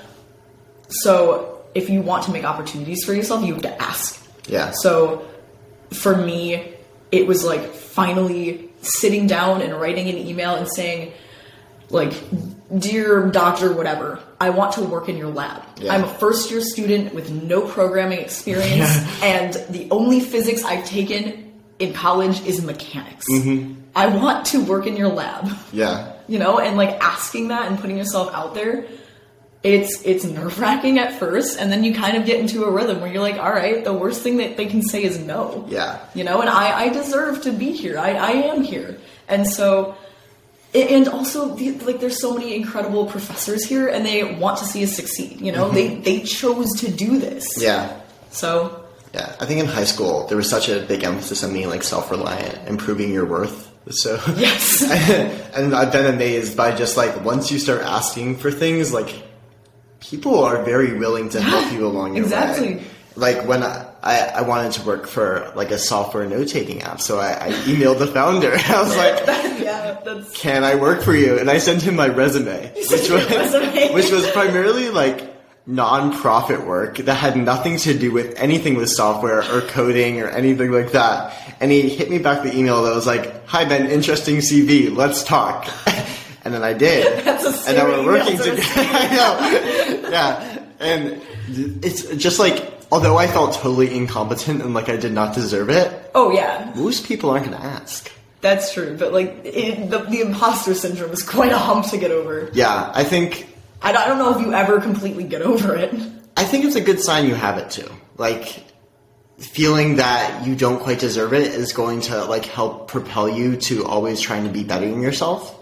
so 0.88 1.58
if 1.74 1.88
you 1.88 2.02
want 2.02 2.24
to 2.24 2.30
make 2.32 2.44
opportunities 2.44 3.04
for 3.04 3.12
yourself 3.14 3.44
you 3.44 3.52
have 3.54 3.62
to 3.62 3.82
ask 3.82 4.20
Yeah. 4.46 4.72
so 4.82 5.24
for 5.90 6.16
me 6.16 6.74
it 7.10 7.26
was 7.26 7.44
like 7.44 7.72
finally 7.72 8.70
sitting 8.82 9.26
down 9.26 9.62
and 9.62 9.78
writing 9.80 10.08
an 10.08 10.16
email 10.16 10.54
and 10.54 10.66
saying 10.68 11.12
like 11.90 12.12
dear 12.78 13.28
doctor 13.28 13.72
whatever 13.72 14.18
i 14.40 14.48
want 14.50 14.72
to 14.72 14.82
work 14.82 15.08
in 15.08 15.16
your 15.16 15.28
lab 15.28 15.62
Yeah. 15.78 15.94
i'm 15.94 16.04
a 16.04 16.08
first 16.14 16.50
year 16.50 16.60
student 16.62 17.14
with 17.14 17.30
no 17.30 17.60
programming 17.66 18.18
experience 18.18 18.90
and 19.22 19.52
the 19.70 19.88
only 19.90 20.20
physics 20.20 20.64
i've 20.64 20.84
taken 20.86 21.52
in 21.78 21.92
college 21.92 22.40
is 22.46 22.62
mechanics 22.64 23.26
mm-hmm. 23.30 23.74
i 23.94 24.06
want 24.06 24.46
to 24.46 24.64
work 24.64 24.86
in 24.86 24.96
your 24.96 25.08
lab 25.08 25.48
Yeah. 25.72 26.11
You 26.32 26.38
know 26.38 26.58
and 26.58 26.78
like 26.78 26.98
asking 27.02 27.48
that 27.48 27.70
and 27.70 27.78
putting 27.78 27.98
yourself 27.98 28.32
out 28.32 28.54
there 28.54 28.86
it's 29.62 30.02
it's 30.02 30.24
nerve 30.24 30.58
wracking 30.58 30.98
at 30.98 31.18
first 31.18 31.58
and 31.58 31.70
then 31.70 31.84
you 31.84 31.94
kind 31.94 32.16
of 32.16 32.24
get 32.24 32.40
into 32.40 32.64
a 32.64 32.70
rhythm 32.70 33.00
where 33.00 33.12
you're 33.12 33.22
like 33.22 33.36
all 33.36 33.52
right 33.52 33.84
the 33.84 33.92
worst 33.92 34.22
thing 34.22 34.38
that 34.38 34.56
they 34.56 34.66
can 34.66 34.82
say 34.82 35.04
is 35.04 35.18
no. 35.18 35.66
Yeah. 35.68 36.04
you 36.14 36.24
know 36.24 36.40
and 36.40 36.50
i 36.50 36.84
i 36.84 36.88
deserve 36.88 37.42
to 37.42 37.52
be 37.52 37.72
here. 37.72 37.98
I 37.98 38.12
i 38.14 38.30
am 38.30 38.62
here. 38.64 38.98
And 39.28 39.46
so 39.46 39.94
and 40.74 41.06
also 41.06 41.54
the, 41.54 41.72
like 41.80 42.00
there's 42.00 42.18
so 42.18 42.34
many 42.34 42.56
incredible 42.56 43.04
professors 43.06 43.64
here 43.64 43.88
and 43.88 44.06
they 44.06 44.24
want 44.24 44.56
to 44.58 44.64
see 44.64 44.82
us 44.82 44.92
succeed 44.92 45.40
you 45.40 45.52
know? 45.52 45.66
Mm-hmm. 45.66 45.74
They 45.74 46.18
they 46.18 46.20
chose 46.22 46.72
to 46.80 46.90
do 46.90 47.18
this. 47.18 47.46
Yeah. 47.60 48.00
so. 48.30 48.78
Yeah, 49.14 49.36
I 49.40 49.44
think 49.44 49.60
in 49.60 49.66
high 49.66 49.84
school 49.84 50.26
there 50.28 50.38
was 50.38 50.48
such 50.48 50.70
a 50.70 50.80
big 50.80 51.04
emphasis 51.04 51.44
on 51.44 51.52
being 51.52 51.68
like 51.68 51.82
self-reliant, 51.82 52.66
improving 52.66 53.12
your 53.12 53.26
worth. 53.26 53.71
So 53.90 54.14
yes 54.36 54.82
and 55.54 55.74
I've 55.74 55.92
been 55.92 56.06
amazed 56.06 56.56
by 56.56 56.74
just 56.74 56.96
like 56.96 57.24
once 57.24 57.50
you 57.50 57.58
start 57.58 57.82
asking 57.82 58.36
for 58.36 58.50
things, 58.50 58.92
like 58.92 59.12
people 60.00 60.38
are 60.44 60.62
very 60.62 60.96
willing 60.98 61.28
to 61.30 61.40
help 61.40 61.72
you 61.72 61.86
along 61.86 62.14
your 62.16 62.24
Exactly. 62.24 62.76
way. 62.76 62.84
Like 63.14 63.46
when 63.46 63.62
I, 63.62 63.86
I, 64.02 64.18
I 64.20 64.42
wanted 64.42 64.72
to 64.72 64.86
work 64.86 65.06
for 65.06 65.52
like 65.54 65.70
a 65.70 65.78
software 65.78 66.24
note 66.26 66.48
taking 66.48 66.80
app, 66.82 67.00
so 67.00 67.18
I, 67.20 67.48
I 67.48 67.52
emailed 67.64 67.98
the 67.98 68.06
founder. 68.06 68.52
I 68.56 68.82
was 68.82 68.96
like, 68.96 69.26
yeah, 69.60 70.00
that's 70.04 70.32
"Can 70.32 70.64
I 70.64 70.76
work 70.76 71.02
for 71.02 71.14
you?" 71.14 71.38
And 71.38 71.50
I 71.50 71.58
sent 71.58 71.82
him 71.82 71.94
my 71.96 72.08
resume, 72.08 72.72
which 72.74 72.88
was 73.10 73.10
resume. 73.30 73.92
which 73.94 74.10
was 74.10 74.28
primarily 74.30 74.88
like 74.88 75.31
non-profit 75.66 76.66
work 76.66 76.96
that 76.98 77.14
had 77.14 77.36
nothing 77.36 77.76
to 77.76 77.96
do 77.96 78.10
with 78.10 78.34
anything 78.36 78.74
with 78.74 78.88
software 78.90 79.40
or 79.52 79.60
coding 79.62 80.20
or 80.20 80.28
anything 80.28 80.72
like 80.72 80.92
that. 80.92 81.32
And 81.60 81.70
he 81.70 81.88
hit 81.88 82.10
me 82.10 82.18
back 82.18 82.42
the 82.42 82.56
email 82.56 82.82
that 82.82 82.94
was 82.94 83.06
like, 83.06 83.46
"Hi 83.46 83.64
Ben, 83.64 83.88
interesting 83.90 84.38
CV. 84.38 84.94
Let's 84.94 85.22
talk." 85.22 85.68
and 86.44 86.52
then 86.52 86.62
I 86.62 86.72
did. 86.72 87.26
And 87.66 87.76
now 87.76 87.86
we're 87.86 88.04
working 88.04 88.36
together. 88.38 88.62
I 88.76 89.08
know. 89.14 90.08
Yeah, 90.10 90.58
and 90.80 91.20
it's 91.48 92.06
just 92.16 92.38
like, 92.38 92.64
although 92.90 93.16
I 93.16 93.26
felt 93.28 93.54
totally 93.54 93.94
incompetent 93.94 94.62
and 94.62 94.74
like 94.74 94.88
I 94.88 94.96
did 94.96 95.12
not 95.12 95.34
deserve 95.34 95.70
it, 95.70 96.10
oh 96.14 96.30
yeah, 96.32 96.72
most 96.74 97.06
people 97.06 97.30
aren't 97.30 97.46
going 97.46 97.56
to 97.56 97.64
ask. 97.64 98.10
that's 98.40 98.72
true. 98.74 98.96
But 98.98 99.12
like 99.12 99.40
it, 99.44 99.90
the 99.90 99.98
the 99.98 100.20
imposter 100.22 100.74
syndrome 100.74 101.12
is 101.12 101.22
quite 101.22 101.52
a 101.52 101.58
hump 101.58 101.86
to 101.90 101.98
get 101.98 102.10
over. 102.10 102.50
Yeah, 102.52 102.90
I 102.94 103.04
think 103.04 103.46
I 103.82 103.92
don't, 103.92 104.18
know 104.18 104.38
if 104.38 104.40
you 104.40 104.52
ever 104.52 104.80
completely 104.80 105.24
get 105.24 105.42
over 105.42 105.74
it. 105.74 105.92
I 106.36 106.44
think 106.44 106.64
it's 106.64 106.76
a 106.76 106.80
good 106.80 107.00
sign 107.00 107.26
you 107.26 107.34
have 107.34 107.58
it 107.58 107.70
too. 107.70 107.90
Like 108.16 108.64
feeling 109.38 109.96
that 109.96 110.46
you 110.46 110.54
don't 110.54 110.80
quite 110.80 111.00
deserve 111.00 111.32
it 111.34 111.48
is 111.48 111.72
going 111.72 112.00
to 112.02 112.24
like 112.24 112.44
help 112.44 112.88
propel 112.88 113.28
you 113.28 113.56
to 113.56 113.84
always 113.84 114.20
trying 114.20 114.44
to 114.44 114.50
be 114.50 114.62
better 114.62 114.88
than 114.88 115.02
yourself. 115.02 115.58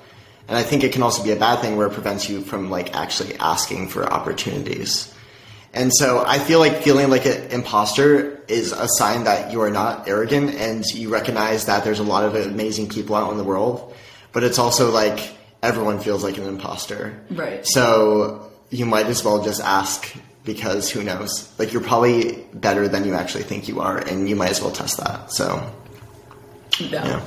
And 0.49 0.59
I 0.59 0.63
think 0.63 0.85
it 0.85 0.93
can 0.93 1.03
also 1.03 1.23
be 1.23 1.31
a 1.31 1.37
bad 1.37 1.61
thing 1.61 1.77
where 1.77 1.87
it 1.87 1.93
prevents 1.93 2.29
you 2.29 2.43
from 2.43 2.71
like 2.71 2.95
actually 2.95 3.37
asking 3.37 3.89
for 3.89 4.05
opportunities. 4.05 5.15
And 5.73 5.93
so 5.95 6.25
I 6.27 6.41
feel 6.41 6.59
like 6.59 6.83
feeling 6.83 7.09
like 7.09 7.25
an 7.25 7.51
imposter 7.53 8.43
is 8.49 8.73
a 8.73 8.89
sign 8.89 9.25
that 9.25 9.53
you 9.53 9.63
are 9.63 9.71
not 9.71 10.09
arrogant 10.09 10.57
and 10.57 10.85
you 10.87 11.09
recognize 11.09 11.67
that 11.67 11.85
there's 11.85 12.01
a 12.01 12.05
lot 12.05 12.25
of 12.25 12.35
amazing 12.35 12.89
people 12.89 13.15
out 13.15 13.31
in 13.31 13.39
the 13.39 13.45
world. 13.45 13.95
But 14.33 14.43
it's 14.43 14.59
also 14.59 14.91
like 14.91 15.21
everyone 15.63 15.99
feels 16.01 16.23
like 16.25 16.39
an 16.39 16.45
imposter. 16.45 17.21
Right. 17.31 17.67
So 17.67 18.51
you 18.71 18.87
might 18.87 19.07
as 19.07 19.25
well 19.25 19.43
just 19.43 19.61
ask 19.63 20.15
because 20.45 20.91
who 20.91 21.03
knows? 21.03 21.53
Like 21.59 21.73
you're 21.73 21.83
probably 21.83 22.45
better 22.55 22.89
than 22.89 23.05
you 23.05 23.15
actually 23.15 23.45
think 23.45 23.69
you 23.69 23.81
are 23.81 23.99
and 23.99 24.29
you 24.29 24.37
might 24.37 24.51
as 24.51 24.61
well 24.63 24.73
test 24.73 24.97
that. 24.99 25.33
So 25.33 25.71
Yeah. 26.79 27.07
yeah. 27.07 27.25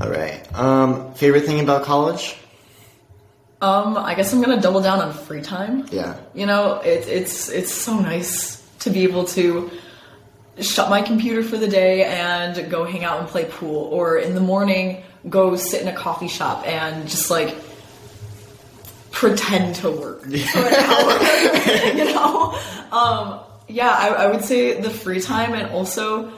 All 0.00 0.08
right. 0.10 0.58
Um, 0.58 1.14
favorite 1.14 1.44
thing 1.44 1.60
about 1.60 1.84
college? 1.84 2.36
Um, 3.60 3.96
I 3.96 4.14
guess 4.14 4.32
I'm 4.32 4.40
gonna 4.42 4.60
double 4.60 4.80
down 4.80 5.00
on 5.00 5.12
free 5.12 5.40
time. 5.42 5.86
Yeah. 5.92 6.16
You 6.34 6.46
know, 6.46 6.80
it, 6.80 7.06
it's 7.06 7.48
it's 7.48 7.72
so 7.72 7.96
nice 8.00 8.60
to 8.80 8.90
be 8.90 9.04
able 9.04 9.24
to 9.26 9.70
shut 10.60 10.90
my 10.90 11.00
computer 11.02 11.44
for 11.44 11.56
the 11.56 11.68
day 11.68 12.02
and 12.04 12.68
go 12.68 12.84
hang 12.84 13.04
out 13.04 13.20
and 13.20 13.28
play 13.28 13.44
pool, 13.44 13.84
or 13.84 14.18
in 14.18 14.34
the 14.34 14.40
morning 14.40 15.04
go 15.28 15.56
sit 15.56 15.82
in 15.82 15.88
a 15.88 15.92
coffee 15.92 16.28
shop 16.28 16.66
and 16.66 17.08
just 17.08 17.30
like 17.30 17.54
pretend 19.10 19.76
to 19.76 19.90
work 19.90 20.22
for 20.22 20.28
an 20.28 20.74
hour. 20.74 21.96
you 21.96 22.04
know, 22.06 22.58
um, 22.90 23.40
yeah, 23.68 23.90
I, 23.90 24.08
I 24.08 24.26
would 24.26 24.44
say 24.44 24.80
the 24.80 24.90
free 24.90 25.20
time 25.20 25.54
and 25.54 25.70
also 25.70 26.32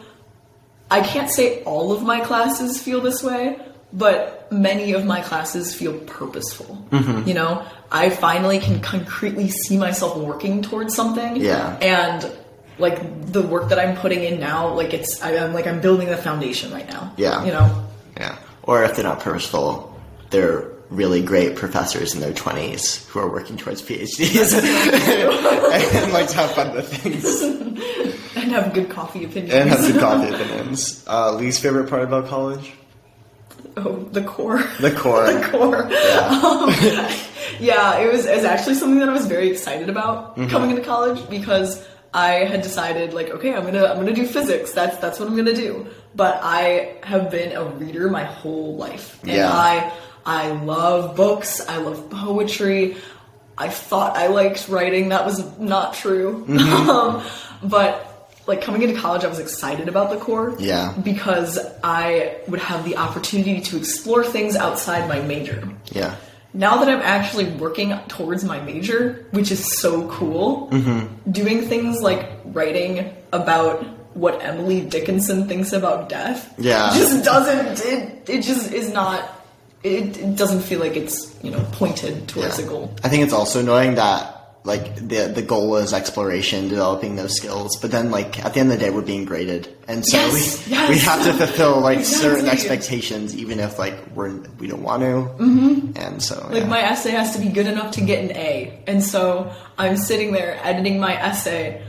I 0.91 1.01
can't 1.01 1.31
say 1.31 1.63
all 1.65 1.93
of 1.93 2.03
my 2.03 2.21
classes 2.21 2.81
feel 2.81 3.01
this 3.01 3.23
way, 3.23 3.59
but 3.93 4.51
many 4.53 4.93
of 4.93 5.05
my 5.05 5.21
classes 5.23 5.75
feel 5.75 5.99
purposeful. 6.01 6.87
Mm-hmm. 6.91 7.27
You 7.27 7.35
know, 7.35 7.67
I 7.91 8.11
finally 8.11 8.59
can 8.59 8.81
concretely 8.81 9.49
see 9.49 9.79
myself 9.79 10.17
working 10.17 10.63
towards 10.63 10.95
something. 10.95 11.37
Yeah. 11.37 11.79
And 11.81 12.31
like 12.79 13.33
the 13.33 13.43
work 13.43 13.69
that 13.71 13.79
I'm 13.79 13.97
putting 13.97 14.25
in 14.25 14.41
now, 14.41 14.75
like 14.75 14.93
it's 14.93 15.23
I, 15.23 15.37
I'm 15.37 15.55
like 15.55 15.67
I'm 15.67 15.81
building 15.81 16.09
the 16.09 16.17
foundation 16.17 16.73
right 16.73 16.89
now. 16.89 17.15
Yeah. 17.17 17.45
You 17.45 17.53
know. 17.53 17.87
Yeah. 18.17 18.37
Or 18.67 18.83
if 18.85 18.97
they're 18.97 19.05
not 19.05 19.21
purposeful, 19.21 19.95
they're 20.31 20.69
really 20.91 21.23
great 21.23 21.57
professors 21.57 22.15
in 22.15 22.21
their 22.21 22.33
20s 22.33 23.07
who 23.09 23.19
are 23.19 23.29
working 23.31 23.57
towards 23.57 23.83
PhDs 23.83 24.53
and 26.03 26.13
like 26.13 26.29
to 26.29 26.37
have 26.37 26.51
fun 26.53 26.75
with 26.75 26.89
things 26.89 27.43
And 28.37 28.51
have 28.53 28.75
good 28.75 28.91
coffee 28.91 29.25
opinions. 29.25 29.55
and 29.55 29.71
have 29.71 29.81
good 29.81 30.01
coffee 30.01 30.29
opinions. 30.35 31.05
Uh, 31.07 31.33
least 31.35 31.63
favorite 31.63 31.89
part 31.89 32.03
about 32.03 32.27
college? 32.29 32.73
oh, 33.77 33.97
the 34.13 34.23
core. 34.23 34.63
The 34.81 34.91
core. 34.93 35.33
the 35.33 35.49
core. 35.49 35.89
Yeah. 35.91 37.17
Yeah, 37.61 37.99
it 37.99 38.13
was, 38.13 38.27
it 38.27 38.35
was 38.37 38.45
actually 38.45 38.75
something 38.75 38.99
that 39.01 39.09
I 39.09 39.13
was 39.13 39.27
very 39.27 39.49
excited 39.51 39.89
about 39.89 40.37
Mm-hmm. 40.37 40.49
coming 40.51 40.71
into 40.71 40.83
college 40.83 41.29
because 41.31 41.87
I 42.13 42.45
had 42.45 42.63
decided 42.63 43.13
like, 43.15 43.31
okay, 43.31 43.55
I'm 43.55 43.65
gonna 43.65 43.85
I'm 43.87 43.97
gonna 43.97 44.13
do 44.13 44.27
physics. 44.27 44.73
That's 44.73 44.97
that's 44.99 45.19
what 45.19 45.29
I'm 45.29 45.37
gonna 45.37 45.55
do. 45.55 45.87
But 46.17 46.41
I 46.43 46.97
have 47.03 47.31
been 47.31 47.53
a 47.57 47.65
reader 47.65 48.09
my 48.09 48.25
whole 48.25 48.77
life, 48.77 49.19
and 49.23 49.33
Yeah. 49.33 49.51
I 49.53 49.93
I 50.27 50.53
love 50.53 51.17
books. 51.17 51.61
I 51.69 51.79
love 51.79 52.09
poetry. 52.11 52.97
I 53.59 53.69
thought 53.69 54.17
I 54.17 54.29
liked 54.29 54.69
writing. 54.69 55.11
That 55.11 55.25
was 55.27 55.59
not 55.59 55.95
true. 55.95 56.45
Mm-hmm. 56.49 56.91
um, 56.91 57.23
but 57.63 58.31
like 58.47 58.63
coming 58.63 58.83
into 58.83 59.01
college, 59.01 59.25
I 59.25 59.29
was 59.29 59.39
excited 59.39 59.89
about 59.89 60.11
the 60.11 60.17
core. 60.17 60.55
Yeah. 60.59 60.95
Because 61.03 61.59
I 61.83 62.37
would 62.49 62.61
have 62.61 62.85
the 62.85 62.97
opportunity 62.97 63.61
to 63.63 63.77
explore 63.77 64.25
things 64.25 64.55
outside 64.57 65.09
my 65.09 65.21
major 65.21 65.67
Yeah. 65.93 66.17
now 66.53 66.77
that 66.79 66.89
I'm 66.89 67.01
actually 67.01 67.47
working 67.47 67.97
towards 68.09 68.45
my 68.45 68.61
major, 68.61 69.27
which 69.31 69.51
is 69.51 69.79
so 69.79 70.09
cool, 70.09 70.69
doing 71.31 71.63
things 71.63 72.01
like 72.03 72.29
writing 72.45 73.15
about 73.33 73.85
what 74.15 74.43
Emily 74.45 74.81
Dickinson 74.83 75.47
thinks 75.49 75.73
about 75.73 76.09
death, 76.09 76.55
Yeah. 76.59 76.91
just 76.95 77.25
doesn't. 77.25 77.85
It, 77.87 78.29
it 78.31 78.43
just 78.43 78.73
is 78.73 78.93
not. 78.93 79.29
It, 79.83 80.17
it 80.17 80.37
doesn't 80.37 80.63
feel 80.63 80.81
like 80.81 80.97
it's 80.97 81.35
you 81.43 81.51
know 81.51 81.61
pointed 81.73 82.27
towards 82.29 82.59
Yeah. 82.59 82.65
a 82.65 82.69
goal. 82.69 82.95
I 83.05 83.09
think 83.09 83.23
it's 83.25 83.35
also 83.35 83.61
knowing 83.61 83.97
that 83.97 84.31
like 84.65 84.95
the 84.97 85.31
the 85.35 85.43
goal 85.43 85.77
is 85.77 85.93
exploration, 85.93 86.69
developing 86.69 87.17
those 87.17 87.37
skills, 87.37 87.77
but 87.83 87.91
then 87.91 88.11
like 88.11 88.43
at 88.43 88.55
the 88.55 88.61
end 88.61 88.73
of 88.73 88.79
the 88.79 88.85
day, 88.87 88.91
we're 88.91 89.03
being 89.03 89.27
graded, 89.27 89.69
and 89.87 90.07
so 90.07 90.17
Yes, 90.17 90.33
we 90.67 90.73
yes. 90.73 90.89
we 90.89 90.99
have 91.01 91.23
to 91.25 91.35
fulfill 91.35 91.81
like 91.81 92.03
certain 92.03 92.49
expectations, 92.49 93.37
even 93.37 93.61
if 93.61 93.79
like 93.79 93.95
we're 94.15 94.31
we 94.59 94.67
don't 94.69 94.83
want 94.83 95.03
to. 95.03 95.43
Mm-hmm. 95.43 95.99
And 95.99 96.23
so 96.23 96.49
Like 96.51 96.63
yeah. 96.63 96.69
my 96.69 96.81
essay 96.81 97.11
has 97.11 97.35
to 97.37 97.43
be 97.43 97.49
good 97.51 97.67
enough 97.67 97.91
to 97.97 98.01
get 98.01 98.25
an 98.25 98.31
A, 98.37 98.83
and 98.87 99.03
so 99.05 99.53
I'm 99.77 99.99
sitting 99.99 100.33
there 100.33 100.59
editing 100.65 100.99
my 100.99 101.15
essay 101.15 101.83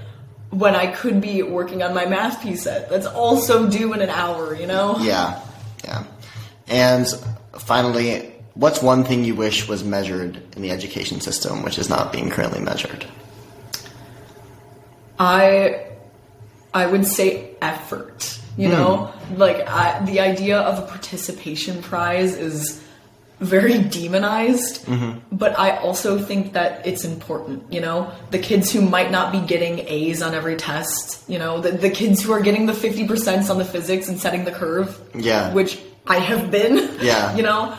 when 0.58 0.76
I 0.76 0.88
could 0.88 1.22
be 1.22 1.44
working 1.44 1.84
on 1.84 1.94
my 1.94 2.06
math 2.06 2.42
p-set. 2.42 2.90
That's 2.90 3.06
also 3.06 3.70
due 3.70 3.94
in 3.94 4.02
an 4.02 4.10
hour, 4.10 4.56
you 4.56 4.68
know. 4.68 4.98
yeah, 5.00 5.42
yeah. 5.84 6.04
And 6.68 7.08
finally, 7.60 8.32
what's 8.54 8.82
one 8.82 9.04
thing 9.04 9.24
you 9.24 9.36
wish 9.36 9.68
was 9.68 9.84
measured 9.84 10.42
in 10.56 10.62
the 10.62 10.72
education 10.72 11.22
system, 11.22 11.64
which 11.64 11.78
is 11.78 11.90
not 11.90 12.12
being 12.12 12.30
currently 12.30 12.62
measured? 12.62 13.06
I 15.20 15.86
I 16.74 16.88
would 16.88 17.06
say 17.06 17.52
effort. 17.62 18.40
You 18.58 18.70
hmm. 18.70 18.74
know, 18.74 19.14
like 19.36 19.68
I, 19.68 20.04
the 20.06 20.22
idea 20.22 20.60
of 20.60 20.80
a 20.80 20.88
participation 20.88 21.82
prize 21.82 22.36
is 22.36 22.85
very 23.40 23.80
demonized, 23.80 24.86
mm-hmm. 24.86 25.20
but 25.32 25.58
I 25.60 25.78
also 25.78 26.20
think 26.20 26.54
that 26.54 26.86
it's 26.88 27.04
important. 27.04 27.72
You 27.72 27.82
know, 27.82 28.12
the 28.32 28.40
kids 28.40 28.72
who 28.72 28.82
might 28.82 29.12
not 29.12 29.32
be 29.32 29.40
getting 29.42 29.80
A's 29.80 30.22
on 30.22 30.34
every 30.34 30.56
test. 30.56 31.24
You 31.30 31.40
know, 31.40 31.60
the, 31.60 31.72
the 31.72 31.90
kids 31.90 32.22
who 32.22 32.32
are 32.32 32.42
getting 32.42 32.66
the 32.66 32.74
fifty 32.74 33.08
percent 33.08 33.50
on 33.50 33.58
the 33.58 33.66
physics 33.66 34.08
and 34.08 34.20
setting 34.20 34.46
the 34.46 34.52
curve. 34.52 35.00
Yeah. 35.14 35.54
which 35.54 35.80
I 36.08 36.18
have 36.20 36.52
been. 36.52 36.98
Yeah. 37.02 37.36
you 37.38 37.44
know. 37.44 37.78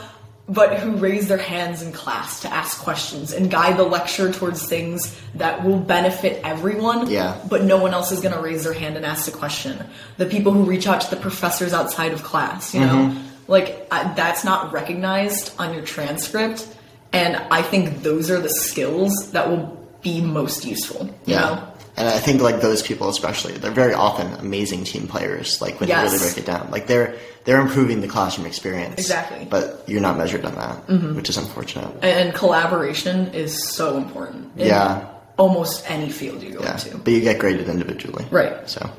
But 0.48 0.78
who 0.78 0.92
raise 0.92 1.26
their 1.26 1.38
hands 1.38 1.82
in 1.82 1.90
class 1.90 2.42
to 2.42 2.52
ask 2.52 2.78
questions 2.78 3.32
and 3.32 3.50
guide 3.50 3.76
the 3.76 3.82
lecture 3.82 4.32
towards 4.32 4.64
things 4.64 5.12
that 5.34 5.64
will 5.64 5.80
benefit 5.80 6.40
everyone 6.44 7.10
Yeah. 7.10 7.36
but 7.50 7.64
no 7.64 7.78
one 7.78 7.92
else 7.92 8.12
is 8.12 8.20
going 8.20 8.32
to 8.32 8.40
raise 8.40 8.62
their 8.62 8.72
hand 8.72 8.96
and 8.96 9.04
ask 9.04 9.24
the 9.26 9.36
question. 9.36 9.84
The 10.18 10.26
people 10.26 10.52
who 10.52 10.62
reach 10.62 10.86
out 10.86 11.00
to 11.00 11.10
the 11.10 11.16
professors 11.20 11.72
outside 11.72 12.12
of 12.12 12.22
class, 12.22 12.74
you 12.74 12.80
know, 12.80 12.86
mm-hmm. 12.86 13.26
Like 13.48 13.86
I, 13.90 14.12
that's 14.14 14.44
not 14.44 14.72
recognized 14.72 15.52
on 15.58 15.72
your 15.74 15.82
transcript, 15.84 16.66
and 17.12 17.36
I 17.36 17.62
think 17.62 18.02
those 18.02 18.30
are 18.30 18.40
the 18.40 18.50
skills 18.50 19.32
that 19.32 19.48
will 19.48 19.76
be 20.02 20.20
most 20.20 20.64
useful. 20.64 21.06
You 21.24 21.34
Yeah. 21.34 21.40
know? 21.40 21.62
And 21.98 22.06
I 22.08 22.18
think 22.18 22.42
like 22.42 22.60
those 22.60 22.82
people 22.82 23.08
especially, 23.08 23.54
they're 23.54 23.70
very 23.70 23.94
often 23.94 24.30
amazing 24.34 24.84
team 24.84 25.06
players. 25.08 25.62
Like 25.62 25.80
when 25.80 25.88
Yes. 25.88 26.12
you 26.12 26.18
really 26.18 26.26
break 26.26 26.38
it 26.38 26.46
down, 26.46 26.68
like 26.70 26.86
they're 26.86 27.14
they're 27.44 27.60
improving 27.60 28.00
the 28.00 28.08
classroom 28.08 28.46
experience. 28.46 28.98
Exactly. 28.98 29.46
But 29.48 29.84
you're 29.86 30.00
not 30.02 30.18
measured 30.18 30.44
on 30.44 30.56
that, 30.56 30.86
mm-hmm. 30.88 31.14
which 31.14 31.30
is 31.30 31.36
unfortunate. 31.36 31.88
And 32.02 32.34
collaboration 32.34 33.28
is 33.32 33.66
so 33.72 33.96
important. 33.96 34.50
in 34.58 34.66
Yeah. 34.66 35.06
Almost 35.38 35.88
any 35.90 36.10
field 36.10 36.42
you 36.42 36.54
go 36.54 36.60
Yeah. 36.62 36.72
into. 36.72 36.98
But 36.98 37.12
you 37.12 37.20
get 37.20 37.38
graded 37.38 37.68
individually. 37.68 38.26
Right. 38.30 38.68
So 38.68 38.90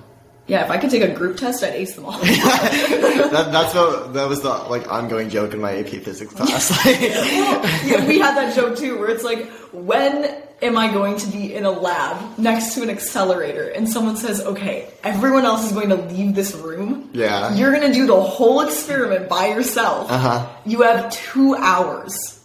Yeah, 0.47 0.63
if 0.63 0.71
I 0.71 0.77
could 0.77 0.89
take 0.89 1.03
a 1.03 1.13
group 1.13 1.37
test, 1.37 1.63
I'd 1.63 1.73
ace 1.73 1.95
them 1.95 2.05
all. 2.05 2.19
that, 2.19 3.49
that's 3.51 3.75
what 3.75 4.13
that 4.13 4.29
was 4.29 4.41
the 4.41 4.49
like 4.49 4.89
ongoing 4.89 5.29
joke 5.29 5.53
in 5.53 5.59
my 5.59 5.77
AP 5.77 5.87
physics 5.87 6.33
class. 6.33 6.71
yeah, 6.85 8.07
we 8.07 8.19
had 8.19 8.35
that 8.35 8.55
joke 8.55 8.77
too, 8.77 8.97
where 8.97 9.09
it's 9.09 9.25
like 9.25 9.49
when 9.73 10.41
am 10.61 10.77
I 10.77 10.91
going 10.91 11.17
to 11.17 11.27
be 11.27 11.53
in 11.53 11.65
a 11.65 11.71
lab 11.71 12.37
next 12.39 12.73
to 12.75 12.83
an 12.83 12.89
accelerator 12.89 13.69
and 13.69 13.89
someone 13.89 14.17
says, 14.17 14.41
okay, 14.41 14.89
everyone 15.03 15.45
else 15.45 15.65
is 15.65 15.71
going 15.71 15.89
to 15.89 15.95
leave 15.95 16.35
this 16.35 16.55
room. 16.55 17.09
Yeah. 17.13 17.53
You're 17.53 17.71
going 17.71 17.87
to 17.87 17.93
do 17.93 18.07
the 18.07 18.19
whole 18.19 18.61
experiment 18.61 19.29
by 19.29 19.47
yourself. 19.47 20.11
Uh-huh. 20.11 20.47
You 20.65 20.81
have 20.81 21.11
two 21.11 21.55
hours. 21.55 22.36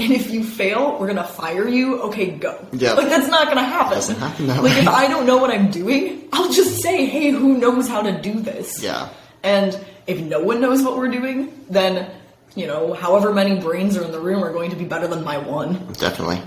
And 0.00 0.12
if 0.12 0.30
you 0.30 0.44
fail, 0.44 0.96
we're 0.98 1.08
gonna 1.08 1.24
fire 1.26 1.66
you. 1.66 2.00
Okay, 2.02 2.30
go. 2.30 2.64
Yeah. 2.72 2.92
Like 2.92 3.08
that's 3.08 3.28
not 3.28 3.48
gonna 3.48 3.64
happen. 3.64 3.94
Doesn't 3.94 4.16
happen 4.16 4.46
that 4.46 4.62
like 4.62 4.72
way. 4.74 4.80
if 4.80 4.88
I 4.88 5.08
don't 5.08 5.26
know 5.26 5.38
what 5.38 5.50
I'm 5.50 5.70
doing, 5.70 6.28
I'll 6.32 6.52
just 6.52 6.80
say, 6.82 7.06
"Hey, 7.06 7.30
who 7.30 7.58
knows 7.58 7.88
how 7.88 8.02
to 8.02 8.12
do 8.20 8.38
this?" 8.40 8.80
Yeah. 8.82 9.08
And 9.42 9.78
if 10.06 10.20
no 10.20 10.40
one 10.40 10.60
knows 10.60 10.82
what 10.82 10.96
we're 10.96 11.08
doing, 11.10 11.52
then 11.68 12.10
you 12.54 12.66
know, 12.66 12.92
however 12.92 13.32
many 13.34 13.58
brains 13.60 13.96
are 13.96 14.04
in 14.04 14.10
the 14.12 14.20
room 14.20 14.42
are 14.44 14.52
going 14.52 14.70
to 14.70 14.76
be 14.76 14.84
better 14.84 15.06
than 15.08 15.22
my 15.24 15.38
one. 15.38 15.74
Definitely. 15.94 16.40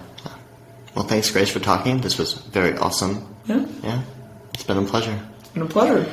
Well, 0.96 1.06
thanks, 1.06 1.30
Grace, 1.32 1.50
for 1.50 1.60
talking. 1.60 2.02
This 2.02 2.18
was 2.18 2.34
very 2.34 2.78
awesome. 2.78 3.26
Yeah, 3.46 3.66
Yeah. 3.84 4.02
It's 4.54 4.64
been 4.64 4.78
a 4.78 4.84
pleasure. 4.84 5.18
it's 5.40 5.50
been 5.50 5.64
a 5.64 5.68
pleasure. 5.68 6.06